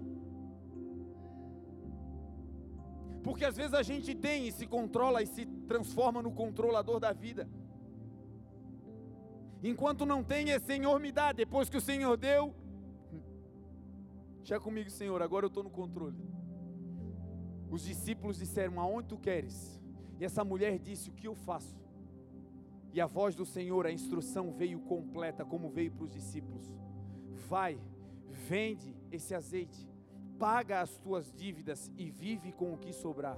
Porque 3.23 3.43
às 3.43 3.57
vezes 3.57 3.73
a 3.73 3.81
gente 3.83 4.15
tem 4.15 4.47
e 4.47 4.51
se 4.51 4.65
controla 4.65 5.21
e 5.21 5.27
se 5.27 5.45
transforma 5.67 6.21
no 6.21 6.31
controlador 6.31 6.99
da 6.99 7.11
vida. 7.11 7.49
Enquanto 9.61 10.05
não 10.05 10.23
tem, 10.23 10.51
é 10.51 10.59
Senhor 10.59 10.99
me 10.99 11.11
dá. 11.11 11.31
Depois 11.33 11.69
que 11.69 11.77
o 11.77 11.81
Senhor 11.81 12.15
deu, 12.15 12.55
chega 14.43 14.61
comigo, 14.61 14.89
Senhor, 14.89 15.21
agora 15.21 15.45
eu 15.45 15.49
estou 15.49 15.63
no 15.63 15.69
controle. 15.69 16.15
Os 17.69 17.83
discípulos 17.83 18.37
disseram: 18.37 18.79
Aonde 18.79 19.09
tu 19.09 19.17
queres? 19.17 19.79
E 20.19 20.25
essa 20.25 20.43
mulher 20.43 20.79
disse: 20.79 21.09
O 21.09 21.13
que 21.13 21.27
eu 21.27 21.35
faço? 21.35 21.77
E 22.91 22.99
a 22.99 23.05
voz 23.05 23.35
do 23.35 23.45
Senhor, 23.45 23.85
a 23.85 23.91
instrução 23.91 24.51
veio 24.51 24.79
completa, 24.79 25.45
como 25.45 25.69
veio 25.69 25.91
para 25.91 26.05
os 26.05 26.11
discípulos: 26.11 26.73
Vai, 27.47 27.79
vende 28.27 28.95
esse 29.11 29.35
azeite, 29.35 29.87
paga 30.37 30.81
as 30.81 30.97
tuas 30.97 31.31
dívidas 31.31 31.91
e 31.97 32.09
vive 32.09 32.51
com 32.51 32.73
o 32.73 32.77
que 32.77 32.91
sobrar. 32.91 33.37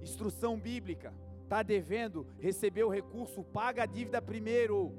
Instrução 0.00 0.58
bíblica: 0.58 1.12
está 1.42 1.62
devendo, 1.62 2.26
recebeu 2.38 2.88
o 2.88 2.92
recurso, 2.92 3.44
paga 3.44 3.82
a 3.82 3.86
dívida 3.86 4.20
primeiro 4.22 4.92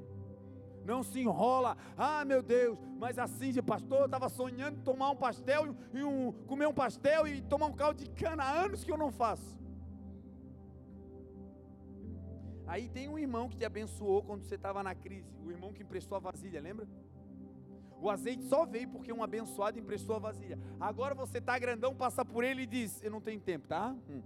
não 0.84 1.02
se 1.02 1.20
enrola. 1.20 1.76
Ah, 1.96 2.24
meu 2.24 2.42
Deus, 2.42 2.78
mas 2.98 3.18
assim, 3.18 3.52
pastor, 3.62 4.00
eu 4.00 4.04
estava 4.06 4.28
sonhando 4.28 4.82
tomar 4.82 5.10
um 5.10 5.16
pastel 5.16 5.74
e 5.92 6.02
um, 6.02 6.32
comer 6.46 6.66
um 6.66 6.74
pastel 6.74 7.26
e 7.26 7.40
tomar 7.42 7.66
um 7.66 7.72
caldo 7.72 8.02
de 8.02 8.10
cana 8.10 8.42
há 8.42 8.64
anos 8.64 8.84
que 8.84 8.90
eu 8.90 8.98
não 8.98 9.10
faço. 9.10 9.58
Aí 12.66 12.88
tem 12.88 13.08
um 13.08 13.18
irmão 13.18 13.48
que 13.48 13.56
te 13.56 13.64
abençoou 13.64 14.22
quando 14.22 14.44
você 14.44 14.54
estava 14.54 14.82
na 14.82 14.94
crise, 14.94 15.28
o 15.44 15.50
irmão 15.50 15.72
que 15.72 15.82
emprestou 15.82 16.16
a 16.16 16.20
vasilha, 16.20 16.60
lembra? 16.60 16.86
O 18.00 18.08
azeite 18.08 18.44
só 18.44 18.64
veio 18.64 18.88
porque 18.88 19.12
um 19.12 19.22
abençoado 19.22 19.78
emprestou 19.78 20.16
a 20.16 20.18
vasilha. 20.18 20.58
Agora 20.78 21.14
você 21.14 21.38
está 21.38 21.58
grandão, 21.58 21.94
passa 21.94 22.24
por 22.24 22.42
ele 22.44 22.62
e 22.62 22.66
diz: 22.66 23.02
Eu 23.02 23.10
não 23.10 23.20
tenho 23.20 23.40
tempo, 23.40 23.68
tá? 23.68 23.94
Hum. 24.08 24.22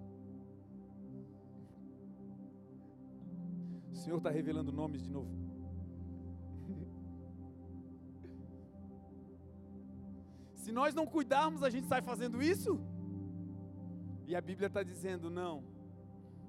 O 3.90 3.96
Senhor 3.96 4.18
está 4.18 4.30
revelando 4.30 4.70
nomes 4.70 5.02
de 5.02 5.10
novo. 5.10 5.28
Se 10.64 10.72
nós 10.72 10.94
não 10.94 11.06
cuidarmos, 11.06 11.62
a 11.62 11.68
gente 11.68 11.86
sai 11.86 12.00
fazendo 12.00 12.42
isso? 12.42 12.80
E 14.26 14.34
a 14.34 14.40
Bíblia 14.40 14.68
está 14.68 14.82
dizendo: 14.82 15.28
não, 15.28 15.62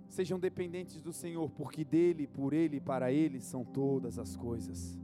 sejam 0.08 0.40
dependentes 0.40 1.02
do 1.02 1.12
Senhor, 1.12 1.50
porque 1.50 1.84
dele, 1.84 2.26
por 2.26 2.54
ele 2.54 2.78
e 2.78 2.80
para 2.80 3.12
ele 3.12 3.42
são 3.42 3.66
todas 3.66 4.18
as 4.18 4.34
coisas. 4.38 4.98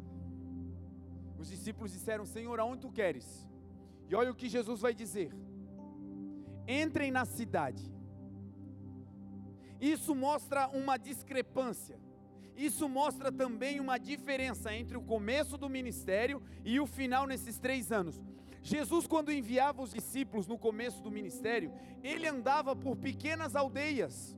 Os 1.37 1.49
discípulos 1.49 1.91
disseram: 1.91 2.25
Senhor, 2.25 2.57
aonde 2.57 2.83
tu 2.83 2.89
queres? 2.89 3.45
E 4.07 4.15
olha 4.15 4.31
o 4.31 4.35
que 4.35 4.47
Jesus 4.47 4.79
vai 4.79 4.93
dizer: 4.93 5.29
entrem 6.65 7.11
na 7.11 7.25
cidade. 7.25 7.93
Isso 9.81 10.15
mostra 10.15 10.69
uma 10.69 10.95
discrepância. 10.95 11.99
Isso 12.55 12.87
mostra 12.87 13.29
também 13.29 13.81
uma 13.81 13.97
diferença 13.97 14.73
entre 14.73 14.95
o 14.95 15.01
começo 15.01 15.57
do 15.57 15.67
ministério 15.67 16.41
e 16.63 16.79
o 16.79 16.85
final 16.85 17.27
nesses 17.27 17.59
três 17.59 17.91
anos. 17.91 18.21
Jesus, 18.61 19.07
quando 19.07 19.31
enviava 19.31 19.81
os 19.81 19.91
discípulos 19.91 20.45
no 20.45 20.57
começo 20.57 21.01
do 21.01 21.09
ministério, 21.09 21.73
ele 22.03 22.27
andava 22.27 22.75
por 22.75 22.95
pequenas 22.95 23.55
aldeias. 23.55 24.37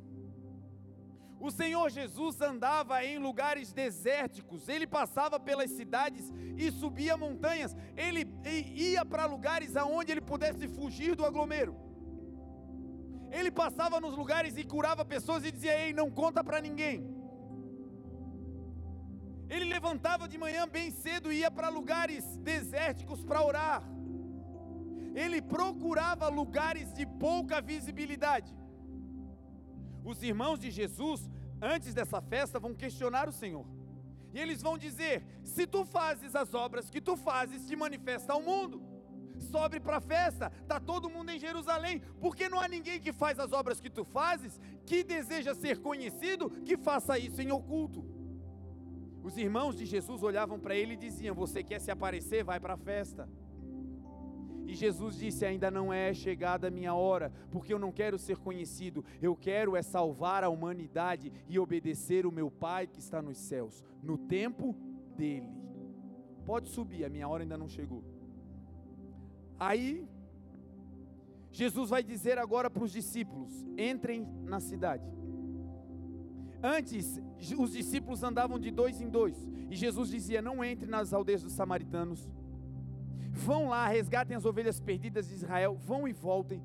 O 1.39 1.51
Senhor 1.51 1.89
Jesus 1.89 2.39
andava 2.39 3.03
em 3.03 3.17
lugares 3.17 3.73
desérticos, 3.73 4.69
ele 4.69 4.87
passava 4.87 5.37
pelas 5.37 5.71
cidades 5.71 6.31
e 6.57 6.71
subia 6.71 7.17
montanhas, 7.17 7.75
ele 7.97 8.25
ia 8.45 9.03
para 9.03 9.25
lugares 9.25 9.75
aonde 9.75 10.13
ele 10.13 10.21
pudesse 10.21 10.69
fugir 10.69 11.15
do 11.15 11.25
aglomero. 11.25 11.75
Ele 13.29 13.51
passava 13.51 13.99
nos 13.99 14.15
lugares 14.15 14.55
e 14.55 14.63
curava 14.63 15.03
pessoas 15.03 15.43
e 15.43 15.51
dizia: 15.51 15.77
Ei, 15.77 15.91
não 15.91 16.09
conta 16.09 16.41
para 16.43 16.61
ninguém. 16.61 17.13
Ele 19.49 19.65
levantava 19.65 20.27
de 20.29 20.37
manhã 20.37 20.65
bem 20.65 20.91
cedo 20.91 21.33
e 21.33 21.39
ia 21.39 21.51
para 21.51 21.67
lugares 21.67 22.37
desérticos 22.37 23.21
para 23.23 23.43
orar 23.43 23.92
ele 25.13 25.41
procurava 25.41 26.27
lugares 26.27 26.93
de 26.93 27.05
pouca 27.05 27.61
visibilidade. 27.61 28.53
Os 30.03 30.21
irmãos 30.21 30.59
de 30.59 30.69
Jesus, 30.69 31.29
antes 31.61 31.93
dessa 31.93 32.21
festa, 32.21 32.59
vão 32.59 32.73
questionar 32.73 33.29
o 33.29 33.31
Senhor. 33.31 33.65
E 34.33 34.39
eles 34.39 34.61
vão 34.61 34.77
dizer: 34.77 35.23
se 35.43 35.65
tu 35.67 35.85
fazes 35.85 36.35
as 36.35 36.53
obras 36.53 36.89
que 36.89 36.99
tu 36.99 37.15
fazes, 37.15 37.65
te 37.67 37.75
manifesta 37.75 38.33
ao 38.33 38.41
mundo. 38.41 38.81
Sobre 39.51 39.79
para 39.79 39.97
a 39.97 40.01
festa, 40.01 40.51
está 40.61 40.79
todo 40.79 41.09
mundo 41.09 41.29
em 41.29 41.39
Jerusalém, 41.39 42.01
porque 42.19 42.47
não 42.47 42.59
há 42.59 42.67
ninguém 42.67 42.99
que 42.99 43.11
faz 43.11 43.39
as 43.39 43.51
obras 43.51 43.79
que 43.79 43.89
tu 43.89 44.03
fazes, 44.05 44.59
que 44.85 45.03
deseja 45.03 45.53
ser 45.53 45.79
conhecido, 45.79 46.49
que 46.49 46.77
faça 46.77 47.17
isso 47.17 47.41
em 47.41 47.51
oculto. 47.51 48.05
Os 49.23 49.37
irmãos 49.37 49.75
de 49.75 49.85
Jesus 49.85 50.21
olhavam 50.21 50.59
para 50.59 50.75
ele 50.75 50.93
e 50.93 50.97
diziam: 50.97 51.35
Você 51.35 51.63
quer 51.63 51.79
se 51.79 51.91
aparecer? 51.91 52.43
Vai 52.43 52.59
para 52.59 52.73
a 52.73 52.77
festa. 52.77 53.29
E 54.65 54.75
Jesus 54.75 55.17
disse: 55.17 55.45
Ainda 55.45 55.69
não 55.69 55.91
é 55.91 56.13
chegada 56.13 56.67
a 56.67 56.71
minha 56.71 56.93
hora, 56.93 57.31
porque 57.51 57.73
eu 57.73 57.79
não 57.79 57.91
quero 57.91 58.17
ser 58.17 58.37
conhecido, 58.37 59.03
eu 59.21 59.35
quero 59.35 59.75
é 59.75 59.81
salvar 59.81 60.43
a 60.43 60.49
humanidade 60.49 61.31
e 61.47 61.59
obedecer 61.59 62.25
o 62.25 62.31
meu 62.31 62.49
Pai 62.49 62.87
que 62.87 62.99
está 62.99 63.21
nos 63.21 63.37
céus, 63.37 63.83
no 64.01 64.17
tempo 64.17 64.75
dele. 65.15 65.49
Pode 66.45 66.69
subir, 66.69 67.05
a 67.05 67.09
minha 67.09 67.27
hora 67.27 67.43
ainda 67.43 67.57
não 67.57 67.67
chegou. 67.67 68.03
Aí, 69.59 70.07
Jesus 71.51 71.89
vai 71.89 72.03
dizer 72.03 72.37
agora 72.37 72.69
para 72.69 72.83
os 72.83 72.91
discípulos: 72.91 73.65
entrem 73.77 74.27
na 74.43 74.59
cidade. 74.59 75.05
Antes, 76.61 77.21
os 77.57 77.73
discípulos 77.73 78.23
andavam 78.23 78.57
de 78.57 78.71
dois 78.71 79.01
em 79.01 79.09
dois, 79.09 79.37
e 79.69 79.75
Jesus 79.75 80.09
dizia: 80.09 80.41
Não 80.41 80.63
entre 80.63 80.87
nas 80.87 81.13
aldeias 81.13 81.43
dos 81.43 81.53
samaritanos 81.53 82.29
Vão 83.33 83.67
lá, 83.67 83.87
resgatem 83.87 84.37
as 84.37 84.45
ovelhas 84.45 84.79
perdidas 84.79 85.27
de 85.27 85.33
Israel, 85.33 85.75
vão 85.75 86.07
e 86.07 86.13
voltem 86.13 86.63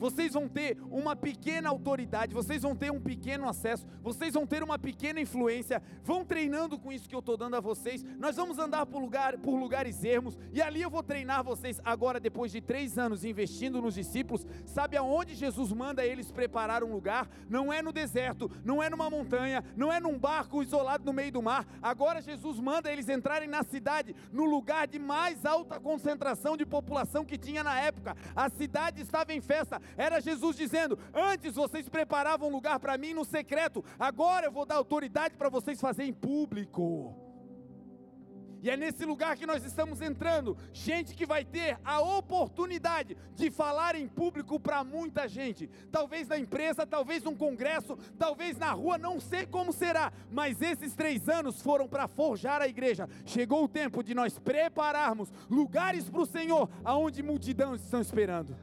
vocês 0.00 0.32
vão 0.32 0.48
ter 0.48 0.78
uma 0.90 1.14
pequena 1.14 1.68
autoridade, 1.68 2.34
vocês 2.34 2.62
vão 2.62 2.74
ter 2.74 2.90
um 2.90 3.00
pequeno 3.00 3.46
acesso, 3.46 3.86
vocês 4.02 4.32
vão 4.32 4.46
ter 4.46 4.62
uma 4.62 4.78
pequena 4.78 5.20
influência. 5.20 5.82
Vão 6.02 6.24
treinando 6.24 6.78
com 6.78 6.90
isso 6.90 7.06
que 7.06 7.14
eu 7.14 7.20
estou 7.20 7.36
dando 7.36 7.56
a 7.56 7.60
vocês. 7.60 8.02
Nós 8.18 8.34
vamos 8.34 8.58
andar 8.58 8.86
por, 8.86 8.98
lugar, 8.98 9.36
por 9.38 9.54
lugares 9.54 10.02
ermos 10.02 10.38
e 10.52 10.62
ali 10.62 10.80
eu 10.80 10.88
vou 10.88 11.02
treinar 11.02 11.44
vocês. 11.44 11.78
Agora, 11.84 12.18
depois 12.18 12.50
de 12.50 12.62
três 12.62 12.98
anos 12.98 13.24
investindo 13.24 13.82
nos 13.82 13.94
discípulos, 13.94 14.46
sabe 14.64 14.96
aonde 14.96 15.34
Jesus 15.34 15.70
manda 15.70 16.04
eles 16.04 16.32
preparar 16.32 16.82
um 16.82 16.92
lugar? 16.92 17.28
Não 17.48 17.70
é 17.70 17.82
no 17.82 17.92
deserto, 17.92 18.50
não 18.64 18.82
é 18.82 18.88
numa 18.88 19.10
montanha, 19.10 19.62
não 19.76 19.92
é 19.92 20.00
num 20.00 20.18
barco 20.18 20.62
isolado 20.62 21.04
no 21.04 21.12
meio 21.12 21.32
do 21.32 21.42
mar. 21.42 21.66
Agora 21.82 22.22
Jesus 22.22 22.58
manda 22.58 22.90
eles 22.90 23.08
entrarem 23.10 23.48
na 23.48 23.62
cidade, 23.62 24.16
no 24.32 24.46
lugar 24.46 24.86
de 24.86 24.98
mais 24.98 25.44
alta 25.44 25.78
concentração 25.78 26.56
de 26.56 26.64
população 26.64 27.24
que 27.24 27.36
tinha 27.36 27.62
na 27.62 27.78
época. 27.78 28.16
A 28.34 28.48
cidade 28.48 29.02
estava 29.02 29.34
em 29.34 29.40
festa, 29.40 29.80
era 29.96 30.20
Jesus 30.20 30.56
dizendo: 30.56 30.98
Antes 31.12 31.54
vocês 31.54 31.88
preparavam 31.88 32.48
um 32.48 32.52
lugar 32.52 32.78
para 32.78 32.98
mim 32.98 33.14
no 33.14 33.24
secreto, 33.24 33.84
agora 33.98 34.46
eu 34.46 34.52
vou 34.52 34.66
dar 34.66 34.76
autoridade 34.76 35.36
para 35.36 35.48
vocês 35.48 35.80
fazerem 35.80 36.10
em 36.10 36.14
público. 36.14 37.30
E 38.62 38.68
é 38.68 38.76
nesse 38.76 39.04
lugar 39.06 39.36
que 39.36 39.46
nós 39.46 39.64
estamos 39.64 40.00
entrando. 40.02 40.56
Gente 40.72 41.14
que 41.14 41.24
vai 41.24 41.44
ter 41.44 41.78
a 41.82 42.00
oportunidade 42.00 43.16
de 43.34 43.50
falar 43.50 43.94
em 43.94 44.06
público 44.06 44.60
para 44.60 44.84
muita 44.84 45.26
gente. 45.26 45.68
Talvez 45.90 46.28
na 46.28 46.38
empresa, 46.38 46.86
talvez 46.86 47.22
num 47.22 47.34
congresso, 47.34 47.96
talvez 48.18 48.58
na 48.58 48.72
rua, 48.72 48.98
não 48.98 49.18
sei 49.18 49.46
como 49.46 49.72
será. 49.72 50.12
Mas 50.30 50.60
esses 50.60 50.94
três 50.94 51.28
anos 51.28 51.62
foram 51.62 51.88
para 51.88 52.06
forjar 52.06 52.60
a 52.60 52.68
igreja. 52.68 53.08
Chegou 53.24 53.64
o 53.64 53.68
tempo 53.68 54.02
de 54.02 54.14
nós 54.14 54.38
prepararmos 54.38 55.32
lugares 55.48 56.10
para 56.10 56.20
o 56.20 56.26
Senhor, 56.26 56.68
aonde 56.84 57.22
multidões 57.22 57.82
estão 57.82 58.00
esperando. 58.00 58.54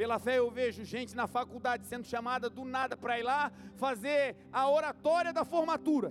Pela 0.00 0.18
fé 0.18 0.38
eu 0.38 0.50
vejo 0.50 0.82
gente 0.82 1.14
na 1.14 1.26
faculdade 1.26 1.84
sendo 1.84 2.06
chamada 2.06 2.48
do 2.48 2.64
nada 2.64 2.96
para 2.96 3.18
ir 3.20 3.22
lá 3.22 3.52
fazer 3.76 4.34
a 4.50 4.66
oratória 4.66 5.30
da 5.30 5.44
formatura. 5.44 6.10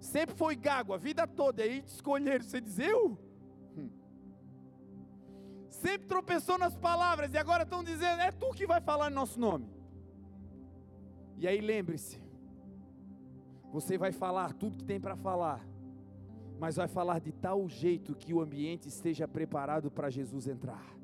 Sempre 0.00 0.34
foi 0.34 0.56
gago 0.56 0.92
a 0.92 0.96
vida 0.96 1.24
toda, 1.24 1.62
aí 1.62 1.82
te 1.82 1.90
escolheram, 1.90 2.42
você 2.42 2.60
diz 2.60 2.80
eu? 2.80 3.16
Hum. 3.78 3.88
Sempre 5.70 6.08
tropeçou 6.08 6.58
nas 6.58 6.76
palavras 6.76 7.32
e 7.32 7.38
agora 7.38 7.62
estão 7.62 7.84
dizendo, 7.84 8.22
é 8.22 8.32
tu 8.32 8.50
que 8.50 8.66
vai 8.66 8.80
falar 8.80 9.08
nosso 9.08 9.38
nome. 9.38 9.70
E 11.38 11.46
aí 11.46 11.60
lembre-se, 11.60 12.20
você 13.72 13.96
vai 13.96 14.10
falar 14.10 14.52
tudo 14.52 14.78
que 14.78 14.84
tem 14.84 14.98
para 14.98 15.14
falar, 15.14 15.64
mas 16.58 16.74
vai 16.74 16.88
falar 16.88 17.20
de 17.20 17.30
tal 17.30 17.68
jeito 17.68 18.16
que 18.16 18.34
o 18.34 18.40
ambiente 18.40 18.88
esteja 18.88 19.28
preparado 19.28 19.92
para 19.92 20.10
Jesus 20.10 20.48
entrar. 20.48 20.95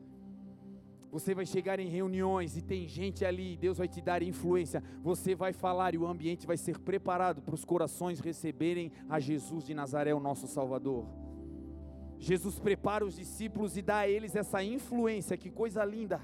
Você 1.12 1.34
vai 1.34 1.44
chegar 1.44 1.78
em 1.78 1.88
reuniões 1.88 2.56
e 2.56 2.62
tem 2.62 2.88
gente 2.88 3.22
ali, 3.22 3.54
Deus 3.54 3.76
vai 3.76 3.86
te 3.86 4.00
dar 4.00 4.22
influência. 4.22 4.82
Você 5.02 5.34
vai 5.34 5.52
falar 5.52 5.94
e 5.94 5.98
o 5.98 6.06
ambiente 6.06 6.46
vai 6.46 6.56
ser 6.56 6.78
preparado 6.78 7.42
para 7.42 7.54
os 7.54 7.66
corações 7.66 8.18
receberem 8.18 8.90
a 9.10 9.20
Jesus 9.20 9.66
de 9.66 9.74
Nazaré, 9.74 10.14
o 10.14 10.18
nosso 10.18 10.48
Salvador. 10.48 11.06
Jesus 12.18 12.58
prepara 12.58 13.04
os 13.04 13.16
discípulos 13.16 13.76
e 13.76 13.82
dá 13.82 13.98
a 13.98 14.08
eles 14.08 14.34
essa 14.34 14.64
influência, 14.64 15.36
que 15.36 15.50
coisa 15.50 15.84
linda. 15.84 16.18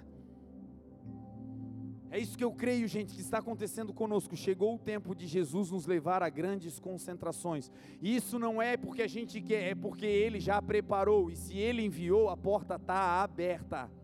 É 2.11 2.19
isso 2.19 2.39
que 2.39 2.45
eu 2.45 2.53
creio, 2.53 2.89
gente, 2.89 3.15
que 3.15 3.21
está 3.21 3.41
acontecendo 3.41 3.93
conosco. 3.93 4.35
Chegou 4.35 4.77
o 4.77 4.79
tempo 4.79 5.15
de 5.15 5.27
Jesus 5.27 5.71
nos 5.71 5.85
levar 5.85 6.23
a 6.23 6.31
grandes 6.31 6.81
concentrações. 6.81 7.71
E 8.01 8.17
isso 8.17 8.39
não 8.39 8.63
é 8.63 8.75
porque 8.79 9.03
a 9.03 9.07
gente 9.07 9.39
quer, 9.43 9.73
é 9.73 9.75
porque 9.75 10.07
Ele 10.07 10.41
já 10.41 10.63
preparou. 10.63 11.31
E 11.31 11.37
se 11.37 11.59
Ele 11.59 11.85
enviou, 11.85 12.31
a 12.31 12.37
porta 12.39 12.77
está 12.77 13.21
aberta. 13.23 13.98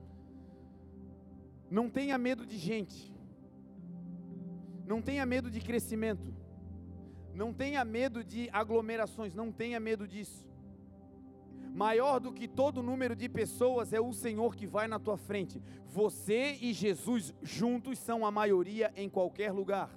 Não 1.75 1.91
tenha 1.91 2.17
medo 2.17 2.47
de 2.47 2.57
gente. 2.57 3.13
Não 4.87 5.03
tenha 5.03 5.27
medo 5.27 5.51
de 5.51 5.61
crescimento. 5.61 6.33
Não 7.35 7.53
tenha 7.53 7.85
medo 7.85 8.23
de 8.23 8.49
aglomerações. 8.53 9.35
Não 9.35 9.51
tenha 9.51 9.81
medo 9.81 10.07
disso. 10.07 10.47
Maior 11.75 12.21
do 12.21 12.33
que 12.33 12.47
todo 12.47 12.81
número 12.81 13.17
de 13.17 13.29
pessoas 13.29 13.93
é 13.93 14.01
o 14.01 14.13
Senhor 14.13 14.55
que 14.55 14.69
vai 14.69 14.87
na 14.87 15.01
tua 15.01 15.17
frente. 15.17 15.61
Você 15.89 16.57
e 16.61 16.73
Jesus 16.73 17.35
juntos 17.43 17.99
são 17.99 18.25
a 18.25 18.31
maioria 18.31 18.93
em 18.95 19.09
qualquer 19.09 19.51
lugar. 19.51 19.91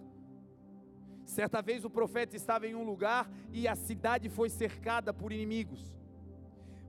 Certa 1.25 1.61
vez 1.61 1.85
o 1.85 1.91
profeta 1.91 2.35
estava 2.35 2.65
em 2.65 2.73
um 2.73 2.83
lugar 2.83 3.29
e 3.53 3.67
a 3.67 3.75
cidade 3.75 4.29
foi 4.29 4.49
cercada 4.49 5.13
por 5.13 5.31
inimigos. 5.31 5.96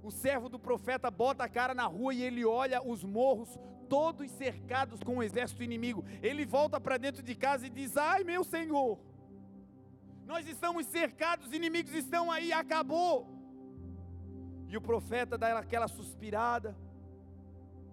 O 0.03 0.11
servo 0.11 0.49
do 0.49 0.59
profeta 0.59 1.11
bota 1.11 1.45
a 1.45 1.49
cara 1.49 1.75
na 1.75 1.87
rua 1.87 2.15
e 2.15 2.23
ele 2.23 2.45
olha 2.45 2.83
os 2.83 3.03
morros 3.03 3.59
todos 3.89 4.31
cercados 4.31 5.03
com 5.03 5.13
o 5.13 5.17
um 5.17 5.23
exército 5.23 5.63
inimigo. 5.63 6.05
Ele 6.23 6.45
volta 6.45 6.81
para 6.81 6.99
dentro 6.99 7.23
de 7.23 7.35
casa 7.35 7.67
e 7.67 7.71
diz: 7.71 7.97
Ai, 7.97 8.23
meu 8.23 8.45
Senhor, 8.45 8.99
nós 10.27 10.47
estamos 10.47 10.87
cercados, 10.87 11.47
os 11.47 11.53
inimigos 11.53 11.93
estão 11.95 12.31
aí, 12.31 12.53
acabou. 12.53 13.27
E 14.69 14.77
o 14.77 14.81
profeta 14.81 15.39
dá 15.39 15.59
aquela 15.59 15.89
suspirada. 15.89 16.77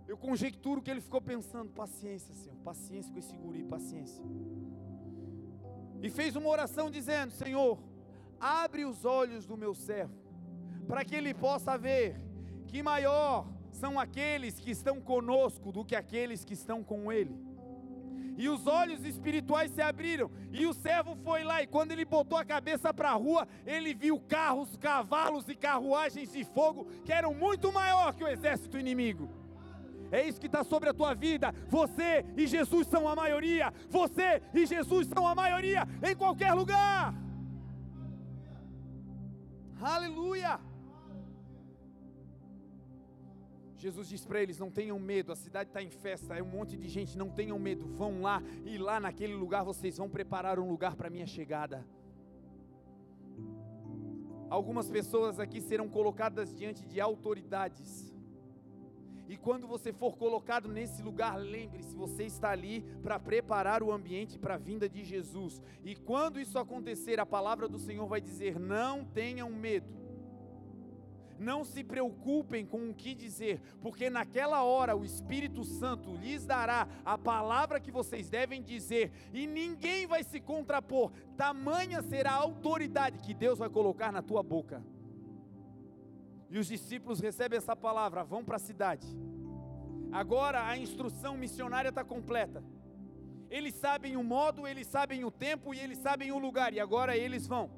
Eu 0.08 0.18
conjecturo 0.18 0.82
que 0.82 0.92
ele 0.92 1.02
ficou 1.02 1.22
pensando: 1.22 1.72
paciência, 1.72 2.34
Senhor, 2.34 2.58
paciência 2.58 3.12
com 3.12 3.20
esse 3.20 3.36
guri, 3.38 3.64
paciência. 3.64 4.24
E 6.04 6.10
fez 6.10 6.36
uma 6.36 6.50
oração 6.50 6.92
dizendo: 6.92 7.32
Senhor, 7.32 7.80
abre 8.40 8.86
os 8.86 9.06
olhos 9.06 9.46
do 9.46 9.58
meu 9.58 9.74
servo 9.74 10.25
para 10.88 11.04
que 11.04 11.16
ele 11.16 11.34
possa 11.34 11.78
ver 11.78 12.20
que 12.68 12.84
maior 12.84 13.48
são 13.72 14.00
aqueles 14.00 14.60
que 14.60 14.72
estão 14.72 15.02
conosco 15.02 15.72
do 15.72 15.84
que 15.84 15.96
aqueles 15.96 16.44
que 16.44 16.54
estão 16.54 16.84
com 16.84 17.12
ele. 17.12 17.36
E 18.38 18.50
os 18.50 18.68
olhos 18.68 19.06
espirituais 19.06 19.72
se 19.72 19.82
abriram, 19.82 20.30
e 20.52 20.66
o 20.66 20.74
servo 20.74 21.16
foi 21.24 21.44
lá, 21.44 21.62
e 21.62 21.68
quando 21.68 21.92
ele 21.92 22.04
botou 22.04 22.38
a 22.38 22.44
cabeça 22.44 22.94
para 22.94 23.12
a 23.12 23.14
rua, 23.14 23.48
ele 23.66 23.94
viu 23.94 24.20
carros, 24.20 24.76
cavalos 24.76 25.48
e 25.48 25.56
carruagens 25.56 26.34
de 26.34 26.44
fogo 26.44 26.86
que 27.06 27.14
eram 27.14 27.34
muito 27.34 27.72
maior 27.72 28.14
que 28.14 28.24
o 28.24 28.28
exército 28.28 28.78
inimigo. 28.78 29.30
É 30.12 30.28
isso 30.28 30.40
que 30.40 30.48
está 30.48 30.64
sobre 30.64 30.90
a 30.90 30.94
tua 30.94 31.14
vida. 31.14 31.54
Você 31.68 32.26
e 32.38 32.46
Jesus 32.46 32.88
são 32.88 33.08
a 33.08 33.16
maioria. 33.16 33.74
Você 33.90 34.42
e 34.54 34.66
Jesus 34.66 35.08
são 35.08 35.28
a 35.28 35.34
maioria 35.34 35.88
em 36.04 36.16
qualquer 36.16 36.54
lugar. 36.54 37.14
Aleluia. 39.82 40.60
Jesus 43.86 44.10
diz 44.10 44.26
para 44.26 44.42
eles: 44.42 44.58
não 44.58 44.72
tenham 44.72 44.98
medo, 44.98 45.32
a 45.32 45.36
cidade 45.36 45.70
está 45.70 45.82
em 45.82 45.92
festa, 45.92 46.36
é 46.36 46.42
um 46.42 46.48
monte 46.48 46.76
de 46.76 46.88
gente, 46.90 47.16
não 47.16 47.30
tenham 47.30 47.60
medo, 47.60 47.86
vão 47.86 48.20
lá, 48.20 48.42
e 48.66 48.80
lá 48.80 49.00
naquele 49.00 49.36
lugar 49.36 49.64
vocês 49.64 49.98
vão 49.98 50.10
preparar 50.10 50.58
um 50.58 50.68
lugar 50.68 50.96
para 50.96 51.08
a 51.08 51.12
minha 51.12 51.28
chegada. 51.28 51.86
Algumas 54.50 54.90
pessoas 54.90 55.40
aqui 55.40 55.62
serão 55.62 55.88
colocadas 55.88 56.56
diante 56.56 56.84
de 56.84 57.00
autoridades, 57.00 58.12
e 59.28 59.38
quando 59.38 59.68
você 59.68 59.94
for 59.94 60.18
colocado 60.18 60.68
nesse 60.68 61.04
lugar, 61.04 61.36
lembre-se, 61.38 61.96
você 61.96 62.24
está 62.24 62.50
ali 62.50 62.82
para 63.04 63.20
preparar 63.20 63.84
o 63.84 63.92
ambiente 63.92 64.40
para 64.40 64.56
a 64.56 64.58
vinda 64.58 64.90
de 64.90 65.04
Jesus. 65.04 65.62
E 65.84 65.96
quando 65.96 66.40
isso 66.40 66.58
acontecer, 66.58 67.20
a 67.20 67.26
palavra 67.26 67.68
do 67.68 67.78
Senhor 67.78 68.08
vai 68.08 68.20
dizer: 68.20 68.60
não 68.60 69.06
tenham 69.06 69.52
medo. 69.52 70.05
Não 71.38 71.64
se 71.64 71.84
preocupem 71.84 72.66
com 72.66 72.90
o 72.90 72.94
que 72.94 73.14
dizer, 73.14 73.62
porque 73.82 74.10
naquela 74.10 74.64
hora 74.64 74.96
o 74.96 75.04
Espírito 75.04 75.64
Santo 75.64 76.16
lhes 76.16 76.46
dará 76.46 76.88
a 77.04 77.18
palavra 77.18 77.80
que 77.80 77.92
vocês 77.92 78.30
devem 78.30 78.62
dizer, 78.62 79.12
e 79.34 79.46
ninguém 79.46 80.08
vai 80.08 80.24
se 80.24 80.40
contrapor. 80.40 81.12
Tamanha 81.36 82.02
será 82.02 82.32
a 82.32 82.42
autoridade 82.42 83.20
que 83.20 83.34
Deus 83.34 83.60
vai 83.60 83.70
colocar 83.70 84.12
na 84.12 84.22
tua 84.22 84.42
boca. 84.42 84.84
E 86.50 86.58
os 86.58 86.68
discípulos 86.68 87.20
recebem 87.20 87.58
essa 87.58 87.76
palavra, 87.76 88.24
vão 88.24 88.44
para 88.44 88.56
a 88.56 88.60
cidade. 88.60 89.08
Agora 90.12 90.66
a 90.66 90.78
instrução 90.78 91.36
missionária 91.36 91.90
está 91.90 92.04
completa. 92.04 92.64
Eles 93.50 93.76
sabem 93.76 94.16
o 94.16 94.24
modo, 94.24 94.66
eles 94.66 94.88
sabem 94.88 95.26
o 95.26 95.32
tempo 95.32 95.74
e 95.74 95.80
eles 95.80 95.98
sabem 95.98 96.32
o 96.32 96.38
lugar, 96.38 96.74
e 96.74 96.80
agora 96.80 97.18
eles 97.18 97.46
vão. 97.46 97.70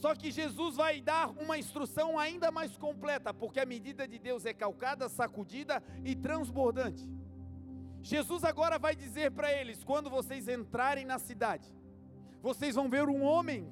Só 0.00 0.14
que 0.14 0.30
Jesus 0.30 0.76
vai 0.76 1.02
dar 1.02 1.28
uma 1.42 1.58
instrução 1.58 2.18
ainda 2.18 2.50
mais 2.50 2.74
completa, 2.74 3.34
porque 3.34 3.60
a 3.60 3.66
medida 3.66 4.08
de 4.08 4.18
Deus 4.18 4.46
é 4.46 4.54
calcada, 4.54 5.10
sacudida 5.10 5.82
e 6.02 6.16
transbordante. 6.16 7.06
Jesus 8.00 8.42
agora 8.44 8.78
vai 8.78 8.96
dizer 8.96 9.30
para 9.30 9.52
eles: 9.52 9.84
quando 9.84 10.08
vocês 10.08 10.48
entrarem 10.48 11.04
na 11.04 11.18
cidade, 11.18 11.68
vocês 12.40 12.74
vão 12.76 12.88
ver 12.88 13.10
um 13.10 13.22
homem, 13.22 13.70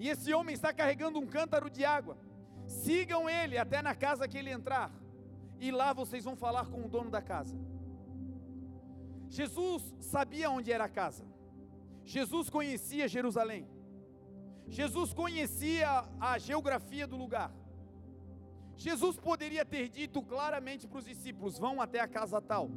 e 0.00 0.08
esse 0.08 0.34
homem 0.34 0.52
está 0.52 0.72
carregando 0.72 1.20
um 1.20 1.26
cântaro 1.26 1.70
de 1.70 1.84
água. 1.84 2.18
Sigam 2.66 3.30
ele 3.30 3.56
até 3.56 3.80
na 3.80 3.94
casa 3.94 4.26
que 4.26 4.36
ele 4.36 4.50
entrar, 4.50 4.90
e 5.60 5.70
lá 5.70 5.92
vocês 5.92 6.24
vão 6.24 6.34
falar 6.34 6.66
com 6.66 6.84
o 6.84 6.88
dono 6.88 7.08
da 7.08 7.22
casa. 7.22 7.56
Jesus 9.28 9.94
sabia 10.00 10.50
onde 10.50 10.72
era 10.72 10.86
a 10.86 10.88
casa, 10.88 11.24
Jesus 12.04 12.50
conhecia 12.50 13.06
Jerusalém, 13.06 13.75
Jesus 14.68 15.12
conhecia 15.12 16.04
a 16.20 16.38
geografia 16.38 17.06
do 17.06 17.16
lugar. 17.16 17.52
Jesus 18.76 19.16
poderia 19.16 19.64
ter 19.64 19.88
dito 19.88 20.22
claramente 20.22 20.86
para 20.86 20.98
os 20.98 21.04
discípulos: 21.04 21.58
vão 21.58 21.80
até 21.80 22.00
a 22.00 22.08
casa 22.08 22.40
tal, 22.40 22.70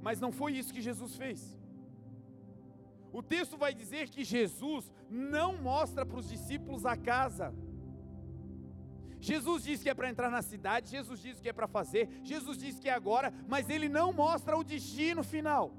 mas 0.00 0.20
não 0.20 0.30
foi 0.30 0.52
isso 0.52 0.72
que 0.72 0.80
Jesus 0.80 1.16
fez. 1.16 1.58
O 3.12 3.22
texto 3.22 3.56
vai 3.56 3.74
dizer 3.74 4.08
que 4.08 4.22
Jesus 4.22 4.92
não 5.08 5.56
mostra 5.56 6.04
para 6.04 6.18
os 6.18 6.28
discípulos 6.28 6.84
a 6.84 6.96
casa, 6.96 7.54
Jesus 9.20 9.64
diz 9.64 9.82
que 9.82 9.90
é 9.90 9.94
para 9.94 10.08
entrar 10.08 10.30
na 10.30 10.42
cidade, 10.42 10.90
Jesus 10.90 11.20
diz 11.20 11.40
que 11.40 11.48
é 11.48 11.52
para 11.52 11.66
fazer, 11.66 12.08
Jesus 12.22 12.56
diz 12.56 12.78
que 12.78 12.88
é 12.88 12.92
agora, 12.92 13.32
mas 13.48 13.68
ele 13.68 13.88
não 13.88 14.12
mostra 14.12 14.56
o 14.56 14.62
destino 14.62 15.22
final. 15.22 15.74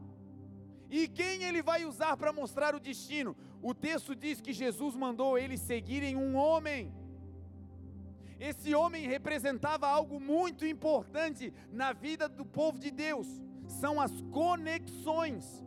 E 0.89 1.07
quem 1.07 1.43
ele 1.43 1.61
vai 1.61 1.85
usar 1.85 2.17
para 2.17 2.33
mostrar 2.33 2.75
o 2.75 2.79
destino? 2.79 3.35
O 3.61 3.73
texto 3.73 4.15
diz 4.15 4.39
que 4.39 4.53
Jesus 4.53 4.95
mandou 4.95 5.37
eles 5.37 5.59
seguirem 5.59 6.15
um 6.15 6.35
homem. 6.35 6.93
Esse 8.39 8.73
homem 8.73 9.07
representava 9.07 9.87
algo 9.87 10.19
muito 10.19 10.65
importante 10.65 11.53
na 11.71 11.91
vida 11.91 12.29
do 12.29 12.45
povo 12.45 12.79
de 12.79 12.89
Deus, 12.89 13.27
são 13.67 13.99
as 13.99 14.21
conexões 14.31 15.61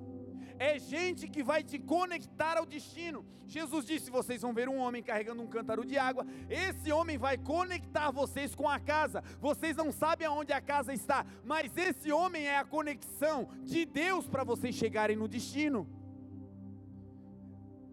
é 0.63 0.79
gente 0.79 1.27
que 1.27 1.43
vai 1.43 1.61
te 1.65 1.77
conectar 1.77 2.57
ao 2.57 2.65
destino. 2.65 3.27
Jesus 3.49 3.85
disse: 3.85 4.13
vocês 4.13 4.43
vão 4.43 4.55
ver 4.55 4.69
um 4.69 4.79
homem 4.79 5.03
carregando 5.03 5.43
um 5.43 5.47
cântaro 5.49 5.85
de 5.85 5.99
água, 5.99 6.25
esse 6.49 6.93
homem 6.93 7.19
vai 7.19 7.37
conectar 7.37 8.13
vocês 8.13 8.55
com 8.55 8.69
a 8.69 8.79
casa. 8.79 9.25
Vocês 9.41 9.77
não 9.77 9.91
sabem 9.91 10.27
aonde 10.27 10.53
a 10.53 10.61
casa 10.61 10.95
está, 10.95 11.27
mas 11.45 11.77
esse 11.77 12.13
homem 12.13 12.47
é 12.47 12.59
a 12.59 12.65
conexão 12.65 13.49
de 13.65 13.85
Deus 13.85 14.29
para 14.29 14.45
vocês 14.45 14.77
chegarem 14.77 15.17
no 15.17 15.27
destino. 15.27 15.89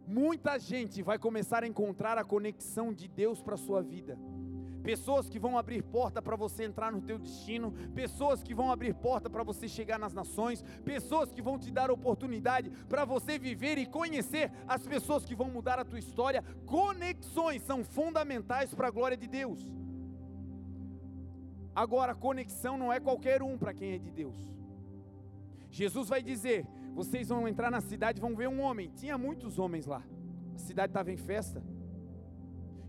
Muita 0.09 0.57
gente 0.57 1.03
vai 1.03 1.19
começar 1.19 1.63
a 1.63 1.67
encontrar 1.67 2.17
a 2.17 2.23
conexão 2.23 2.91
de 2.91 3.07
Deus 3.07 3.43
para 3.43 3.53
a 3.53 3.57
sua 3.59 3.83
vida 3.83 4.17
pessoas 4.81 5.29
que 5.29 5.37
vão 5.37 5.55
abrir 5.55 5.83
porta 5.83 6.19
para 6.19 6.35
você 6.35 6.63
entrar 6.63 6.91
no 6.91 7.01
teu 7.01 7.19
destino, 7.19 7.71
pessoas 7.93 8.41
que 8.41 8.55
vão 8.55 8.71
abrir 8.71 8.95
porta 8.95 9.29
para 9.29 9.43
você 9.43 9.67
chegar 9.67 9.99
nas 9.99 10.13
nações, 10.13 10.63
pessoas 10.83 11.29
que 11.31 11.43
vão 11.43 11.59
te 11.59 11.69
dar 11.69 11.91
oportunidade 11.91 12.71
para 12.87 13.05
você 13.05 13.37
viver 13.37 13.77
e 13.77 13.85
conhecer 13.85 14.51
as 14.67 14.87
pessoas 14.87 15.25
que 15.25 15.35
vão 15.35 15.49
mudar 15.51 15.77
a 15.77 15.85
tua 15.85 15.99
história. 15.99 16.43
Conexões 16.65 17.61
são 17.61 17.83
fundamentais 17.83 18.73
para 18.73 18.87
a 18.87 18.91
glória 18.91 19.17
de 19.17 19.27
Deus. 19.27 19.59
Agora, 21.75 22.15
conexão 22.15 22.75
não 22.75 22.91
é 22.91 22.99
qualquer 22.99 23.43
um 23.43 23.59
para 23.59 23.75
quem 23.75 23.93
é 23.93 23.99
de 23.99 24.09
Deus. 24.09 24.58
Jesus 25.69 26.09
vai 26.09 26.21
dizer: 26.21 26.65
vocês 26.93 27.29
vão 27.29 27.47
entrar 27.47 27.71
na 27.71 27.81
cidade, 27.81 28.21
vão 28.21 28.35
ver 28.35 28.49
um 28.49 28.61
homem. 28.61 28.91
Tinha 28.95 29.17
muitos 29.17 29.57
homens 29.59 29.85
lá. 29.85 30.03
A 30.55 30.57
cidade 30.57 30.91
estava 30.91 31.11
em 31.11 31.17
festa. 31.17 31.63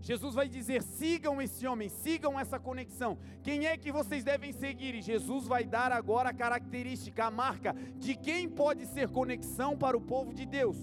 Jesus 0.01 0.33
vai 0.33 0.49
dizer: 0.49 0.81
sigam 0.81 1.41
esse 1.41 1.67
homem, 1.67 1.87
sigam 1.87 2.39
essa 2.39 2.59
conexão. 2.59 3.17
Quem 3.43 3.67
é 3.67 3.77
que 3.77 3.91
vocês 3.91 4.23
devem 4.23 4.51
seguir? 4.51 4.95
E 4.95 5.01
Jesus 5.01 5.47
vai 5.47 5.63
dar 5.63 5.91
agora 5.91 6.29
a 6.29 6.33
característica, 6.33 7.25
a 7.25 7.31
marca 7.31 7.73
de 7.97 8.15
quem 8.15 8.49
pode 8.49 8.85
ser 8.87 9.09
conexão 9.09 9.77
para 9.77 9.95
o 9.95 10.01
povo 10.01 10.33
de 10.33 10.45
Deus. 10.45 10.77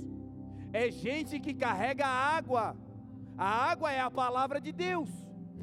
É 0.72 0.90
gente 0.90 1.40
que 1.40 1.52
carrega 1.52 2.06
água. 2.06 2.76
A 3.36 3.70
água 3.70 3.92
é 3.92 4.00
a 4.00 4.10
palavra 4.10 4.60
de 4.60 4.72
Deus. 4.72 5.08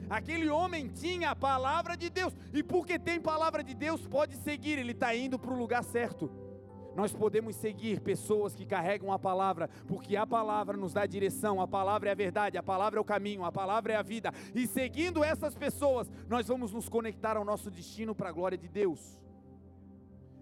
Aquele 0.10 0.49
homem 0.49 0.88
tinha 0.88 1.32
a 1.32 1.36
palavra 1.36 1.97
de 1.97 2.10
Deus, 2.10 2.34
e 2.53 2.62
porque 2.62 2.99
tem 2.99 3.20
palavra 3.20 3.64
de 3.64 3.74
Deus, 3.74 4.06
pode 4.06 4.36
seguir, 4.38 4.78
ele 4.78 4.91
está 4.91 5.16
indo 5.16 5.39
para 5.39 5.51
o 5.51 5.58
lugar 5.58 5.84
certo. 5.84 6.30
Nós 6.95 7.12
podemos 7.12 7.58
seguir 7.58 7.99
pessoas 7.99 8.56
que 8.56 8.66
carregam 8.66 9.12
a 9.12 9.20
palavra, 9.20 9.70
porque 9.86 10.16
a 10.16 10.26
palavra 10.26 10.78
nos 10.78 10.93
dá 10.93 11.06
direção, 11.06 11.60
a 11.60 11.68
palavra 11.68 12.08
é 12.08 12.12
a 12.14 12.16
verdade, 12.16 12.58
a 12.58 12.64
palavra 12.64 12.97
é 12.97 13.01
o 13.01 13.06
caminho, 13.06 13.43
a 13.43 13.51
palavra 13.51 13.93
é 13.93 13.95
a 13.97 14.01
vida. 14.01 14.32
E 14.53 14.66
seguindo 14.66 15.22
essas 15.22 15.53
pessoas, 15.56 16.10
nós 16.30 16.47
vamos 16.47 16.72
nos 16.72 16.88
conectar 16.88 17.36
ao 17.36 17.43
nosso 17.43 17.70
destino 17.70 18.16
para 18.16 18.30
a 18.30 18.32
glória 18.32 18.58
de 18.58 18.70
Deus. 18.70 19.20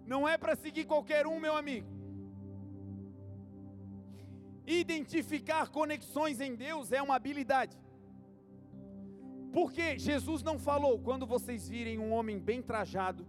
Não 0.05 0.27
é 0.27 0.37
para 0.37 0.55
seguir 0.55 0.85
qualquer 0.85 1.25
um, 1.25 1.39
meu 1.39 1.57
amigo. 1.57 1.87
Identificar 4.67 5.69
conexões 5.69 6.39
em 6.39 6.55
Deus 6.55 6.91
é 6.91 7.01
uma 7.01 7.15
habilidade. 7.15 7.75
Porque 9.53 9.99
Jesus 9.99 10.41
não 10.41 10.57
falou, 10.57 10.97
quando 10.97 11.27
vocês 11.27 11.69
virem 11.69 11.99
um 11.99 12.11
homem 12.11 12.39
bem 12.39 12.59
trajado, 12.59 13.25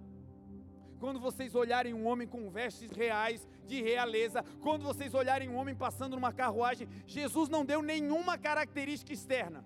quando 0.98 1.20
vocês 1.20 1.54
olharem 1.54 1.92
um 1.92 2.06
homem 2.06 2.26
com 2.26 2.50
vestes 2.50 2.90
reais, 2.90 3.46
de 3.66 3.82
realeza, 3.82 4.42
quando 4.62 4.82
vocês 4.82 5.12
olharem 5.12 5.50
um 5.50 5.56
homem 5.56 5.74
passando 5.74 6.14
numa 6.14 6.32
carruagem, 6.32 6.88
Jesus 7.06 7.50
não 7.50 7.62
deu 7.62 7.82
nenhuma 7.82 8.38
característica 8.38 9.12
externa. 9.12 9.62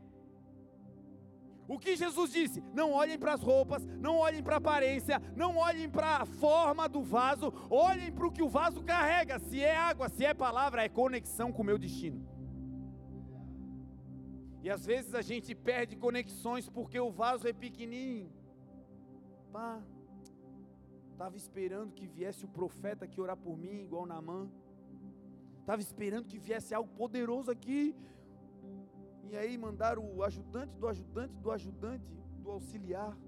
O 1.69 1.79
que 1.79 1.95
Jesus 1.95 2.33
disse? 2.33 2.61
Não 2.75 2.93
olhem 2.93 3.19
para 3.19 3.35
as 3.35 3.43
roupas, 3.43 3.87
não 3.87 4.17
olhem 4.17 4.43
para 4.43 4.55
a 4.55 4.59
aparência, 4.59 5.23
não 5.37 5.59
olhem 5.59 5.89
para 5.89 6.23
a 6.23 6.27
forma 6.27 6.89
do 6.89 7.03
vaso, 7.03 7.53
olhem 7.71 8.11
para 8.11 8.27
o 8.27 8.33
que 8.33 8.43
o 8.43 8.49
vaso 8.49 8.83
carrega. 8.83 9.39
Se 9.39 9.63
é 9.63 9.77
água, 9.77 10.09
se 10.09 10.25
é 10.25 10.35
palavra, 10.35 10.83
é 10.83 10.89
conexão 10.89 11.53
com 11.53 11.63
o 11.63 11.65
meu 11.65 11.79
destino. 11.79 12.38
E 14.63 14.71
às 14.71 14.85
vezes 14.85 15.15
a 15.15 15.23
gente 15.23 15.55
perde 15.55 15.97
conexões 15.97 16.69
porque 16.69 16.99
o 16.99 17.11
vaso 17.11 17.47
é 17.47 17.53
pequenininho. 17.53 18.33
Pá, 19.53 19.83
Estava 21.19 21.37
esperando 21.37 21.93
que 21.95 22.07
viesse 22.07 22.45
o 22.45 22.49
profeta 22.49 23.05
aqui 23.05 23.21
orar 23.21 23.37
por 23.37 23.59
mim, 23.59 23.83
igual 23.83 24.07
Namã. 24.07 24.49
Estava 25.59 25.83
esperando 25.83 26.27
que 26.27 26.39
viesse 26.39 26.73
algo 26.73 26.89
poderoso 26.95 27.51
aqui. 27.51 27.93
E 29.29 29.37
aí 29.37 29.59
mandaram 29.59 30.05
o 30.15 30.23
ajudante 30.23 30.73
do 30.77 30.87
ajudante 30.87 31.35
do 31.35 31.51
ajudante 31.51 32.05
do 32.41 32.53
auxiliar. 32.53 33.19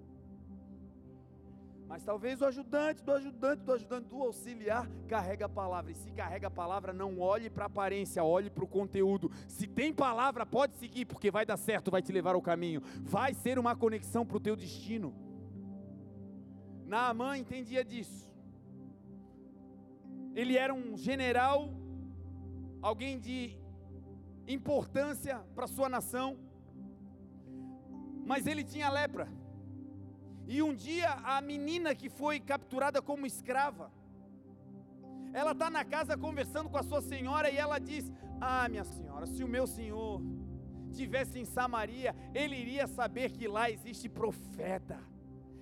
Mas 1.90 2.04
talvez 2.04 2.40
o 2.40 2.44
ajudante 2.44 3.02
do 3.02 3.10
ajudante 3.10 3.64
do 3.64 3.72
ajudante 3.72 4.06
do 4.06 4.22
auxiliar 4.22 4.88
carrega 5.08 5.46
a 5.46 5.48
palavra. 5.48 5.90
E 5.90 5.94
se 5.96 6.08
carrega 6.12 6.46
a 6.46 6.50
palavra, 6.50 6.92
não 6.92 7.18
olhe 7.18 7.50
para 7.50 7.64
a 7.64 7.66
aparência, 7.66 8.22
olhe 8.22 8.48
para 8.48 8.62
o 8.62 8.68
conteúdo. 8.68 9.28
Se 9.48 9.66
tem 9.66 9.92
palavra, 9.92 10.46
pode 10.46 10.76
seguir, 10.76 11.04
porque 11.04 11.32
vai 11.32 11.44
dar 11.44 11.56
certo, 11.56 11.90
vai 11.90 12.00
te 12.00 12.12
levar 12.12 12.36
ao 12.36 12.40
caminho. 12.40 12.80
Vai 13.02 13.34
ser 13.34 13.58
uma 13.58 13.74
conexão 13.74 14.24
para 14.24 14.36
o 14.36 14.40
teu 14.40 14.54
destino. 14.54 15.12
Naamã 16.86 17.36
entendia 17.36 17.84
disso. 17.84 18.30
Ele 20.32 20.56
era 20.56 20.72
um 20.72 20.96
general, 20.96 21.74
alguém 22.80 23.18
de 23.18 23.58
importância 24.46 25.40
para 25.56 25.66
sua 25.66 25.88
nação, 25.88 26.38
mas 28.24 28.46
ele 28.46 28.62
tinha 28.62 28.88
lepra. 28.88 29.39
E 30.54 30.60
um 30.64 30.74
dia 30.74 31.10
a 31.34 31.40
menina 31.40 31.94
que 31.94 32.08
foi 32.08 32.40
capturada 32.40 33.00
como 33.00 33.24
escrava, 33.24 33.88
ela 35.32 35.52
está 35.52 35.70
na 35.70 35.84
casa 35.84 36.18
conversando 36.18 36.68
com 36.68 36.76
a 36.76 36.82
sua 36.82 37.00
senhora 37.00 37.48
e 37.48 37.56
ela 37.56 37.78
diz: 37.78 38.10
Ah, 38.40 38.68
minha 38.68 38.82
senhora, 38.82 39.26
se 39.28 39.44
o 39.44 39.48
meu 39.56 39.64
senhor 39.64 40.20
tivesse 40.92 41.38
em 41.38 41.44
Samaria, 41.44 42.16
ele 42.34 42.56
iria 42.56 42.88
saber 42.88 43.30
que 43.30 43.46
lá 43.46 43.70
existe 43.70 44.08
profeta, 44.08 44.98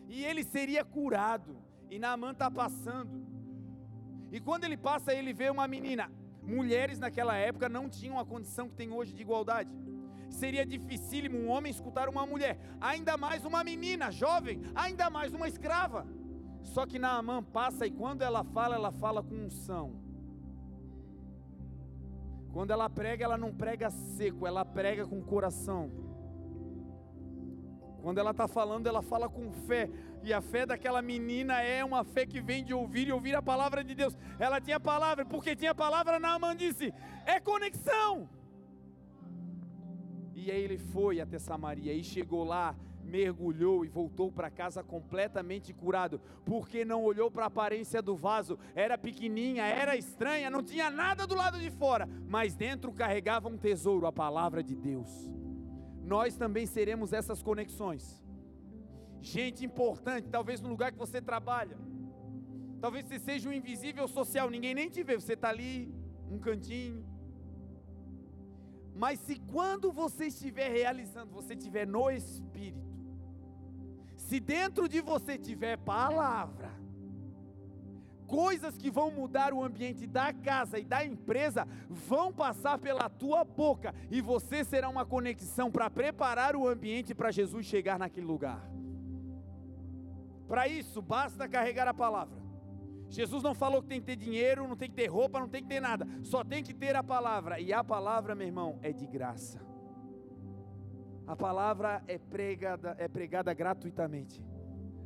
e 0.08 0.24
ele 0.24 0.42
seria 0.42 0.82
curado. 0.82 1.58
E 1.90 1.98
Naamã 1.98 2.30
está 2.30 2.50
passando, 2.50 3.26
e 4.32 4.40
quando 4.40 4.64
ele 4.64 4.78
passa, 4.78 5.12
ele 5.12 5.34
vê 5.34 5.50
uma 5.50 5.68
menina. 5.68 6.10
Mulheres 6.42 6.98
naquela 6.98 7.36
época 7.36 7.68
não 7.68 7.90
tinham 7.90 8.18
a 8.18 8.24
condição 8.24 8.70
que 8.70 8.74
tem 8.74 8.90
hoje 8.90 9.12
de 9.12 9.20
igualdade 9.20 9.70
seria 10.30 10.64
dificílimo 10.64 11.38
um 11.38 11.48
homem 11.48 11.70
escutar 11.70 12.08
uma 12.08 12.26
mulher, 12.26 12.58
ainda 12.80 13.16
mais 13.16 13.44
uma 13.44 13.62
menina 13.64 14.10
jovem, 14.10 14.60
ainda 14.74 15.10
mais 15.10 15.32
uma 15.32 15.48
escrava. 15.48 16.06
Só 16.62 16.86
que 16.86 16.98
Naamã 16.98 17.42
passa 17.42 17.86
e 17.86 17.90
quando 17.90 18.22
ela 18.22 18.44
fala, 18.44 18.74
ela 18.74 18.92
fala 18.92 19.22
com 19.22 19.34
unção. 19.34 20.08
Quando 22.52 22.70
ela 22.70 22.88
prega, 22.88 23.24
ela 23.24 23.38
não 23.38 23.54
prega 23.54 23.90
seco, 23.90 24.46
ela 24.46 24.64
prega 24.64 25.06
com 25.06 25.22
coração. 25.22 25.90
Quando 28.02 28.18
ela 28.18 28.30
está 28.30 28.46
falando, 28.48 28.86
ela 28.86 29.02
fala 29.02 29.28
com 29.28 29.50
fé. 29.52 29.90
E 30.22 30.32
a 30.32 30.40
fé 30.40 30.64
daquela 30.66 31.02
menina 31.02 31.60
é 31.60 31.84
uma 31.84 32.04
fé 32.04 32.26
que 32.26 32.40
vem 32.40 32.64
de 32.64 32.72
ouvir 32.72 33.08
e 33.08 33.12
ouvir 33.12 33.34
a 33.34 33.42
palavra 33.42 33.84
de 33.84 33.94
Deus. 33.94 34.16
Ela 34.38 34.60
tinha 34.60 34.80
palavra, 34.80 35.24
porque 35.24 35.54
tinha 35.54 35.74
palavra, 35.74 36.18
Naaman 36.18 36.56
disse: 36.56 36.92
é 37.26 37.38
conexão. 37.40 38.28
E 40.38 40.52
aí 40.52 40.62
ele 40.62 40.78
foi 40.78 41.20
até 41.20 41.36
Samaria 41.36 41.92
e 41.92 42.04
chegou 42.04 42.44
lá, 42.44 42.76
mergulhou 43.02 43.84
e 43.84 43.88
voltou 43.88 44.30
para 44.30 44.48
casa 44.48 44.84
completamente 44.84 45.74
curado, 45.74 46.20
porque 46.44 46.84
não 46.84 47.02
olhou 47.02 47.28
para 47.28 47.42
a 47.42 47.48
aparência 47.48 48.00
do 48.00 48.14
vaso, 48.14 48.56
era 48.72 48.96
pequenininha, 48.96 49.64
era 49.64 49.96
estranha, 49.96 50.48
não 50.48 50.62
tinha 50.62 50.90
nada 50.90 51.26
do 51.26 51.34
lado 51.34 51.58
de 51.58 51.70
fora, 51.72 52.08
mas 52.28 52.54
dentro 52.54 52.92
carregava 52.92 53.48
um 53.48 53.58
tesouro, 53.58 54.06
a 54.06 54.12
palavra 54.12 54.62
de 54.62 54.76
Deus. 54.76 55.28
Nós 56.04 56.36
também 56.36 56.66
seremos 56.66 57.12
essas 57.12 57.42
conexões. 57.42 58.22
Gente 59.20 59.64
importante, 59.64 60.28
talvez 60.28 60.60
no 60.60 60.68
lugar 60.68 60.92
que 60.92 60.98
você 60.98 61.20
trabalha. 61.20 61.76
Talvez 62.80 63.06
você 63.06 63.18
seja 63.18 63.48
um 63.48 63.52
invisível 63.52 64.06
social, 64.06 64.48
ninguém 64.48 64.72
nem 64.72 64.88
te 64.88 65.02
vê, 65.02 65.16
você 65.16 65.32
está 65.32 65.48
ali, 65.48 65.92
um 66.30 66.38
cantinho 66.38 67.04
mas 68.98 69.20
se 69.20 69.36
quando 69.36 69.92
você 69.92 70.26
estiver 70.26 70.72
realizando, 70.72 71.32
você 71.32 71.54
estiver 71.54 71.86
no 71.86 72.10
Espírito, 72.10 72.82
se 74.16 74.40
dentro 74.40 74.88
de 74.88 75.00
você 75.00 75.38
tiver 75.38 75.78
palavra, 75.78 76.68
coisas 78.26 78.76
que 78.76 78.90
vão 78.90 79.12
mudar 79.12 79.54
o 79.54 79.62
ambiente 79.62 80.04
da 80.04 80.32
casa 80.32 80.80
e 80.80 80.84
da 80.84 81.04
empresa 81.04 81.66
vão 81.88 82.32
passar 82.32 82.76
pela 82.76 83.08
tua 83.08 83.44
boca 83.44 83.94
e 84.10 84.20
você 84.20 84.64
será 84.64 84.88
uma 84.88 85.06
conexão 85.06 85.70
para 85.70 85.88
preparar 85.88 86.56
o 86.56 86.66
ambiente 86.66 87.14
para 87.14 87.30
Jesus 87.30 87.66
chegar 87.66 88.00
naquele 88.00 88.26
lugar. 88.26 88.68
Para 90.48 90.66
isso, 90.66 91.00
basta 91.00 91.48
carregar 91.48 91.86
a 91.86 91.94
palavra. 91.94 92.47
Jesus 93.08 93.42
não 93.42 93.54
falou 93.54 93.82
que 93.82 93.88
tem 93.88 94.00
que 94.00 94.06
ter 94.06 94.16
dinheiro, 94.16 94.68
não 94.68 94.76
tem 94.76 94.88
que 94.88 94.96
ter 94.96 95.06
roupa, 95.06 95.40
não 95.40 95.48
tem 95.48 95.62
que 95.62 95.68
ter 95.68 95.80
nada, 95.80 96.06
só 96.22 96.44
tem 96.44 96.62
que 96.62 96.74
ter 96.74 96.94
a 96.94 97.02
palavra, 97.02 97.58
e 97.58 97.72
a 97.72 97.82
palavra, 97.82 98.34
meu 98.34 98.46
irmão, 98.46 98.78
é 98.82 98.92
de 98.92 99.06
graça. 99.06 99.60
A 101.26 101.36
palavra 101.36 102.02
é 102.06 102.18
pregada, 102.18 102.96
é 102.98 103.06
pregada 103.06 103.52
gratuitamente. 103.52 104.42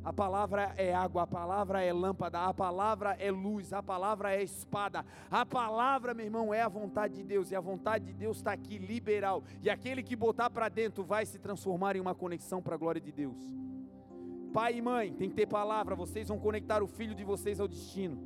A 0.03 0.11
palavra 0.11 0.73
é 0.75 0.93
água, 0.93 1.23
a 1.23 1.27
palavra 1.27 1.81
é 1.81 1.93
lâmpada, 1.93 2.39
a 2.45 2.53
palavra 2.53 3.15
é 3.19 3.31
luz, 3.31 3.71
a 3.71 3.81
palavra 3.81 4.35
é 4.35 4.43
espada. 4.43 5.05
A 5.31 5.45
palavra, 5.45 6.13
meu 6.13 6.25
irmão, 6.25 6.53
é 6.53 6.61
a 6.61 6.67
vontade 6.67 7.15
de 7.15 7.23
Deus, 7.23 7.51
e 7.51 7.55
a 7.55 7.61
vontade 7.61 8.05
de 8.05 8.13
Deus 8.13 8.37
está 8.37 8.51
aqui 8.51 8.77
liberal. 8.77 9.43
E 9.61 9.69
aquele 9.69 10.03
que 10.03 10.15
botar 10.15 10.49
para 10.49 10.67
dentro 10.67 11.05
vai 11.05 11.25
se 11.25 11.39
transformar 11.39 11.95
em 11.95 12.01
uma 12.01 12.13
conexão 12.13 12.61
para 12.61 12.75
a 12.75 12.77
glória 12.77 12.99
de 12.99 13.13
Deus. 13.13 13.37
Pai 14.53 14.77
e 14.77 14.81
mãe, 14.81 15.11
tem 15.19 15.29
que 15.29 15.35
ter 15.35 15.47
palavra, 15.47 15.95
vocês 15.95 16.27
vão 16.27 16.37
conectar 16.37 16.83
o 16.83 16.87
filho 16.87 17.15
de 17.15 17.23
vocês 17.23 17.59
ao 17.59 17.67
destino. 17.67 18.17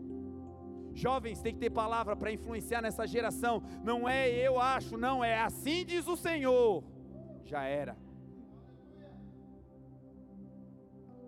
Jovens, 0.94 1.42
tem 1.42 1.54
que 1.54 1.60
ter 1.60 1.70
palavra 1.70 2.16
para 2.16 2.32
influenciar 2.32 2.82
nessa 2.82 3.08
geração. 3.08 3.64
Não 3.84 4.10
é 4.10 4.30
eu 4.30 4.60
acho, 4.60 4.98
não, 4.98 5.24
é 5.24 5.40
assim 5.40 5.86
diz 5.86 6.08
o 6.08 6.18
Senhor. 6.18 6.84
Já 7.46 7.64
era. 7.64 7.96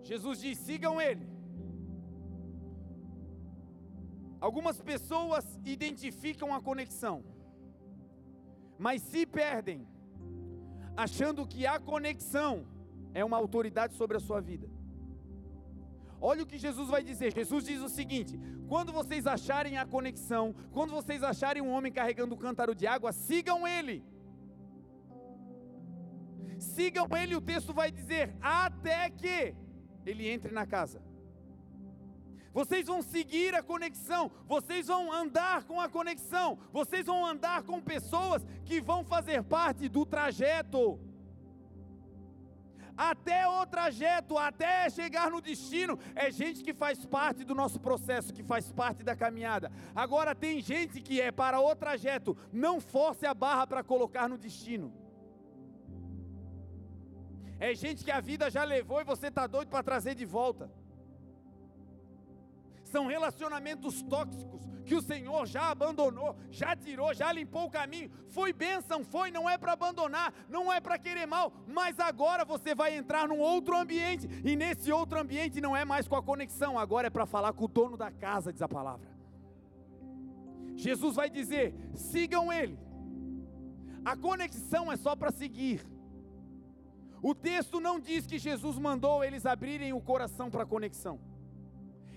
Jesus 0.02 0.40
diz: 0.40 0.58
sigam 0.58 1.00
Ele. 1.00 1.26
Algumas 4.40 4.80
pessoas 4.80 5.44
identificam 5.64 6.52
a 6.54 6.60
conexão, 6.60 7.22
mas 8.78 9.02
se 9.02 9.24
perdem, 9.24 9.86
achando 10.96 11.46
que 11.46 11.66
a 11.66 11.78
conexão 11.78 12.66
é 13.12 13.24
uma 13.24 13.36
autoridade 13.36 13.94
sobre 13.94 14.16
a 14.16 14.20
sua 14.20 14.40
vida. 14.40 14.68
Olha 16.20 16.42
o 16.42 16.46
que 16.46 16.58
Jesus 16.58 16.88
vai 16.88 17.02
dizer. 17.02 17.32
Jesus 17.32 17.64
diz 17.64 17.80
o 17.80 17.88
seguinte: 17.88 18.38
quando 18.68 18.92
vocês 18.92 19.26
acharem 19.26 19.78
a 19.78 19.86
conexão, 19.86 20.54
quando 20.70 20.90
vocês 20.90 21.22
acharem 21.22 21.62
um 21.62 21.70
homem 21.70 21.92
carregando 21.92 22.34
um 22.34 22.38
cântaro 22.38 22.74
de 22.74 22.86
água, 22.86 23.12
sigam 23.12 23.66
ele. 23.66 24.04
Sigam 26.58 27.08
ele, 27.20 27.34
o 27.34 27.40
texto 27.40 27.72
vai 27.72 27.90
dizer, 27.90 28.36
até 28.40 29.08
que 29.08 29.54
ele 30.04 30.28
entre 30.28 30.52
na 30.52 30.66
casa. 30.66 31.00
Vocês 32.52 32.86
vão 32.86 33.00
seguir 33.00 33.54
a 33.54 33.62
conexão, 33.62 34.30
vocês 34.46 34.88
vão 34.88 35.12
andar 35.12 35.64
com 35.64 35.80
a 35.80 35.88
conexão, 35.88 36.58
vocês 36.72 37.06
vão 37.06 37.24
andar 37.24 37.62
com 37.62 37.80
pessoas 37.80 38.44
que 38.64 38.80
vão 38.80 39.04
fazer 39.04 39.42
parte 39.44 39.88
do 39.88 40.04
trajeto 40.04 41.00
até 43.00 43.48
o 43.48 43.64
trajeto, 43.64 44.36
até 44.36 44.90
chegar 44.90 45.30
no 45.30 45.40
destino, 45.40 45.98
é 46.14 46.30
gente 46.30 46.62
que 46.62 46.74
faz 46.74 47.06
parte 47.06 47.44
do 47.44 47.54
nosso 47.54 47.80
processo, 47.80 48.30
que 48.30 48.42
faz 48.42 48.70
parte 48.70 49.02
da 49.02 49.16
caminhada. 49.16 49.72
Agora 49.94 50.34
tem 50.34 50.60
gente 50.60 51.00
que 51.00 51.18
é 51.18 51.32
para 51.32 51.58
o 51.58 51.74
trajeto, 51.74 52.36
não 52.52 52.78
force 52.78 53.24
a 53.24 53.32
barra 53.32 53.66
para 53.66 53.82
colocar 53.82 54.28
no 54.28 54.36
destino. 54.36 54.92
É 57.58 57.74
gente 57.74 58.04
que 58.04 58.10
a 58.10 58.20
vida 58.20 58.50
já 58.50 58.64
levou 58.64 59.00
e 59.00 59.04
você 59.04 59.28
está 59.28 59.46
doido 59.46 59.68
para 59.68 59.82
trazer 59.82 60.14
de 60.14 60.26
volta 60.26 60.70
são 62.90 63.06
relacionamentos 63.06 64.02
tóxicos 64.02 64.68
que 64.84 64.94
o 64.94 65.02
Senhor 65.02 65.46
já 65.46 65.70
abandonou, 65.70 66.36
já 66.50 66.74
tirou, 66.74 67.14
já 67.14 67.32
limpou 67.32 67.66
o 67.66 67.70
caminho. 67.70 68.10
Foi 68.28 68.52
bênção, 68.52 69.04
foi, 69.04 69.30
não 69.30 69.48
é 69.48 69.56
para 69.56 69.72
abandonar, 69.72 70.34
não 70.48 70.72
é 70.72 70.80
para 70.80 70.98
querer 70.98 71.26
mal, 71.26 71.52
mas 71.66 72.00
agora 72.00 72.44
você 72.44 72.74
vai 72.74 72.96
entrar 72.96 73.28
num 73.28 73.38
outro 73.38 73.76
ambiente, 73.76 74.28
e 74.44 74.56
nesse 74.56 74.90
outro 74.90 75.20
ambiente 75.20 75.60
não 75.60 75.76
é 75.76 75.84
mais 75.84 76.08
com 76.08 76.16
a 76.16 76.22
conexão, 76.22 76.76
agora 76.78 77.06
é 77.06 77.10
para 77.10 77.24
falar 77.24 77.52
com 77.52 77.66
o 77.66 77.68
dono 77.68 77.96
da 77.96 78.10
casa, 78.10 78.52
diz 78.52 78.62
a 78.62 78.68
palavra. 78.68 79.08
Jesus 80.74 81.14
vai 81.14 81.30
dizer: 81.30 81.74
sigam 81.94 82.52
ele. 82.52 82.76
A 84.04 84.16
conexão 84.16 84.90
é 84.90 84.96
só 84.96 85.14
para 85.14 85.30
seguir. 85.30 85.86
O 87.22 87.34
texto 87.34 87.78
não 87.80 88.00
diz 88.00 88.26
que 88.26 88.38
Jesus 88.38 88.78
mandou 88.78 89.22
eles 89.22 89.44
abrirem 89.44 89.92
o 89.92 90.00
coração 90.00 90.50
para 90.50 90.62
a 90.62 90.66
conexão. 90.66 91.20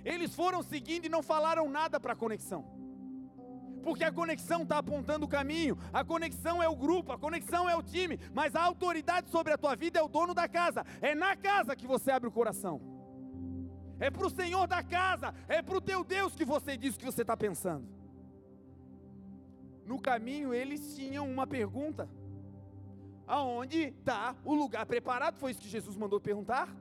Eles 0.03 0.33
foram 0.35 0.61
seguindo 0.61 1.05
e 1.05 1.09
não 1.09 1.23
falaram 1.23 1.69
nada 1.69 1.99
para 1.99 2.13
a 2.13 2.15
conexão. 2.15 2.65
Porque 3.83 4.03
a 4.03 4.11
conexão 4.11 4.63
está 4.63 4.77
apontando 4.77 5.25
o 5.25 5.29
caminho, 5.29 5.77
a 5.91 6.05
conexão 6.05 6.63
é 6.63 6.69
o 6.69 6.75
grupo, 6.75 7.11
a 7.11 7.17
conexão 7.17 7.69
é 7.69 7.75
o 7.75 7.83
time, 7.83 8.17
mas 8.33 8.55
a 8.55 8.63
autoridade 8.63 9.29
sobre 9.29 9.51
a 9.51 9.57
tua 9.57 9.75
vida 9.75 9.99
é 9.99 10.01
o 10.01 10.07
dono 10.07 10.33
da 10.33 10.47
casa. 10.47 10.85
É 11.01 11.13
na 11.13 11.35
casa 11.35 11.75
que 11.75 11.85
você 11.85 12.09
abre 12.09 12.29
o 12.29 12.31
coração. 12.31 12.81
É 13.99 14.09
para 14.09 14.25
o 14.25 14.29
Senhor 14.29 14.67
da 14.67 14.81
casa, 14.81 15.33
é 15.47 15.61
para 15.61 15.77
o 15.77 15.81
teu 15.81 16.03
Deus 16.03 16.33
que 16.33 16.45
você 16.45 16.77
diz 16.77 16.95
o 16.95 16.99
que 16.99 17.05
você 17.05 17.21
está 17.21 17.35
pensando. 17.35 17.85
No 19.85 19.99
caminho 19.99 20.53
eles 20.53 20.95
tinham 20.95 21.29
uma 21.29 21.45
pergunta: 21.45 22.09
aonde 23.27 23.93
está 23.99 24.35
o 24.45 24.53
lugar 24.53 24.85
preparado? 24.85 25.37
Foi 25.37 25.51
isso 25.51 25.61
que 25.61 25.69
Jesus 25.69 25.97
mandou 25.97 26.19
perguntar. 26.21 26.73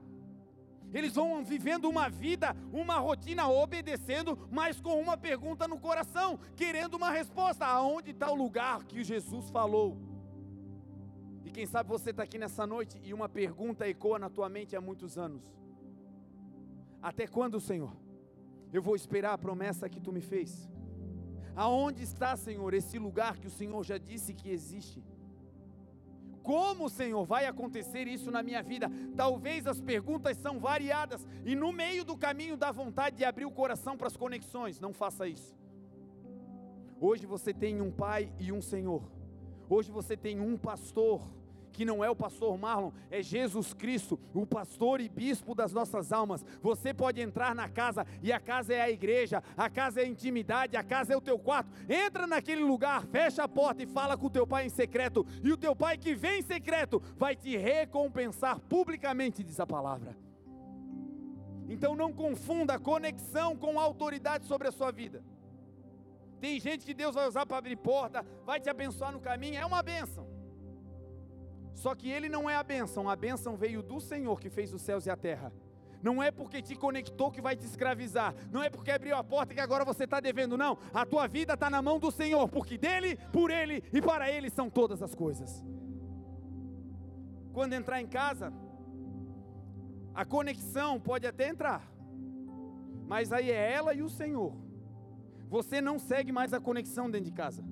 Eles 0.92 1.14
vão 1.14 1.42
vivendo 1.44 1.88
uma 1.88 2.08
vida, 2.08 2.54
uma 2.72 2.98
rotina, 2.98 3.48
obedecendo, 3.48 4.38
mas 4.50 4.80
com 4.80 5.00
uma 5.00 5.16
pergunta 5.16 5.66
no 5.66 5.78
coração, 5.78 6.38
querendo 6.54 6.94
uma 6.94 7.10
resposta: 7.10 7.64
aonde 7.64 8.10
está 8.10 8.30
o 8.30 8.34
lugar 8.34 8.84
que 8.84 9.02
Jesus 9.02 9.48
falou? 9.50 9.96
E 11.44 11.50
quem 11.50 11.66
sabe 11.66 11.88
você 11.88 12.10
está 12.10 12.22
aqui 12.22 12.38
nessa 12.38 12.66
noite 12.66 13.00
e 13.02 13.14
uma 13.14 13.28
pergunta 13.28 13.88
ecoa 13.88 14.18
na 14.18 14.28
tua 14.28 14.48
mente 14.48 14.76
há 14.76 14.80
muitos 14.80 15.16
anos: 15.16 15.42
Até 17.00 17.26
quando, 17.26 17.60
Senhor? 17.60 17.96
Eu 18.72 18.82
vou 18.82 18.96
esperar 18.96 19.32
a 19.34 19.38
promessa 19.38 19.88
que 19.88 20.00
tu 20.00 20.12
me 20.12 20.20
fez. 20.20 20.70
Aonde 21.54 22.02
está, 22.02 22.34
Senhor, 22.36 22.72
esse 22.72 22.98
lugar 22.98 23.38
que 23.38 23.46
o 23.46 23.50
Senhor 23.50 23.82
já 23.84 23.98
disse 23.98 24.32
que 24.32 24.48
existe? 24.48 25.02
Como, 26.42 26.88
Senhor, 26.88 27.24
vai 27.24 27.46
acontecer 27.46 28.06
isso 28.08 28.30
na 28.30 28.42
minha 28.42 28.62
vida? 28.62 28.90
Talvez 29.16 29.66
as 29.66 29.80
perguntas 29.80 30.36
são 30.36 30.58
variadas 30.58 31.26
e 31.44 31.54
no 31.54 31.72
meio 31.72 32.04
do 32.04 32.16
caminho 32.16 32.56
dá 32.56 32.72
vontade 32.72 33.16
de 33.16 33.24
abrir 33.24 33.44
o 33.44 33.50
coração 33.50 33.96
para 33.96 34.08
as 34.08 34.16
conexões. 34.16 34.80
Não 34.80 34.92
faça 34.92 35.28
isso. 35.28 35.56
Hoje 37.00 37.26
você 37.26 37.52
tem 37.52 37.80
um 37.80 37.90
pai 37.90 38.32
e 38.38 38.52
um 38.52 38.60
Senhor. 38.60 39.02
Hoje 39.68 39.90
você 39.90 40.16
tem 40.16 40.40
um 40.40 40.56
pastor 40.56 41.22
que 41.72 41.84
não 41.84 42.04
é 42.04 42.10
o 42.10 42.16
pastor 42.16 42.56
Marlon, 42.58 42.92
é 43.10 43.22
Jesus 43.22 43.72
Cristo, 43.72 44.18
o 44.34 44.46
pastor 44.46 45.00
e 45.00 45.08
bispo 45.08 45.54
das 45.54 45.72
nossas 45.72 46.12
almas. 46.12 46.44
Você 46.60 46.92
pode 46.92 47.20
entrar 47.20 47.54
na 47.54 47.68
casa 47.68 48.06
e 48.22 48.32
a 48.32 48.38
casa 48.38 48.74
é 48.74 48.80
a 48.80 48.90
igreja, 48.90 49.42
a 49.56 49.70
casa 49.70 50.00
é 50.00 50.04
a 50.04 50.08
intimidade, 50.08 50.76
a 50.76 50.82
casa 50.82 51.12
é 51.14 51.16
o 51.16 51.20
teu 51.20 51.38
quarto. 51.38 51.70
Entra 51.88 52.26
naquele 52.26 52.62
lugar, 52.62 53.04
fecha 53.06 53.42
a 53.42 53.48
porta 53.48 53.82
e 53.82 53.86
fala 53.86 54.16
com 54.16 54.26
o 54.26 54.30
teu 54.30 54.46
pai 54.46 54.66
em 54.66 54.70
secreto, 54.70 55.26
e 55.42 55.50
o 55.50 55.56
teu 55.56 55.74
pai 55.74 55.96
que 55.96 56.14
vem 56.14 56.40
em 56.40 56.42
secreto 56.42 57.02
vai 57.16 57.34
te 57.34 57.56
recompensar 57.56 58.60
publicamente, 58.60 59.42
diz 59.42 59.58
a 59.58 59.66
palavra. 59.66 60.16
Então 61.68 61.96
não 61.96 62.12
confunda 62.12 62.78
conexão 62.78 63.56
com 63.56 63.80
autoridade 63.80 64.46
sobre 64.46 64.68
a 64.68 64.72
sua 64.72 64.90
vida. 64.90 65.24
Tem 66.40 66.58
gente 66.58 66.84
que 66.84 66.92
Deus 66.92 67.14
vai 67.14 67.28
usar 67.28 67.46
para 67.46 67.56
abrir 67.56 67.76
porta, 67.76 68.26
vai 68.44 68.58
te 68.58 68.68
abençoar 68.68 69.12
no 69.12 69.20
caminho, 69.20 69.56
é 69.56 69.64
uma 69.64 69.82
bênção. 69.82 70.31
Só 71.74 71.94
que 71.94 72.10
ele 72.10 72.28
não 72.28 72.48
é 72.48 72.56
a 72.56 72.62
bênção, 72.62 73.08
a 73.08 73.16
bênção 73.16 73.56
veio 73.56 73.82
do 73.82 74.00
Senhor 74.00 74.38
que 74.40 74.50
fez 74.50 74.72
os 74.72 74.82
céus 74.82 75.06
e 75.06 75.10
a 75.10 75.16
terra. 75.16 75.52
Não 76.02 76.20
é 76.20 76.32
porque 76.32 76.60
te 76.60 76.74
conectou 76.74 77.30
que 77.30 77.40
vai 77.40 77.54
te 77.54 77.64
escravizar. 77.64 78.34
Não 78.50 78.62
é 78.62 78.68
porque 78.68 78.90
abriu 78.90 79.16
a 79.16 79.22
porta 79.22 79.54
que 79.54 79.60
agora 79.60 79.84
você 79.84 80.02
está 80.02 80.18
devendo. 80.18 80.58
Não. 80.58 80.76
A 80.92 81.06
tua 81.06 81.28
vida 81.28 81.54
está 81.54 81.70
na 81.70 81.80
mão 81.80 82.00
do 82.00 82.10
Senhor. 82.10 82.48
Porque 82.48 82.76
dele, 82.76 83.16
por 83.32 83.52
ele 83.52 83.84
e 83.92 84.02
para 84.02 84.28
ele 84.28 84.50
são 84.50 84.68
todas 84.68 85.00
as 85.00 85.14
coisas. 85.14 85.64
Quando 87.52 87.74
entrar 87.74 88.00
em 88.00 88.06
casa, 88.06 88.52
a 90.12 90.24
conexão 90.24 90.98
pode 90.98 91.24
até 91.24 91.48
entrar. 91.48 91.88
Mas 93.06 93.32
aí 93.32 93.50
é 93.50 93.72
ela 93.72 93.94
e 93.94 94.02
o 94.02 94.10
Senhor. 94.10 94.56
Você 95.48 95.80
não 95.80 96.00
segue 96.00 96.32
mais 96.32 96.52
a 96.52 96.60
conexão 96.60 97.08
dentro 97.08 97.26
de 97.26 97.32
casa. 97.32 97.62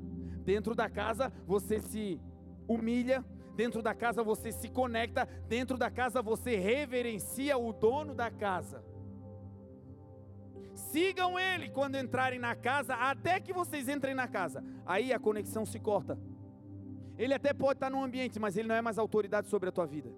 Dentro 0.44 0.74
da 0.74 0.88
casa, 0.88 1.32
você 1.46 1.80
se 1.80 2.20
humilha, 2.68 3.24
dentro 3.60 3.82
da 3.82 3.94
casa 3.94 4.22
você 4.22 4.50
se 4.50 4.70
conecta, 4.70 5.28
dentro 5.46 5.76
da 5.76 5.90
casa 5.90 6.22
você 6.22 6.56
reverencia 6.56 7.58
o 7.58 7.74
dono 7.74 8.14
da 8.14 8.30
casa. 8.30 8.82
Sigam 10.74 11.38
ele 11.38 11.68
quando 11.68 11.98
entrarem 11.98 12.38
na 12.38 12.54
casa, 12.54 12.94
até 12.94 13.38
que 13.38 13.52
vocês 13.52 13.86
entrem 13.86 14.14
na 14.14 14.26
casa. 14.26 14.64
Aí 14.86 15.12
a 15.12 15.18
conexão 15.18 15.66
se 15.66 15.78
corta. 15.78 16.18
Ele 17.18 17.34
até 17.34 17.52
pode 17.52 17.76
estar 17.76 17.90
no 17.90 18.02
ambiente, 18.02 18.40
mas 18.40 18.56
ele 18.56 18.66
não 18.66 18.74
é 18.74 18.80
mais 18.80 18.98
autoridade 18.98 19.46
sobre 19.48 19.68
a 19.68 19.72
tua 19.72 19.86
vida. 19.86 20.10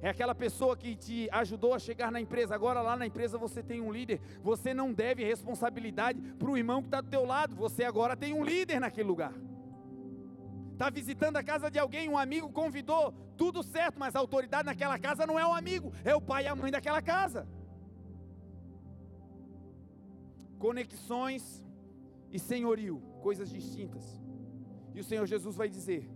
É 0.00 0.08
aquela 0.08 0.36
pessoa 0.36 0.76
que 0.76 0.94
te 0.94 1.28
ajudou 1.32 1.74
a 1.74 1.80
chegar 1.80 2.12
na 2.12 2.20
empresa. 2.20 2.54
Agora 2.54 2.80
lá 2.80 2.96
na 2.96 3.06
empresa 3.06 3.36
você 3.36 3.60
tem 3.60 3.80
um 3.80 3.90
líder. 3.90 4.20
Você 4.40 4.72
não 4.72 4.92
deve 4.92 5.24
responsabilidade 5.24 6.22
para 6.38 6.48
o 6.48 6.56
irmão 6.56 6.80
que 6.80 6.86
está 6.86 7.00
do 7.00 7.10
teu 7.10 7.24
lado. 7.26 7.56
Você 7.56 7.82
agora 7.82 8.16
tem 8.16 8.32
um 8.32 8.44
líder 8.44 8.78
naquele 8.78 9.08
lugar 9.08 9.34
está 10.80 10.88
visitando 10.88 11.36
a 11.36 11.42
casa 11.44 11.70
de 11.70 11.78
alguém, 11.78 12.08
um 12.08 12.16
amigo 12.16 12.50
convidou, 12.50 13.12
tudo 13.36 13.62
certo, 13.62 14.00
mas 14.00 14.16
a 14.16 14.18
autoridade 14.18 14.64
naquela 14.64 14.98
casa 14.98 15.26
não 15.26 15.38
é 15.38 15.46
o 15.46 15.52
amigo, 15.52 15.92
é 16.02 16.14
o 16.14 16.22
pai 16.22 16.44
e 16.44 16.48
a 16.48 16.56
mãe 16.56 16.70
daquela 16.72 17.02
casa. 17.02 17.46
Conexões 20.58 21.62
e 22.32 22.38
senhorio, 22.38 23.02
coisas 23.20 23.50
distintas. 23.50 24.18
E 24.94 25.00
o 25.00 25.04
Senhor 25.04 25.26
Jesus 25.26 25.54
vai 25.54 25.68
dizer: 25.68 26.10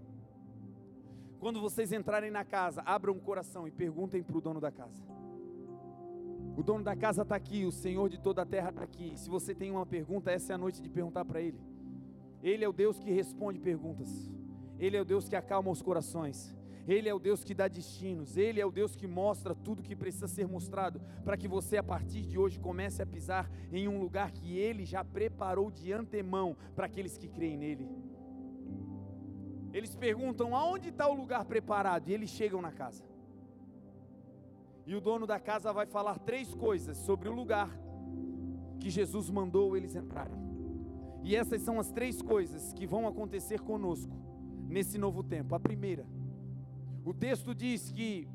quando 1.39 1.61
vocês 1.61 1.93
entrarem 1.93 2.31
na 2.31 2.43
casa, 2.43 2.83
abram 2.87 3.13
o 3.13 3.21
coração 3.21 3.69
e 3.69 3.71
perguntem 3.71 4.23
para 4.23 4.39
o 4.39 4.41
dono 4.41 4.63
da 4.63 4.73
casa. 4.73 5.05
O 6.57 6.63
dono 6.63 6.83
da 6.83 6.97
casa 6.97 7.21
está 7.21 7.37
aqui, 7.37 7.67
o 7.67 7.73
Senhor 7.73 8.09
de 8.09 8.19
toda 8.19 8.41
a 8.41 8.47
terra 8.47 8.71
está 8.71 8.83
aqui. 8.83 9.13
Se 9.19 9.29
você 9.29 9.55
tem 9.55 9.71
uma 9.71 9.85
pergunta, 9.85 10.31
essa 10.31 10.53
é 10.53 10.55
a 10.55 10.59
noite 10.59 10.81
de 10.81 10.89
perguntar 10.89 11.27
para 11.27 11.43
Ele. 11.43 11.61
Ele 12.43 12.65
é 12.65 12.69
o 12.69 12.73
Deus 12.73 12.99
que 12.99 13.11
responde 13.11 13.61
perguntas. 13.61 14.34
Ele 14.85 14.99
é 14.99 15.01
o 15.01 15.05
Deus 15.05 15.29
que 15.29 15.37
acalma 15.37 15.71
os 15.71 15.81
corações. 15.81 16.55
Ele 16.87 17.09
é 17.09 17.15
o 17.15 17.19
Deus 17.19 17.43
que 17.43 17.55
dá 17.55 17.67
destinos, 17.67 18.37
Ele 18.37 18.61
é 18.61 18.67
o 18.67 18.71
Deus 18.71 18.95
que 18.95 19.07
mostra 19.07 19.55
tudo 19.55 19.83
que 19.83 19.97
precisa 19.97 20.29
ser 20.29 20.47
mostrado, 20.47 21.01
para 21.25 21.37
que 21.37 21.49
você 21.49 21.79
a 21.79 21.83
partir 21.83 22.21
de 22.27 22.39
hoje 22.39 22.61
comece 22.61 23.01
a 23.01 23.07
pisar 23.07 23.51
em 23.73 23.89
um 23.89 23.99
lugar 23.99 24.31
que 24.31 24.59
Ele 24.59 24.85
já 24.85 25.03
preparou 25.03 25.71
de 25.71 25.91
antemão 25.91 26.55
para 26.77 26.85
aqueles 26.85 27.17
que 27.17 27.27
creem 27.27 27.57
nele. 27.57 27.89
Eles 29.73 29.97
perguntam 29.97 30.55
aonde 30.55 30.91
está 30.91 31.09
o 31.09 31.15
lugar 31.15 31.47
preparado, 31.47 32.11
e 32.11 32.13
eles 32.13 32.29
chegam 32.29 32.61
na 32.61 32.71
casa. 32.71 33.03
E 34.87 34.95
o 34.95 35.01
dono 35.01 35.27
da 35.27 35.41
casa 35.41 35.73
vai 35.73 35.87
falar 35.87 36.19
três 36.19 36.55
coisas 36.55 36.99
sobre 36.99 37.31
o 37.31 37.33
lugar 37.33 37.71
que 38.79 38.91
Jesus 38.91 39.31
mandou 39.31 39.75
eles 39.75 39.97
entrarem. 39.97 40.39
E 41.23 41.35
essas 41.35 41.63
são 41.63 41.81
as 41.81 41.91
três 41.91 42.21
coisas 42.21 42.75
que 42.75 42.87
vão 42.87 43.09
acontecer 43.09 43.61
conosco 43.63 44.14
nesse 44.69 44.99
novo 44.99 45.23
tempo. 45.23 45.55
A 45.55 45.61
primeira, 45.61 46.07
o 47.05 47.13
texto 47.13 47.55
diz 47.55 47.91
que 47.91 48.29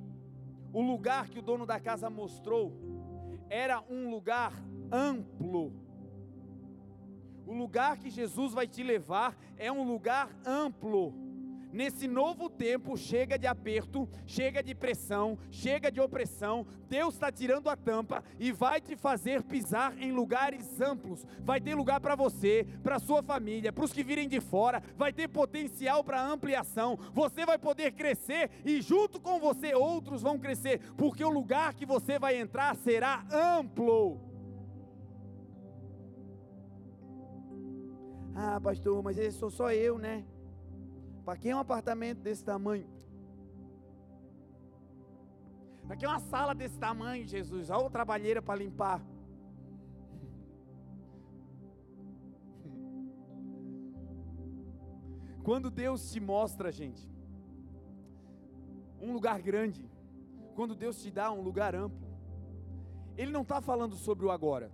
o 0.71 0.81
lugar 0.81 1.29
que 1.29 1.39
o 1.39 1.41
dono 1.41 1.65
da 1.65 1.79
casa 1.79 2.09
mostrou 2.09 2.73
era 3.49 3.83
um 3.89 4.09
lugar 4.09 4.53
amplo. 4.91 5.73
O 7.45 7.53
lugar 7.53 7.97
que 7.97 8.09
Jesus 8.09 8.53
vai 8.53 8.67
te 8.67 8.83
levar 8.83 9.35
é 9.57 9.71
um 9.71 9.83
lugar 9.83 10.29
amplo. 10.45 11.28
Nesse 11.71 12.07
novo 12.07 12.49
tempo, 12.49 12.97
chega 12.97 13.37
de 13.37 13.45
aperto, 13.45 14.09
chega 14.25 14.63
de 14.63 14.73
pressão, 14.73 15.37
chega 15.51 15.91
de 15.91 16.01
opressão. 16.01 16.65
Deus 16.89 17.13
está 17.13 17.31
tirando 17.31 17.69
a 17.69 17.75
tampa 17.75 18.23
e 18.39 18.51
vai 18.51 18.81
te 18.81 18.95
fazer 18.95 19.43
pisar 19.43 19.95
em 20.01 20.11
lugares 20.11 20.81
amplos. 20.81 21.25
Vai 21.41 21.61
ter 21.61 21.75
lugar 21.75 22.01
para 22.01 22.15
você, 22.15 22.65
para 22.81 22.97
sua 22.97 23.21
família, 23.21 23.71
para 23.71 23.85
os 23.85 23.93
que 23.93 24.03
virem 24.03 24.27
de 24.27 24.39
fora. 24.39 24.81
Vai 24.97 25.13
ter 25.13 25.27
potencial 25.27 26.03
para 26.03 26.25
ampliação. 26.25 26.97
Você 27.13 27.45
vai 27.45 27.59
poder 27.59 27.91
crescer 27.91 28.49
e 28.65 28.81
junto 28.81 29.19
com 29.19 29.39
você 29.39 29.75
outros 29.75 30.23
vão 30.23 30.39
crescer, 30.39 30.79
porque 30.97 31.23
o 31.23 31.29
lugar 31.29 31.75
que 31.75 31.85
você 31.85 32.17
vai 32.17 32.39
entrar 32.39 32.75
será 32.75 33.23
amplo. 33.31 34.19
Ah, 38.33 38.59
pastor, 38.59 39.03
mas 39.03 39.17
esse 39.17 39.37
sou 39.37 39.51
só 39.51 39.71
eu, 39.71 39.99
né? 39.99 40.25
Para 41.29 41.37
quem 41.37 41.51
é 41.51 41.55
um 41.55 41.59
apartamento 41.59 42.21
desse 42.21 42.43
tamanho? 42.43 42.87
Para 45.85 45.95
quem 45.95 46.07
é 46.07 46.11
uma 46.11 46.19
sala 46.19 46.55
desse 46.55 46.79
tamanho, 46.79 47.27
Jesus? 47.27 47.69
Olha 47.69 47.85
o 47.85 47.89
trabalheira 47.91 48.41
para 48.41 48.59
limpar. 48.59 48.99
Quando 55.45 55.69
Deus 55.69 56.11
te 56.11 56.19
mostra, 56.19 56.71
gente, 56.71 57.07
um 58.99 59.13
lugar 59.13 59.39
grande, 59.39 59.87
quando 60.55 60.73
Deus 60.73 60.99
te 60.99 61.11
dá 61.11 61.31
um 61.31 61.41
lugar 61.41 61.75
amplo, 61.75 62.09
Ele 63.15 63.31
não 63.31 63.43
está 63.43 63.61
falando 63.61 63.95
sobre 63.95 64.25
o 64.25 64.31
agora. 64.31 64.71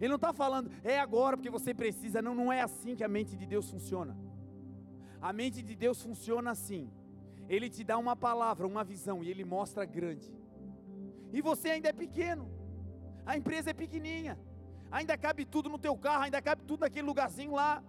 Ele 0.00 0.08
não 0.08 0.16
está 0.16 0.32
falando, 0.32 0.70
é 0.82 0.98
agora 0.98 1.36
porque 1.36 1.50
você 1.50 1.74
precisa. 1.74 2.22
Não, 2.22 2.34
não 2.34 2.50
é 2.50 2.62
assim 2.62 2.96
que 2.96 3.04
a 3.04 3.08
mente 3.08 3.36
de 3.36 3.44
Deus 3.44 3.70
funciona. 3.70 4.23
A 5.28 5.32
mente 5.32 5.60
de 5.68 5.74
Deus 5.82 5.98
funciona 6.06 6.50
assim. 6.50 6.82
Ele 7.48 7.68
te 7.74 7.82
dá 7.90 7.96
uma 7.96 8.14
palavra, 8.14 8.66
uma 8.66 8.84
visão 8.84 9.16
e 9.24 9.30
ele 9.30 9.42
mostra 9.42 9.82
grande. 9.86 10.30
E 11.32 11.40
você 11.48 11.68
ainda 11.70 11.88
é 11.88 11.94
pequeno. 11.94 12.44
A 13.24 13.34
empresa 13.38 13.70
é 13.70 13.80
pequenininha. 13.82 14.34
Ainda 14.90 15.16
cabe 15.16 15.46
tudo 15.46 15.70
no 15.74 15.78
teu 15.78 15.96
carro, 15.96 16.24
ainda 16.24 16.42
cabe 16.48 16.62
tudo 16.70 16.80
naquele 16.80 17.06
lugarzinho 17.06 17.54
lá. 17.60 17.82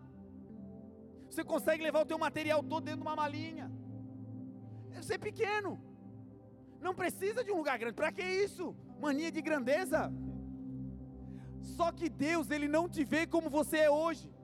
Você 1.29 1.43
consegue 1.43 1.83
levar 1.83 2.03
o 2.03 2.09
teu 2.11 2.17
material 2.17 2.63
todo 2.63 2.85
dentro 2.85 3.01
de 3.01 3.07
uma 3.07 3.17
malinha. 3.17 3.69
Você 4.93 5.15
é 5.15 5.17
pequeno. 5.17 5.73
Não 6.79 6.95
precisa 7.01 7.43
de 7.43 7.51
um 7.51 7.57
lugar 7.57 7.77
grande. 7.77 7.97
Para 8.01 8.13
que 8.13 8.23
isso? 8.23 8.73
Mania 9.05 9.29
de 9.29 9.41
grandeza. 9.41 10.01
Só 11.75 11.91
que 11.91 12.07
Deus, 12.07 12.49
ele 12.49 12.69
não 12.77 12.87
te 12.87 13.03
vê 13.03 13.27
como 13.27 13.49
você 13.49 13.79
é 13.79 13.91
hoje. 13.91 14.34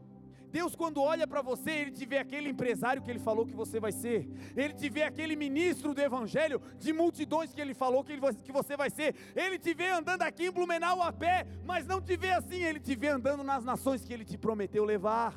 Deus, 0.52 0.76
quando 0.76 1.02
olha 1.02 1.26
para 1.26 1.42
você, 1.42 1.72
Ele 1.72 1.92
te 1.92 2.06
vê 2.06 2.18
aquele 2.18 2.50
empresário 2.50 3.02
que 3.02 3.10
Ele 3.10 3.20
falou 3.20 3.46
que 3.46 3.56
você 3.56 3.80
vai 3.80 3.92
ser, 3.92 4.30
Ele 4.56 4.74
te 4.74 4.90
vê 4.90 5.04
aquele 5.04 5.36
ministro 5.36 5.94
do 5.94 6.02
Evangelho 6.02 6.62
de 6.78 6.92
multidões 6.92 7.54
que 7.54 7.62
Ele 7.62 7.74
falou 7.74 8.04
que, 8.04 8.12
ele, 8.12 8.22
que 8.44 8.52
você 8.52 8.76
vai 8.76 8.90
ser, 8.90 9.16
Ele 9.36 9.58
te 9.58 9.74
vê 9.74 9.90
andando 9.90 10.24
aqui 10.24 10.48
em 10.48 10.52
Blumenau 10.52 11.02
a 11.02 11.12
pé, 11.14 11.48
mas 11.64 11.88
não 11.88 12.02
te 12.02 12.18
vê 12.18 12.32
assim, 12.32 12.62
Ele 12.62 12.80
te 12.80 12.96
vê 12.96 13.08
andando 13.08 13.44
nas 13.44 13.64
nações 13.64 14.04
que 14.04 14.14
Ele 14.14 14.26
te 14.26 14.38
prometeu 14.38 14.84
levar. 14.84 15.34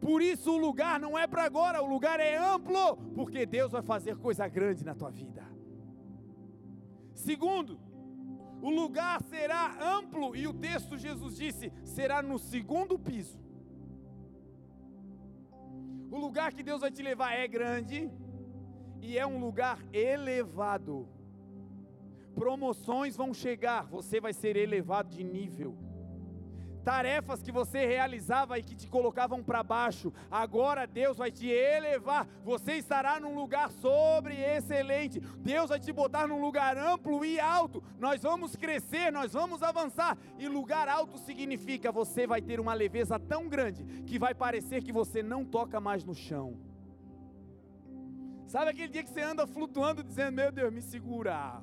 Por 0.00 0.22
isso 0.22 0.52
o 0.52 0.58
lugar 0.58 1.00
não 1.00 1.18
é 1.18 1.26
para 1.26 1.44
agora, 1.44 1.82
o 1.82 1.86
lugar 1.86 2.20
é 2.20 2.36
amplo, 2.36 2.96
porque 3.14 3.44
Deus 3.46 3.72
vai 3.72 3.82
fazer 3.82 4.16
coisa 4.16 4.46
grande 4.48 4.84
na 4.84 4.94
tua 4.94 5.10
vida. 5.10 5.42
Segundo, 7.14 7.78
o 8.62 8.70
lugar 8.70 9.22
será 9.22 9.76
amplo, 9.96 10.36
e 10.36 10.46
o 10.46 10.52
texto 10.52 10.98
Jesus 10.98 11.36
disse: 11.36 11.72
será 11.84 12.22
no 12.22 12.38
segundo 12.38 12.98
piso. 12.98 13.38
O 16.10 16.18
lugar 16.18 16.52
que 16.52 16.62
Deus 16.62 16.80
vai 16.80 16.90
te 16.90 17.02
levar 17.02 17.32
é 17.34 17.46
grande 17.46 18.10
e 19.00 19.16
é 19.16 19.26
um 19.26 19.38
lugar 19.38 19.78
elevado. 19.92 21.08
Promoções 22.34 23.16
vão 23.16 23.32
chegar, 23.32 23.86
você 23.86 24.20
vai 24.20 24.32
ser 24.32 24.56
elevado 24.56 25.10
de 25.10 25.22
nível 25.22 25.76
tarefas 26.80 27.42
que 27.42 27.52
você 27.52 27.86
realizava 27.86 28.58
e 28.58 28.62
que 28.62 28.74
te 28.74 28.88
colocavam 28.88 29.42
para 29.42 29.62
baixo, 29.62 30.12
agora 30.30 30.86
Deus 30.86 31.18
vai 31.18 31.30
te 31.30 31.48
elevar, 31.48 32.26
você 32.42 32.74
estará 32.74 33.20
num 33.20 33.34
lugar 33.34 33.70
sobre 33.70 34.34
excelente, 34.34 35.20
Deus 35.38 35.68
vai 35.68 35.78
te 35.78 35.92
botar 35.92 36.26
num 36.26 36.40
lugar 36.40 36.76
amplo 36.76 37.24
e 37.24 37.38
alto, 37.38 37.82
nós 37.98 38.22
vamos 38.22 38.56
crescer, 38.56 39.12
nós 39.12 39.32
vamos 39.32 39.62
avançar, 39.62 40.16
e 40.38 40.48
lugar 40.48 40.88
alto 40.88 41.18
significa 41.18 41.92
você 41.92 42.26
vai 42.26 42.40
ter 42.40 42.58
uma 42.58 42.74
leveza 42.74 43.18
tão 43.18 43.48
grande 43.48 43.84
que 44.02 44.18
vai 44.18 44.34
parecer 44.34 44.82
que 44.82 44.92
você 44.92 45.22
não 45.22 45.44
toca 45.44 45.80
mais 45.80 46.04
no 46.04 46.14
chão. 46.14 46.56
Sabe 48.46 48.72
aquele 48.72 48.88
dia 48.88 49.04
que 49.04 49.10
você 49.10 49.20
anda 49.20 49.46
flutuando 49.46 50.02
dizendo: 50.02 50.34
Meu 50.34 50.50
Deus, 50.50 50.72
me 50.72 50.82
segura. 50.82 51.62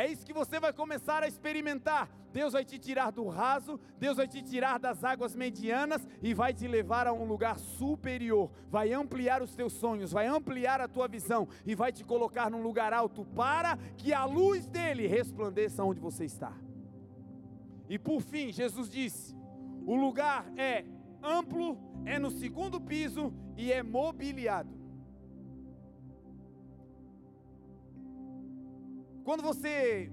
É 0.00 0.06
isso 0.10 0.24
que 0.24 0.32
você 0.32 0.58
vai 0.58 0.72
começar 0.72 1.22
a 1.22 1.28
experimentar. 1.28 2.08
Deus 2.32 2.54
vai 2.54 2.64
te 2.64 2.78
tirar 2.78 3.10
do 3.12 3.28
raso, 3.28 3.78
Deus 3.98 4.16
vai 4.16 4.26
te 4.26 4.40
tirar 4.40 4.78
das 4.78 5.04
águas 5.04 5.34
medianas 5.34 6.08
e 6.22 6.32
vai 6.32 6.54
te 6.54 6.66
levar 6.66 7.06
a 7.06 7.12
um 7.12 7.26
lugar 7.26 7.58
superior. 7.58 8.50
Vai 8.70 8.94
ampliar 8.94 9.42
os 9.42 9.54
teus 9.54 9.74
sonhos, 9.74 10.10
vai 10.10 10.26
ampliar 10.26 10.80
a 10.80 10.88
tua 10.88 11.06
visão 11.06 11.46
e 11.66 11.74
vai 11.74 11.92
te 11.92 12.02
colocar 12.02 12.50
num 12.50 12.62
lugar 12.62 12.94
alto 12.94 13.26
para 13.26 13.76
que 13.98 14.14
a 14.14 14.24
luz 14.24 14.66
dele 14.66 15.06
resplandeça 15.06 15.84
onde 15.84 16.00
você 16.00 16.24
está. 16.24 16.54
E 17.86 17.98
por 17.98 18.22
fim, 18.22 18.50
Jesus 18.50 18.88
disse: 18.88 19.36
o 19.84 19.94
lugar 19.94 20.50
é 20.56 20.82
amplo, 21.22 21.76
é 22.06 22.18
no 22.18 22.30
segundo 22.30 22.80
piso 22.80 23.34
e 23.54 23.70
é 23.70 23.82
mobiliado. 23.82 24.79
Quando 29.24 29.42
você 29.42 30.10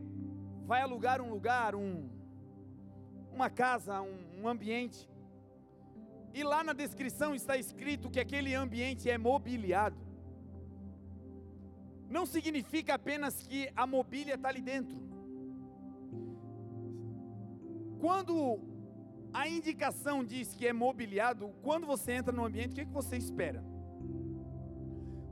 vai 0.65 0.81
alugar 0.81 1.21
um 1.21 1.29
lugar, 1.29 1.75
um, 1.75 2.09
uma 3.31 3.49
casa, 3.49 4.01
um, 4.01 4.41
um 4.41 4.47
ambiente, 4.47 5.09
e 6.33 6.43
lá 6.43 6.63
na 6.63 6.73
descrição 6.73 7.33
está 7.33 7.57
escrito 7.57 8.09
que 8.09 8.19
aquele 8.19 8.53
ambiente 8.53 9.09
é 9.09 9.17
mobiliado, 9.17 9.97
não 12.09 12.25
significa 12.25 12.93
apenas 12.93 13.45
que 13.47 13.69
a 13.75 13.85
mobília 13.85 14.35
está 14.35 14.49
ali 14.49 14.61
dentro. 14.61 14.97
Quando 17.99 18.59
a 19.33 19.47
indicação 19.47 20.23
diz 20.23 20.53
que 20.53 20.67
é 20.67 20.73
mobiliado, 20.73 21.49
quando 21.61 21.85
você 21.85 22.13
entra 22.13 22.31
no 22.31 22.45
ambiente, 22.45 22.71
o 22.71 22.75
que, 22.75 22.81
é 22.81 22.85
que 22.85 22.91
você 22.91 23.17
espera? 23.17 23.63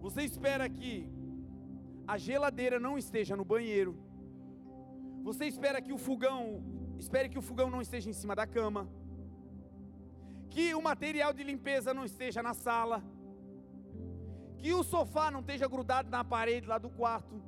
Você 0.01 0.23
espera 0.23 0.69
que 0.69 1.09
a 2.08 2.18
geladeira 2.18 2.80
não 2.80 2.97
esteja 2.97 3.36
no 3.36 3.45
banheiro. 3.45 3.97
Você 5.24 5.45
espera 5.45 5.82
que 5.82 5.93
o 5.93 5.97
fogão, 5.97 6.64
espere 6.99 7.30
que 7.30 7.39
o 7.39 7.41
fogão 7.41 7.70
não 7.70 7.82
esteja 7.82 8.10
em 8.10 8.14
cima 8.14 8.36
da 8.36 8.45
cama. 8.45 8.88
Que 10.49 10.76
o 10.76 10.82
material 10.82 11.34
de 11.34 11.43
limpeza 11.43 11.93
não 11.93 12.06
esteja 12.06 12.43
na 12.43 12.53
sala. 12.53 13.03
Que 14.58 14.74
o 14.74 14.84
sofá 14.84 15.32
não 15.32 15.39
esteja 15.39 15.68
grudado 15.68 16.10
na 16.10 16.24
parede 16.24 16.68
lá 16.68 16.78
do 16.78 16.89
quarto 16.89 17.41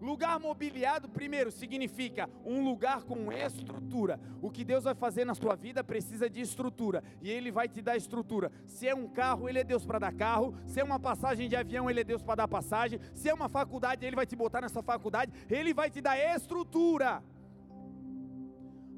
Lugar 0.00 0.38
mobiliado, 0.38 1.08
primeiro, 1.08 1.50
significa 1.50 2.28
um 2.44 2.62
lugar 2.62 3.02
com 3.02 3.32
estrutura. 3.32 4.20
O 4.42 4.50
que 4.50 4.64
Deus 4.64 4.84
vai 4.84 4.94
fazer 4.94 5.24
na 5.24 5.34
sua 5.34 5.56
vida 5.56 5.82
precisa 5.82 6.28
de 6.28 6.40
estrutura. 6.40 7.02
E 7.22 7.30
Ele 7.30 7.50
vai 7.50 7.66
te 7.68 7.80
dar 7.80 7.96
estrutura. 7.96 8.52
Se 8.66 8.86
é 8.86 8.94
um 8.94 9.08
carro, 9.08 9.48
Ele 9.48 9.58
é 9.58 9.64
Deus 9.64 9.86
para 9.86 9.98
dar 9.98 10.12
carro. 10.12 10.54
Se 10.66 10.80
é 10.80 10.84
uma 10.84 11.00
passagem 11.00 11.48
de 11.48 11.56
avião, 11.56 11.88
Ele 11.88 12.00
é 12.00 12.04
Deus 12.04 12.22
para 12.22 12.36
dar 12.36 12.48
passagem. 12.48 13.00
Se 13.14 13.28
é 13.28 13.34
uma 13.34 13.48
faculdade, 13.48 14.04
Ele 14.04 14.16
vai 14.16 14.26
te 14.26 14.36
botar 14.36 14.60
nessa 14.60 14.82
faculdade. 14.82 15.32
Ele 15.48 15.72
vai 15.72 15.90
te 15.90 16.02
dar 16.02 16.18
estrutura. 16.18 17.22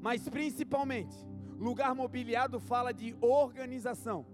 Mas 0.01 0.27
principalmente, 0.27 1.15
lugar 1.57 1.95
mobiliado 1.95 2.59
fala 2.59 2.93
de 2.93 3.15
organização. 3.21 4.25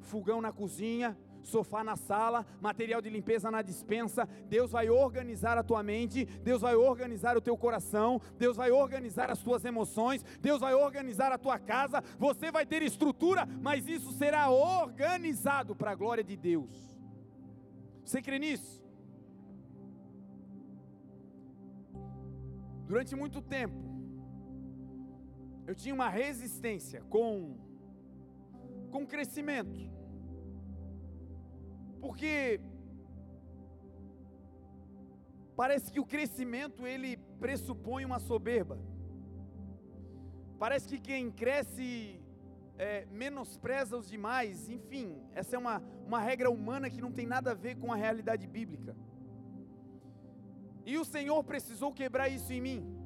Fogão 0.00 0.40
na 0.40 0.52
cozinha, 0.52 1.16
sofá 1.42 1.82
na 1.82 1.96
sala, 1.96 2.46
material 2.60 3.00
de 3.00 3.10
limpeza 3.10 3.50
na 3.50 3.62
dispensa. 3.62 4.28
Deus 4.48 4.70
vai 4.70 4.88
organizar 4.88 5.58
a 5.58 5.62
tua 5.62 5.82
mente, 5.82 6.24
Deus 6.24 6.60
vai 6.60 6.74
organizar 6.74 7.36
o 7.36 7.40
teu 7.40 7.56
coração, 7.56 8.20
Deus 8.38 8.56
vai 8.56 8.70
organizar 8.70 9.30
as 9.30 9.42
tuas 9.42 9.64
emoções, 9.64 10.24
Deus 10.40 10.60
vai 10.60 10.74
organizar 10.74 11.32
a 11.32 11.38
tua 11.38 11.58
casa. 11.58 12.02
Você 12.18 12.50
vai 12.50 12.66
ter 12.66 12.82
estrutura, 12.82 13.46
mas 13.60 13.88
isso 13.88 14.12
será 14.12 14.50
organizado 14.50 15.74
para 15.74 15.92
a 15.92 15.94
glória 15.94 16.24
de 16.24 16.36
Deus. 16.36 16.98
Você 18.04 18.20
crê 18.20 18.38
nisso? 18.38 18.80
Durante 22.86 23.14
muito 23.14 23.40
tempo, 23.40 23.90
eu 25.66 25.74
tinha 25.76 25.94
uma 25.94 26.08
resistência 26.08 27.02
com 27.08 27.56
com 28.90 29.06
crescimento. 29.06 29.99
Porque 32.00 32.60
parece 35.54 35.92
que 35.92 36.00
o 36.00 36.06
crescimento 36.06 36.86
ele 36.86 37.16
pressupõe 37.38 38.04
uma 38.04 38.18
soberba. 38.18 38.78
Parece 40.58 40.88
que 40.88 40.98
quem 40.98 41.30
cresce 41.30 42.20
é, 42.78 43.06
menospreza 43.10 43.96
os 43.96 44.08
demais, 44.08 44.68
enfim, 44.70 45.22
essa 45.34 45.56
é 45.56 45.58
uma, 45.58 45.82
uma 46.06 46.20
regra 46.20 46.50
humana 46.50 46.88
que 46.88 47.00
não 47.00 47.12
tem 47.12 47.26
nada 47.26 47.50
a 47.50 47.54
ver 47.54 47.76
com 47.76 47.92
a 47.92 47.96
realidade 47.96 48.46
bíblica. 48.46 48.96
E 50.86 50.96
o 50.96 51.04
Senhor 51.04 51.42
precisou 51.44 51.92
quebrar 51.92 52.28
isso 52.28 52.52
em 52.52 52.60
mim. 52.60 52.96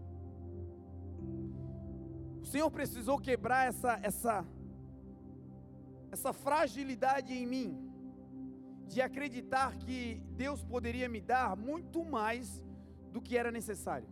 O 2.41 2.47
Senhor 2.47 2.71
precisou 2.71 3.19
quebrar 3.19 3.67
essa, 3.67 3.99
essa, 4.03 4.47
essa 6.13 6.33
fragilidade 6.33 7.33
em 7.33 7.47
mim 7.47 7.84
de 8.87 9.01
acreditar 9.01 9.77
que 9.77 10.23
Deus 10.31 10.63
poderia 10.63 11.09
me 11.09 11.21
dar 11.21 11.57
muito 11.57 12.05
mais 12.05 12.63
do 13.13 13.21
que 13.21 13.37
era 13.37 13.51
necessário. 13.51 14.09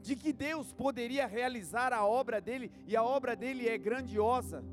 De 0.00 0.14
que 0.14 0.32
Deus 0.32 0.72
poderia 0.72 1.26
realizar 1.26 1.92
a 1.92 2.06
obra 2.06 2.40
dele, 2.40 2.70
e 2.86 2.96
a 2.96 3.02
obra 3.02 3.34
dele 3.34 3.68
é 3.68 3.76
grandiosa, 3.76 4.64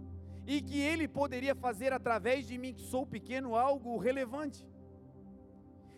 e 0.45 0.61
que 0.61 0.79
ele 0.79 1.07
poderia 1.07 1.55
fazer 1.55 1.91
através 1.91 2.47
de 2.47 2.57
mim, 2.57 2.73
que 2.73 2.83
sou 2.83 3.05
pequeno, 3.05 3.55
algo 3.55 3.97
relevante. 3.97 4.65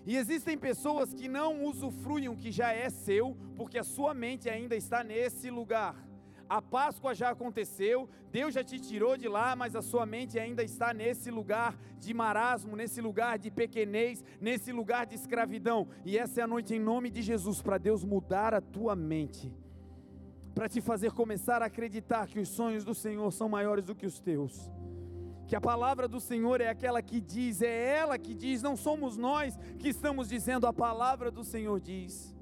E 0.05 0.15
existem 0.15 0.57
pessoas 0.57 1.13
que 1.13 1.27
não 1.27 1.65
usufruem 1.65 2.29
o 2.29 2.37
que 2.37 2.49
já 2.49 2.71
é 2.71 2.89
seu, 2.89 3.35
porque 3.57 3.77
a 3.77 3.83
sua 3.83 4.13
mente 4.13 4.49
ainda 4.49 4.75
está 4.75 5.03
nesse 5.03 5.49
lugar 5.49 6.06
a 6.49 6.61
Páscoa 6.61 7.13
já 7.13 7.29
aconteceu, 7.29 8.09
Deus 8.31 8.53
já 8.53 8.63
te 8.63 8.79
tirou 8.79 9.17
de 9.17 9.27
lá, 9.27 9.55
mas 9.55 9.75
a 9.75 9.81
sua 9.81 10.05
mente 10.05 10.39
ainda 10.39 10.63
está 10.63 10.93
nesse 10.93 11.29
lugar 11.29 11.77
de 11.99 12.13
marasmo, 12.13 12.75
nesse 12.75 13.01
lugar 13.01 13.37
de 13.37 13.51
pequenez, 13.51 14.23
nesse 14.39 14.71
lugar 14.71 15.05
de 15.05 15.15
escravidão. 15.15 15.87
E 16.05 16.17
essa 16.17 16.41
é 16.41 16.43
a 16.43 16.47
noite 16.47 16.73
em 16.73 16.79
nome 16.79 17.09
de 17.09 17.21
Jesus 17.21 17.61
para 17.61 17.77
Deus 17.77 18.03
mudar 18.03 18.53
a 18.53 18.61
tua 18.61 18.95
mente, 18.95 19.53
para 20.55 20.69
te 20.69 20.79
fazer 20.79 21.11
começar 21.11 21.61
a 21.61 21.65
acreditar 21.65 22.27
que 22.27 22.39
os 22.39 22.49
sonhos 22.49 22.83
do 22.83 22.95
Senhor 22.95 23.31
são 23.31 23.49
maiores 23.49 23.85
do 23.85 23.95
que 23.95 24.05
os 24.05 24.19
teus. 24.19 24.71
Que 25.47 25.55
a 25.55 25.61
palavra 25.61 26.07
do 26.07 26.19
Senhor 26.19 26.59
é 26.59 26.67
aquela 26.67 27.01
que 27.01 27.21
diz, 27.21 27.61
é 27.61 27.97
ela 27.97 28.17
que 28.17 28.33
diz, 28.33 28.61
não 28.61 28.75
somos 28.75 29.15
nós 29.15 29.57
que 29.79 29.89
estamos 29.89 30.27
dizendo, 30.27 30.67
a 30.67 30.73
palavra 30.73 31.31
do 31.31 31.43
Senhor 31.43 31.79
diz, 31.79 32.35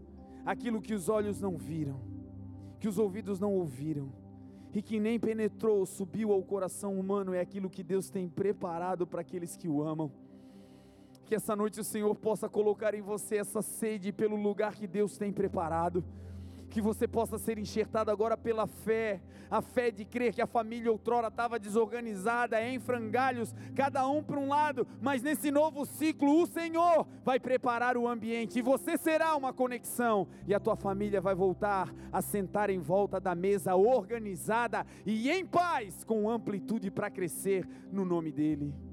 aquilo 0.45 0.81
que 0.81 0.93
os 0.93 1.07
olhos 1.07 1.39
não 1.39 1.55
viram 1.57 2.14
que 2.85 2.89
os 2.89 2.99
ouvidos 2.99 3.39
não 3.39 3.51
ouviram 3.51 4.11
e 4.71 4.79
que 4.79 4.99
nem 4.99 5.19
penetrou, 5.19 5.83
subiu 5.87 6.31
ao 6.31 6.43
coração 6.43 6.99
humano, 6.99 7.33
é 7.33 7.39
aquilo 7.39 7.67
que 7.67 7.81
Deus 7.81 8.11
tem 8.11 8.29
preparado 8.29 9.07
para 9.07 9.21
aqueles 9.21 9.57
que 9.57 9.67
o 9.67 9.81
amam. 9.81 10.11
Que 11.25 11.33
essa 11.33 11.55
noite 11.55 11.79
o 11.79 11.83
Senhor 11.83 12.13
possa 12.13 12.47
colocar 12.47 12.93
em 12.93 13.01
você 13.01 13.37
essa 13.37 13.63
sede 13.63 14.11
pelo 14.11 14.35
lugar 14.35 14.75
que 14.75 14.85
Deus 14.85 15.17
tem 15.17 15.33
preparado 15.33 16.05
que 16.75 16.81
você 16.81 17.07
possa 17.07 17.37
ser 17.37 17.57
enxertado 17.57 18.11
agora 18.11 18.35
pela 18.35 18.67
fé, 18.67 19.21
a 19.49 19.61
fé 19.61 19.89
de 19.89 20.03
crer 20.03 20.33
que 20.33 20.41
a 20.41 20.45
família 20.45 20.91
outrora 20.91 21.29
estava 21.29 21.57
desorganizada, 21.57 22.61
em 22.61 22.79
frangalhos, 22.79 23.55
cada 23.73 24.05
um 24.09 24.21
para 24.21 24.37
um 24.37 24.49
lado, 24.49 24.85
mas 25.01 25.23
nesse 25.23 25.49
novo 25.51 25.85
ciclo 25.85 26.41
o 26.41 26.45
Senhor 26.45 27.07
vai 27.23 27.39
preparar 27.39 27.95
o 27.95 28.05
ambiente 28.05 28.59
e 28.59 28.61
você 28.61 28.97
será 28.97 29.37
uma 29.37 29.53
conexão 29.53 30.27
e 30.45 30.53
a 30.53 30.59
tua 30.59 30.75
família 30.75 31.21
vai 31.21 31.33
voltar 31.33 31.95
a 32.11 32.21
sentar 32.21 32.69
em 32.69 32.79
volta 32.79 33.21
da 33.21 33.33
mesa 33.33 33.73
organizada 33.73 34.85
e 35.05 35.31
em 35.31 35.45
paz, 35.45 36.03
com 36.03 36.29
amplitude 36.29 36.91
para 36.91 37.09
crescer 37.09 37.65
no 37.89 38.03
nome 38.03 38.33
dEle. 38.33 38.75